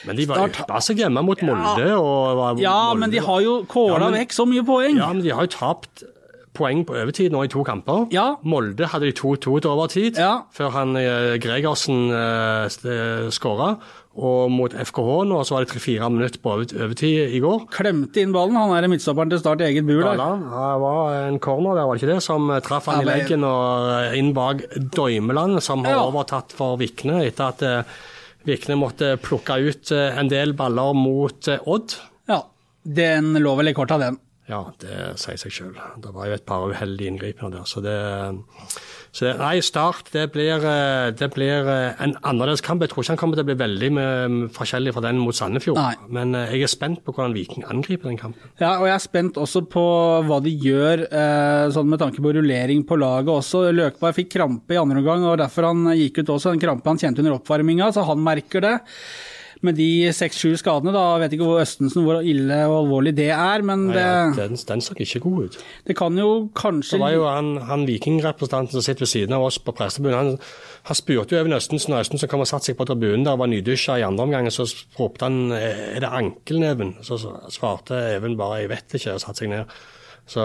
Men 0.09 0.19
de 0.19 0.27
var 0.31 0.43
Start- 0.43 0.63
yppa 0.65 0.81
seg 0.89 1.05
hjemme 1.05 1.23
mot 1.25 1.45
Molde. 1.47 1.87
Og, 1.95 2.37
var- 2.41 2.59
Ja, 2.63 2.75
Molde- 2.91 3.01
men 3.05 3.15
de 3.15 3.23
har 3.29 3.41
jo 3.47 3.59
kåla 3.71 3.95
Ja, 4.01 4.09
men- 4.11 4.19
vekk 4.23 4.35
så 4.41 4.49
mye 4.51 4.67
poeng. 4.67 4.99
Ja, 4.99 5.13
men 5.13 5.23
de 5.23 5.31
har 5.37 5.47
jo 5.47 5.55
tapt 5.57 6.03
poeng 6.53 6.83
på 6.85 6.93
overtid 7.01 7.33
nå 7.33 7.45
i 7.47 7.49
to 7.49 7.63
kamper. 7.65 8.07
Ja. 8.13 8.35
Molde 8.45 8.87
hadde 8.93 9.09
de 9.09 9.15
2-2 9.17 9.61
til 9.65 9.71
overtid, 9.73 10.19
Ja. 10.21 10.43
før 10.53 10.71
han 10.75 10.97
eh, 11.01 11.39
Gregersen 11.41 12.11
eh, 12.13 13.29
skåra. 13.33 13.77
Og 14.13 14.51
mot 14.53 14.75
FKH 14.77 15.23
nå 15.25 15.39
så 15.49 15.55
var 15.57 15.65
det 15.65 15.71
tre-fire 15.73 16.11
minutter 16.13 16.37
på 16.45 16.51
over- 16.53 16.75
overtid 16.85 17.33
i 17.33 17.41
går. 17.41 17.63
Klemte 17.73 18.21
inn 18.21 18.35
ballen, 18.35 18.59
han 18.61 18.75
er 18.85 18.89
midtstopperen 18.93 19.31
til 19.33 19.41
Start 19.41 19.63
i 19.65 19.71
eget 19.71 19.87
bur 19.89 20.03
der. 20.05 20.19
Dala, 20.21 20.37
det 20.37 20.81
var 20.83 21.15
en 21.31 21.39
corner 21.41 21.75
der, 21.79 21.87
var 21.89 21.97
det 21.97 22.03
ikke 22.03 22.13
det, 22.15 22.23
som 22.27 22.51
eh, 22.53 22.61
traff 22.61 22.91
han 22.93 23.01
Ja, 23.01 23.07
i 23.07 23.11
leggen 23.15 23.47
og 23.49 23.89
eh, 23.97 24.19
inn 24.21 24.35
bak 24.37 24.61
Døymeland, 24.93 25.63
som 25.65 25.85
har 25.89 25.97
Ja. 25.97 26.03
overtatt 26.11 26.53
for 26.53 26.77
Vikne 26.77 27.23
etter 27.25 27.49
at 27.55 27.63
eh, 27.65 27.83
Vikne 28.45 28.77
måtte 28.77 29.15
plukke 29.23 29.57
ut 29.65 29.93
eh, 29.97 30.19
en 30.21 30.29
del 30.29 30.53
baller 30.53 30.93
mot 30.93 31.49
eh, 31.49 31.65
Odd. 31.65 31.97
Ja, 32.29 32.43
den 32.85 33.33
lå 33.41 33.57
vel 33.57 33.73
i 33.73 33.75
korta, 33.79 33.97
den. 34.03 34.19
Ja, 34.53 34.61
det 34.83 34.97
sier 35.21 35.39
seg 35.41 35.53
sjøl. 35.55 35.77
Det 36.03 36.11
var 36.13 36.29
jo 36.29 36.37
et 36.37 36.45
par 36.49 36.67
uheldige 36.69 37.09
inngripener 37.09 37.55
der. 37.55 37.69
Så 37.69 37.81
det, 37.85 37.95
så 39.17 39.25
det 39.25 39.33
Nei, 39.41 39.55
Start 39.65 40.11
det 40.13 40.27
blir, 40.35 40.61
eh, 40.69 41.09
det 41.17 41.29
blir 41.33 41.69
eh, 41.73 42.03
en 42.05 42.13
annerledes 42.21 42.61
kamp. 42.65 42.85
Jeg 42.85 42.93
tror 42.93 43.05
ikke 43.05 43.15
han 43.15 43.21
kommer 43.23 43.39
til 43.39 43.47
å 43.47 43.49
bli 43.49 43.57
veldig 43.63 43.91
med, 43.97 44.37
forskjellig 44.53 44.93
fra 44.97 45.05
den 45.07 45.23
mot 45.23 45.37
Sandefjord. 45.37 45.81
Nei. 45.81 45.95
Men 46.13 46.37
eh, 46.37 46.53
jeg 46.59 46.69
er 46.69 46.73
spent 46.75 47.01
på 47.07 47.17
hvordan 47.17 47.37
Viking 47.37 47.65
angriper 47.65 48.11
den 48.11 48.21
kampen. 48.21 48.53
Ja, 48.61 48.75
og 48.77 48.89
jeg 48.91 48.97
er 48.99 49.05
spent 49.07 49.41
også 49.41 49.65
på 49.73 49.87
hva 50.29 50.43
de 50.45 50.53
gjør, 50.53 51.07
sånn 51.73 51.89
med 51.89 52.01
tanke 52.03 52.23
på 52.23 52.33
rullering 52.37 52.85
på 52.89 52.99
laget 53.01 53.33
også. 53.33 53.67
Løkberg 53.73 54.17
fikk 54.21 54.35
krampe 54.37 54.77
i 54.77 54.81
andre 54.81 55.01
omgang, 55.01 55.25
og 55.31 55.41
derfor 55.41 55.71
han 55.71 55.95
gikk 55.97 56.23
ut 56.23 56.37
også. 56.37 56.53
Den 56.53 56.63
krampe 56.63 56.93
han 56.93 57.01
kjente 57.01 57.25
under 57.25 57.39
oppvarminga, 57.39 57.93
så 57.95 58.05
han 58.09 58.21
merker 58.25 58.65
det. 58.65 58.79
Med 59.63 59.77
de 59.79 60.11
seks-sju 60.11 60.57
skadene, 60.59 60.91
da 60.91 61.21
vet 61.23 61.37
ikke 61.37 61.47
hvor 61.47 61.61
Østensen 61.63 62.03
hvor 62.03 62.19
ille 62.27 62.57
og 62.67 62.81
alvorlig 62.81 63.13
det 63.15 63.29
er, 63.31 63.63
men 63.63 63.85
Nei, 63.93 63.95
det, 63.95 64.07
den, 64.41 64.57
den 64.69 64.83
så 64.83 64.97
ikke 64.99 65.21
god 65.23 65.45
ut. 65.45 65.59
det 65.87 65.95
kan 65.99 66.19
jo 66.19 66.49
kanskje 66.59 66.97
Det 66.97 67.03
var 67.05 67.15
jo 67.15 67.29
han, 67.31 67.51
han 67.69 67.87
Viking-representanten 67.87 68.75
som 68.75 68.83
sitter 68.83 69.07
ved 69.07 69.13
siden 69.13 69.37
av 69.37 69.47
oss 69.47 69.61
på 69.63 69.75
pressebunnen. 69.79 70.19
Han, 70.19 70.39
han 70.91 70.99
spurte 70.99 71.37
jo 71.37 71.41
Even 71.45 71.55
Østensen, 71.55 71.95
og 71.95 72.03
Østensen 72.03 72.31
kom 72.33 72.43
og 72.43 72.51
satte 72.51 72.73
seg 72.73 72.79
på 72.81 72.89
tribunen 72.91 73.23
der, 73.29 73.39
var 73.39 73.51
nydusja 73.53 74.01
i 74.01 74.07
andre 74.07 74.27
omgang. 74.27 74.51
Så 74.51 74.67
ropte 74.99 75.29
han 75.31 75.55
er 75.55 76.03
det 76.03 76.11
ankelneven? 76.11 76.97
Så 77.07 77.21
svarte 77.55 78.01
Even 78.17 78.35
bare 78.41 78.65
jeg 78.65 78.73
vet 78.75 78.97
ikke, 78.99 79.15
og 79.15 79.23
satte 79.23 79.45
seg 79.45 79.53
ned. 79.55 79.77
Så, 80.27 80.43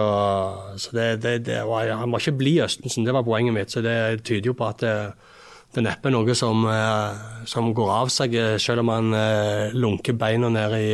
så 0.77 0.93
det, 0.93 1.07
det, 1.23 1.33
det 1.49 1.63
var, 1.65 1.89
han 1.99 2.09
må 2.09 2.21
ikke 2.21 2.37
bli 2.37 2.59
Østensen, 2.65 3.05
det 3.05 3.17
var 3.17 3.25
poenget 3.25 3.57
mitt. 3.57 3.73
Så 3.73 3.81
det 3.85 3.97
tyder 4.27 4.51
jo 4.51 4.57
på 4.57 4.69
at 4.69 4.85
det, 5.73 5.81
er 5.81 5.87
neppe 5.89 6.11
noe 6.13 6.35
som, 6.37 6.63
eh, 6.71 7.43
som 7.45 7.73
går 7.75 7.91
av 7.93 8.11
seg, 8.13 8.35
eh, 8.35 8.57
selv 8.61 8.85
om 8.85 8.93
han 8.93 9.13
eh, 9.13 9.75
lunker 9.75 10.17
beina 10.17 10.49
ned 10.49 10.75
i 10.79 10.91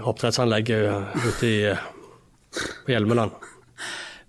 oppdrettsanlegget 0.00 1.18
ute 1.28 1.46
i, 1.46 1.58
på 2.86 2.94
Hjelmeland. 2.94 3.51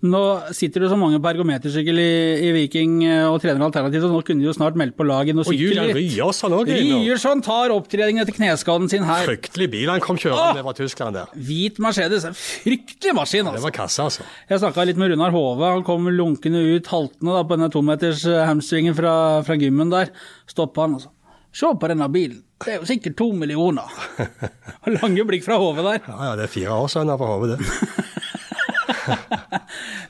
Nå 0.04 0.20
sitter 0.52 0.84
det 0.84 0.90
så 0.92 0.96
mange 1.00 1.16
på 1.22 1.30
ergometersykkel 1.30 1.96
i, 2.02 2.08
i 2.44 2.50
Viking 2.52 2.98
eh, 3.06 3.22
og 3.24 3.38
trener 3.40 3.64
alternativt, 3.64 4.04
og 4.04 4.12
nå 4.12 4.20
kunne 4.26 4.42
de 4.44 4.48
jo 4.50 4.52
snart 4.56 4.76
meldt 4.76 4.96
på 4.98 5.06
lag 5.08 5.30
i 5.30 5.34
noe 5.36 5.46
Og 5.48 5.56
Julian. 5.56 5.94
Ryerson 5.96 7.40
er. 7.40 7.44
Tar 7.46 7.72
opptrening 7.72 8.20
etter 8.20 8.36
kneskaden 8.36 8.90
sin 8.92 9.06
her. 9.08 9.24
Fryktelig 9.30 9.70
bil 9.72 9.92
han 9.92 10.04
kom 10.04 10.20
kjørende 10.20 10.64
fra 10.66 10.76
Tyskland 10.76 11.16
der. 11.16 11.32
Hvit 11.48 11.80
Mercedes, 11.80 12.28
fryktelig 12.36 13.16
maskin, 13.16 13.48
Det 13.48 13.54
altså. 13.54 13.64
var 13.64 13.76
kasse, 13.80 14.08
altså. 14.10 14.28
Jeg 14.50 14.60
snakka 14.60 14.84
litt 14.90 15.00
med 15.00 15.14
Runar 15.14 15.32
Hove, 15.32 15.72
han 15.78 15.86
kom 15.88 16.10
lunkende 16.12 16.60
ut 16.74 16.92
haltende 16.92 17.38
da, 17.38 17.44
på 17.48 17.56
denne 17.56 17.72
tometers 17.72 18.26
eh, 18.28 18.44
hamstringen 18.44 18.96
fra, 18.98 19.14
fra 19.46 19.56
gymmen 19.60 19.92
der. 19.94 20.12
Stoppa 20.50 20.84
han 20.84 20.98
og 20.98 21.06
sa 21.06 21.14
Se 21.54 21.68
på 21.78 21.86
denne 21.86 22.08
bilen, 22.10 22.40
det 22.64 22.72
er 22.72 22.80
jo 22.80 22.86
sikkert 22.88 23.14
to 23.20 23.28
millioner. 23.30 23.86
Og 24.18 24.88
Lange 24.96 25.22
blikk 25.28 25.44
fra 25.46 25.54
Hove 25.62 25.84
der. 25.86 26.00
Ja, 26.02 26.16
ja, 26.26 26.32
det 26.40 26.48
er 26.48 26.50
fire 26.50 26.74
år 26.74 26.90
siden 26.90 27.12
han 27.14 27.20
på 27.20 27.28
hodet, 27.30 27.60
det. 27.60 28.14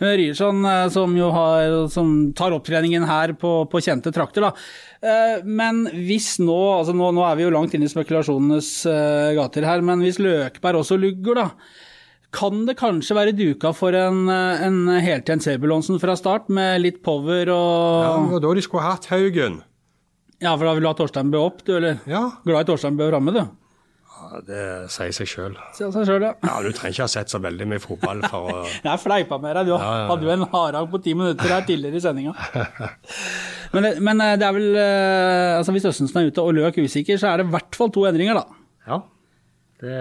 Ryerson, 0.01 0.65
eh, 0.65 0.89
som 0.95 1.15
jo 1.19 1.31
har, 1.35 1.75
som 1.93 2.11
tar 2.37 2.55
opptreningen 2.57 3.07
her 3.09 3.33
på, 3.39 3.55
på 3.71 3.83
kjente 3.85 4.13
trakter, 4.15 4.47
da. 4.49 4.53
Eh, 5.05 5.43
Men 5.45 5.85
hvis 5.93 6.35
nå, 6.43 6.59
altså 6.79 6.95
nå, 6.97 7.11
nå 7.17 7.25
er 7.29 7.39
vi 7.41 7.47
jo 7.47 7.55
langt 7.55 7.75
inn 7.77 7.85
i 7.87 7.91
spekulasjonenes 7.91 8.71
eh, 8.91 9.33
gater 9.39 9.67
her, 9.69 9.85
men 9.85 10.05
hvis 10.05 10.21
Løkberg 10.23 10.81
også 10.83 10.99
lugger, 11.01 11.43
da. 11.43 11.49
Kan 12.35 12.65
det 12.67 12.75
kanskje 12.81 13.15
være 13.15 13.35
duka 13.39 13.71
for 13.79 13.95
en, 13.95 14.25
en 14.27 14.79
heltjent 14.99 15.45
Sebulonsen 15.45 16.01
fra 16.03 16.17
start, 16.19 16.49
med 16.51 16.81
litt 16.83 16.97
power 17.07 17.47
og 17.55 18.01
Ja, 18.03 18.17
det 18.19 18.33
var 18.33 18.43
da 18.43 18.55
de 18.59 18.65
skulle 18.67 18.89
hatt 18.89 19.07
Haugen. 19.13 19.61
Ja, 20.43 20.57
for 20.59 20.67
da 20.67 20.73
vil 20.75 20.83
du 20.83 20.89
ha 20.91 20.97
Torstein 20.99 21.31
Bø 21.31 21.39
opp, 21.47 21.63
du, 21.63 21.77
eller? 21.77 22.01
Ja. 22.11 22.25
Glad 22.43 22.67
i 22.67 22.69
Torstein 22.73 22.99
Bø 22.99 23.07
framme, 23.13 23.33
du. 23.37 23.45
Ja 24.14 24.40
det 24.46 24.61
sier 24.92 25.12
seg 25.14 25.29
sjøl. 25.29 25.55
Se 25.77 25.88
seg 25.94 26.07
sjøl, 26.09 26.24
ja. 26.24 26.33
Ja, 26.42 26.55
du 26.64 26.70
trenger 26.74 26.94
ikke 26.94 27.07
ha 27.07 27.11
sett 27.12 27.33
så 27.33 27.40
veldig 27.42 27.66
mye 27.70 27.83
fotball 27.83 28.22
for 28.31 28.50
å 28.50 28.55
Jeg 28.88 29.03
fleipa 29.03 29.38
med 29.42 29.57
deg, 29.59 29.68
du 29.68 29.74
Ja, 29.74 29.81
ja, 29.83 30.05
hadde 30.11 30.29
jo 30.29 30.33
en 30.35 30.46
hardhag 30.53 30.88
på 30.92 31.00
ti 31.05 31.14
minutter 31.18 31.50
her 31.53 31.66
tidligere 31.68 32.00
i 32.00 32.05
sendinga. 32.05 32.35
Men, 33.74 33.88
men 34.07 34.22
eh, 34.22 34.37
det 34.38 34.46
er 34.46 34.55
vel 34.55 34.79
eh, 34.79 35.57
altså 35.59 35.74
Hvis 35.74 35.88
Østensen 35.90 36.20
er 36.20 36.29
ute 36.31 36.44
og 36.44 36.55
Løk 36.55 36.79
usikker, 36.85 37.18
så 37.20 37.33
er 37.33 37.42
det 37.42 37.48
i 37.48 37.55
hvert 37.57 37.79
fall 37.79 37.90
to 37.94 38.07
endringer, 38.09 38.38
da. 38.38 38.62
Ja. 38.87 39.00
Det 39.83 39.98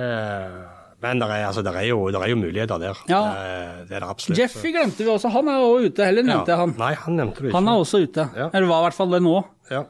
Men 1.03 1.19
det 1.19 1.27
er, 1.33 1.45
altså, 1.49 1.63
det 1.65 1.73
er, 1.73 1.87
jo, 1.89 1.97
det 2.13 2.21
er 2.21 2.29
jo 2.31 2.37
muligheter 2.39 2.79
der. 2.83 3.01
Ja. 3.09 3.23
Det, 3.33 3.89
det 3.89 3.97
er 3.97 4.05
det 4.05 4.11
absolutt. 4.13 4.39
Jeffy 4.39 4.71
glemte 4.75 5.03
vi 5.03 5.09
også, 5.11 5.33
han 5.33 5.49
er 5.51 5.65
også 5.65 5.89
ute. 5.89 6.05
Heller 6.07 6.29
nevnte 6.29 6.53
jeg 6.53 6.61
han. 6.61 6.77
Nei, 6.79 6.93
han 7.01 7.19
nevnte 7.19 7.41
du 7.43 7.49
ikke. 7.49 7.57
Han 7.57 7.71
er 7.73 7.81
også 7.81 8.03
ute. 8.05 8.29
Eller 8.45 8.69
var 8.69 8.85
i 8.85 8.87
hvert 8.87 8.99
fall 9.01 9.17
det 9.17 9.23
nå. 9.25 9.35
Ja. 9.73 9.83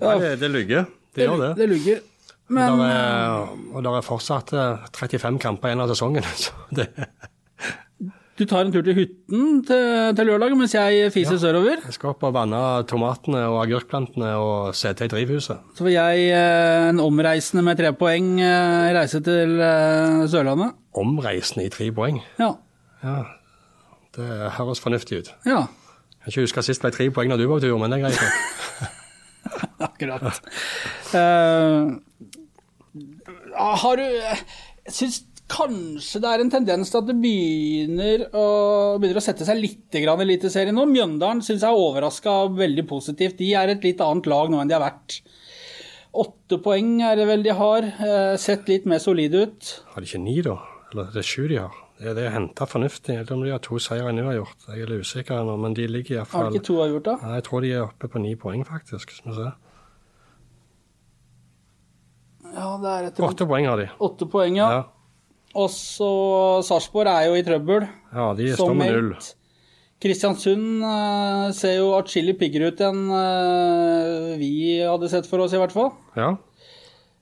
Nei, 0.00 0.14
det, 0.22 0.30
det 0.44 0.52
lugger. 0.52 0.86
Det 1.16 1.26
gjør 1.26 1.42
det. 1.42 1.50
Det 1.58 1.68
lugger. 1.72 2.06
Men 2.50 2.80
er, 2.82 3.50
og 3.70 3.84
det 3.86 3.90
er 3.94 4.06
fortsatt 4.06 4.52
eh, 4.58 4.88
35 4.96 5.38
kamper 5.42 5.70
igjen 5.70 5.84
av 5.84 5.92
sesongen. 5.92 6.26
Så 6.42 6.52
det, 6.74 6.88
du 8.40 8.46
tar 8.48 8.64
en 8.64 8.72
tur 8.72 8.80
til 8.80 8.96
hytten 8.96 9.58
til, 9.68 9.82
til 10.16 10.28
lørdag 10.30 10.54
mens 10.56 10.72
jeg 10.72 11.10
fiser 11.12 11.36
sørover. 11.42 11.82
jeg 11.84 11.92
skal 11.92 12.14
opp 12.14 12.22
og 12.24 12.32
vanne 12.32 12.60
tomatene 12.88 13.42
og 13.50 13.58
agurkplantene 13.66 14.30
og 14.40 14.70
se 14.78 14.94
til 14.96 15.10
drivhuset. 15.12 15.60
Så 15.76 15.84
får 15.84 15.92
jeg, 15.92 16.22
eh, 16.32 16.86
en 16.88 17.02
omreisende 17.04 17.62
med 17.66 17.76
tre 17.76 17.92
poeng, 17.92 18.30
eh, 18.40 18.88
reise 18.96 19.20
til 19.26 19.60
eh, 19.60 20.24
Sørlandet. 20.32 20.72
Omreisende 20.96 21.66
i 21.68 21.72
tre 21.74 21.90
poeng. 21.92 22.22
Ja. 22.40 22.54
Ja, 23.04 23.18
det 24.16 24.30
høres 24.56 24.80
fornuftig 24.80 25.20
ut. 25.20 25.30
ja. 25.46 25.66
Jeg 26.20 26.34
kan 26.34 26.34
ikke 26.34 26.42
huske 26.44 26.62
sist 26.66 26.82
ble 26.84 26.90
tre 26.92 27.06
poeng 27.16 27.30
når 27.32 27.38
du 27.40 27.46
var 27.48 27.60
på 27.60 27.64
tur, 27.64 27.78
men 27.80 27.92
det 27.92 27.96
er 27.96 28.02
greit. 28.10 28.98
Akkurat. 29.86 30.40
Eh, 31.16 31.92
har 33.56 33.96
du 34.00 34.02
Jeg 34.04 34.94
syns 34.96 35.20
kanskje 35.50 36.20
det 36.22 36.30
er 36.30 36.42
en 36.44 36.50
tendens 36.52 36.90
til 36.92 37.00
at 37.00 37.08
det 37.08 37.16
begynner 37.18 38.22
å, 38.38 38.44
begynner 39.02 39.18
å 39.18 39.24
sette 39.24 39.46
seg 39.46 39.58
litt 39.58 39.96
i 39.98 40.04
Eliteserien 40.06 40.76
nå. 40.78 40.84
Mjøndalen 40.86 41.42
syns 41.42 41.64
jeg 41.64 41.70
er 41.70 41.84
overraska 41.86 42.34
veldig 42.54 42.84
positivt. 42.90 43.38
De 43.40 43.52
er 43.58 43.72
et 43.72 43.82
litt 43.86 44.00
annet 44.04 44.28
lag 44.30 44.50
nå 44.50 44.60
enn 44.62 44.70
de 44.70 44.76
har 44.78 44.84
vært. 44.84 45.20
Åtte 46.20 46.58
poeng 46.62 47.00
er 47.06 47.18
det 47.18 47.26
vel 47.28 47.42
de 47.46 47.54
har. 47.54 47.82
eh, 47.86 48.36
Sett 48.38 48.68
litt 48.70 48.86
mer 48.86 48.98
solide 49.02 49.46
ut. 49.46 49.72
Har 49.94 50.02
de 50.02 50.06
ikke 50.10 50.22
ni, 50.22 50.40
da? 50.42 50.56
Eller 50.92 51.10
det 51.14 51.22
er 51.22 51.28
sju 51.28 51.48
de 51.50 51.58
har? 51.62 51.74
Det 52.00 52.08
er 52.10 52.14
det 52.16 52.28
å 52.30 52.34
hente 52.34 52.66
fornuftig. 52.66 53.14
Eller 53.18 53.34
om 53.36 53.42
de 53.44 53.50
har 53.52 53.62
to 53.62 53.78
seire 53.82 54.08
enn 54.10 54.16
de 54.18 54.24
har 54.26 54.38
gjort. 54.38 54.56
Jeg 54.70 54.82
er 54.86 54.90
litt 54.90 55.06
usikker 55.06 55.42
nå, 55.46 55.56
men 55.60 55.74
de 55.76 55.86
ligger 55.90 56.24
Har 56.30 56.48
de 56.50 56.58
ikke 56.58 56.66
to 56.70 56.78
har 56.80 56.88
gjort 56.94 57.04
da? 57.10 57.16
Nei, 57.22 57.34
Jeg 57.38 57.44
tror 57.50 57.60
de 57.66 57.72
er 57.74 57.84
oppe 57.84 58.08
på 58.10 58.22
ni 58.22 58.34
poeng, 58.40 58.64
faktisk. 58.66 59.10
Skal 59.18 59.30
vi 59.30 59.36
se. 59.42 59.50
Ja, 62.54 62.70
det 62.82 62.94
er 62.94 63.10
etter 63.10 63.26
Åtte 63.28 63.46
poeng 63.48 63.68
har 63.70 63.80
de. 63.80 63.88
åtte 63.98 64.26
poeng, 64.30 64.56
ja. 64.58 64.70
Ja. 64.78 64.80
Og 65.60 65.70
så 65.74 66.10
Sarpsborg 66.66 67.10
er 67.10 67.28
jo 67.28 67.38
i 67.38 67.44
trøbbel. 67.46 67.88
ja, 68.14 68.32
de 68.38 68.52
står 68.54 68.74
med 68.78 68.92
null. 68.94 69.14
Kristiansund 70.00 70.84
eh, 70.86 71.48
ser 71.52 71.74
jo 71.76 71.90
atskillig 71.98 72.38
piggere 72.40 72.70
ut 72.72 72.78
enn 72.86 73.02
eh, 73.12 74.38
vi 74.40 74.52
hadde 74.80 75.10
sett 75.12 75.26
for 75.28 75.42
oss, 75.44 75.52
i 75.52 75.60
hvert 75.60 75.74
fall. 75.74 75.90
Ja. 76.16 76.36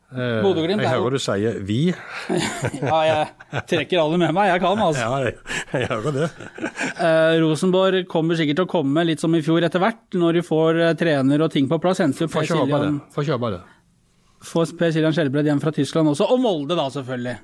Eh, 0.09 0.41
jeg 0.41 0.79
er 0.81 0.89
hører 0.89 1.11
du 1.11 1.19
sier 1.21 1.59
'vi'. 1.61 1.93
Ja, 2.81 3.01
jeg 3.05 3.65
trekker 3.69 4.01
alle 4.01 4.17
med 4.17 4.33
meg, 4.33 4.53
jeg 4.55 4.61
kan 4.63 4.79
altså. 4.81 5.03
Ja, 5.05 5.19
jeg, 5.27 5.35
jeg 5.73 5.89
hører 5.91 6.15
det. 6.17 6.29
Eh, 6.97 7.35
Rosenborg 7.43 8.07
kommer 8.09 8.39
sikkert 8.39 8.63
til 8.63 8.69
å 8.69 8.73
komme 8.73 9.05
litt 9.05 9.21
som 9.21 9.35
i 9.37 9.43
fjor 9.45 9.67
etter 9.67 9.83
hvert, 9.83 10.07
når 10.15 10.39
de 10.39 10.45
får 10.47 10.81
eh, 10.81 10.95
trener 10.97 11.45
og 11.45 11.53
ting 11.53 11.69
på 11.69 11.81
plass. 11.83 11.99
Får 11.99 12.47
kjøpe 12.47 12.81
det. 12.87 12.95
Får 13.13 13.27
ikke 13.27 13.51
det. 13.59 13.61
Får 14.45 14.73
Per 14.79 14.93
Siljan 14.95 15.15
Skjelbred 15.17 15.49
hjem 15.51 15.61
fra 15.63 15.73
Tyskland 15.75 16.11
også, 16.13 16.25
og 16.31 16.41
Molde 16.43 16.77
da, 16.79 16.87
selvfølgelig. 16.95 17.37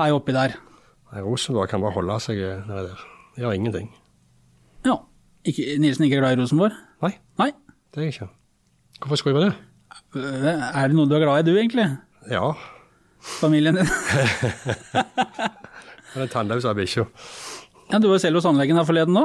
Er 0.00 0.10
jo 0.10 0.18
oppi 0.20 0.32
der. 0.36 0.56
Rosenborg 1.14 1.68
kan 1.70 1.82
bare 1.84 1.94
holde 1.94 2.16
seg 2.22 2.36
eh, 2.42 2.64
nede 2.66 2.88
der. 2.90 3.02
De 3.36 3.44
gjør 3.44 3.54
ingenting. 3.54 3.88
Ja. 4.86 4.96
Ikke, 5.46 5.76
Nilsen 5.78 6.04
ikke 6.06 6.16
er 6.18 6.22
glad 6.24 6.36
i 6.36 6.40
Rosenborg? 6.42 6.74
Nei, 7.04 7.12
Nei. 7.38 7.50
det 7.94 8.00
er 8.02 8.06
jeg 8.08 8.14
ikke. 8.16 8.28
Hvorfor 9.04 9.20
skulle 9.20 9.34
jeg 9.34 9.42
være 9.42 9.52
det? 9.52 9.58
Eh, 10.18 10.64
Er 10.82 10.86
det 10.90 10.96
noe 10.98 11.08
du 11.10 11.14
er 11.16 11.22
glad 11.24 11.42
i, 11.44 11.50
du 11.50 11.54
egentlig? 11.58 11.86
Ja, 12.30 12.46
Familien 13.24 13.76
din? 13.78 13.88
den 16.14 16.28
tannløse 16.32 16.72
bikkja. 16.76 17.04
Ja, 17.92 17.98
du 18.00 18.08
var 18.10 18.20
selv 18.22 18.38
hos 18.40 18.48
anleggen 18.48 18.78
her 18.78 18.86
forleden 18.88 19.16
nå. 19.16 19.24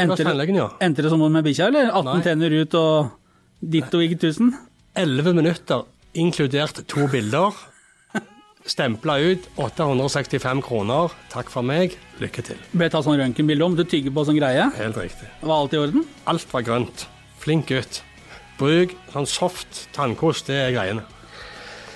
Endte 0.00 0.24
det, 0.24 0.48
ja. 0.54 0.68
endte 0.80 1.02
det 1.04 1.10
som 1.12 1.20
med 1.20 1.44
bikkja, 1.44 1.66
eller? 1.68 1.90
18 1.90 2.06
Nei. 2.06 2.20
tenner 2.24 2.54
ut 2.62 2.76
og 2.78 3.10
ditto 3.60 4.00
ikke 4.04 4.16
1000? 4.20 4.52
11 5.00 5.34
minutter, 5.36 5.82
inkludert 6.14 6.82
to 6.90 7.06
bilder. 7.10 7.56
Stempla 8.68 9.16
ut 9.24 9.46
865 9.56 10.60
kroner. 10.62 11.14
Takk 11.32 11.48
for 11.52 11.64
meg. 11.66 11.96
Lykke 12.20 12.44
til. 12.44 12.58
Ble 12.76 12.90
tatt 12.92 13.06
sånn 13.06 13.18
røntgenbilde 13.20 13.64
om 13.64 13.76
du 13.78 13.86
tygger 13.88 14.12
på 14.14 14.26
sånn 14.28 14.38
greie. 14.38 14.66
Helt 14.76 14.98
riktig. 15.00 15.30
Var 15.40 15.56
alt 15.56 15.74
i 15.74 15.80
orden? 15.80 16.04
Alt 16.30 16.44
var 16.52 16.66
grønt. 16.66 17.06
Flink 17.40 17.70
gutt. 17.72 18.02
Bruk 18.60 18.92
sånn 19.14 19.28
soft 19.30 19.86
tannkost, 19.96 20.50
det 20.50 20.58
er 20.66 20.74
greiene. 20.76 21.06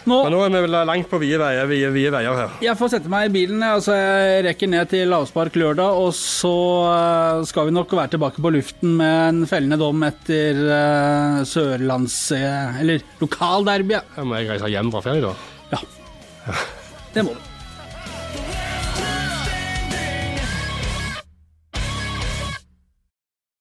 Nå, 0.04 0.18
Men 0.26 0.34
nå 0.34 0.40
er 0.44 0.52
vi 0.52 0.60
vel 0.66 0.76
langt 0.90 1.08
på 1.08 1.18
vide 1.22 1.38
veier, 1.40 1.68
vide, 1.70 1.88
vide 1.94 2.10
veier 2.12 2.36
her. 2.36 2.56
jeg 2.66 2.76
får 2.76 2.90
sette 2.92 3.12
meg 3.12 3.30
i 3.30 3.32
bilen. 3.38 3.62
Altså, 3.64 3.94
jeg 3.96 4.44
rekker 4.48 4.68
ned 4.68 4.90
til 4.92 5.08
lavspark 5.08 5.56
lørdag, 5.56 6.00
og 6.04 6.12
så 6.18 6.52
eh, 6.90 7.46
skal 7.48 7.70
vi 7.70 7.76
nok 7.78 7.94
være 7.96 8.12
tilbake 8.16 8.44
på 8.44 8.52
luften 8.52 8.98
med 9.00 9.16
en 9.30 9.48
fellende 9.48 9.80
dom 9.80 10.04
etter 10.04 10.60
uh, 10.68 11.40
sørlands... 11.48 12.18
eh, 12.36 12.82
eller 12.84 13.04
lokalderby. 13.22 13.96
Her 14.18 14.28
må 14.28 14.42
jeg 14.42 14.52
reise 14.52 14.72
hjem 14.76 14.92
fra 14.92 15.04
ferie, 15.08 15.24
da. 15.24 15.34
Ja. 15.72 15.82
Det 17.16 17.24
må 17.24 17.36
du. 17.38 17.53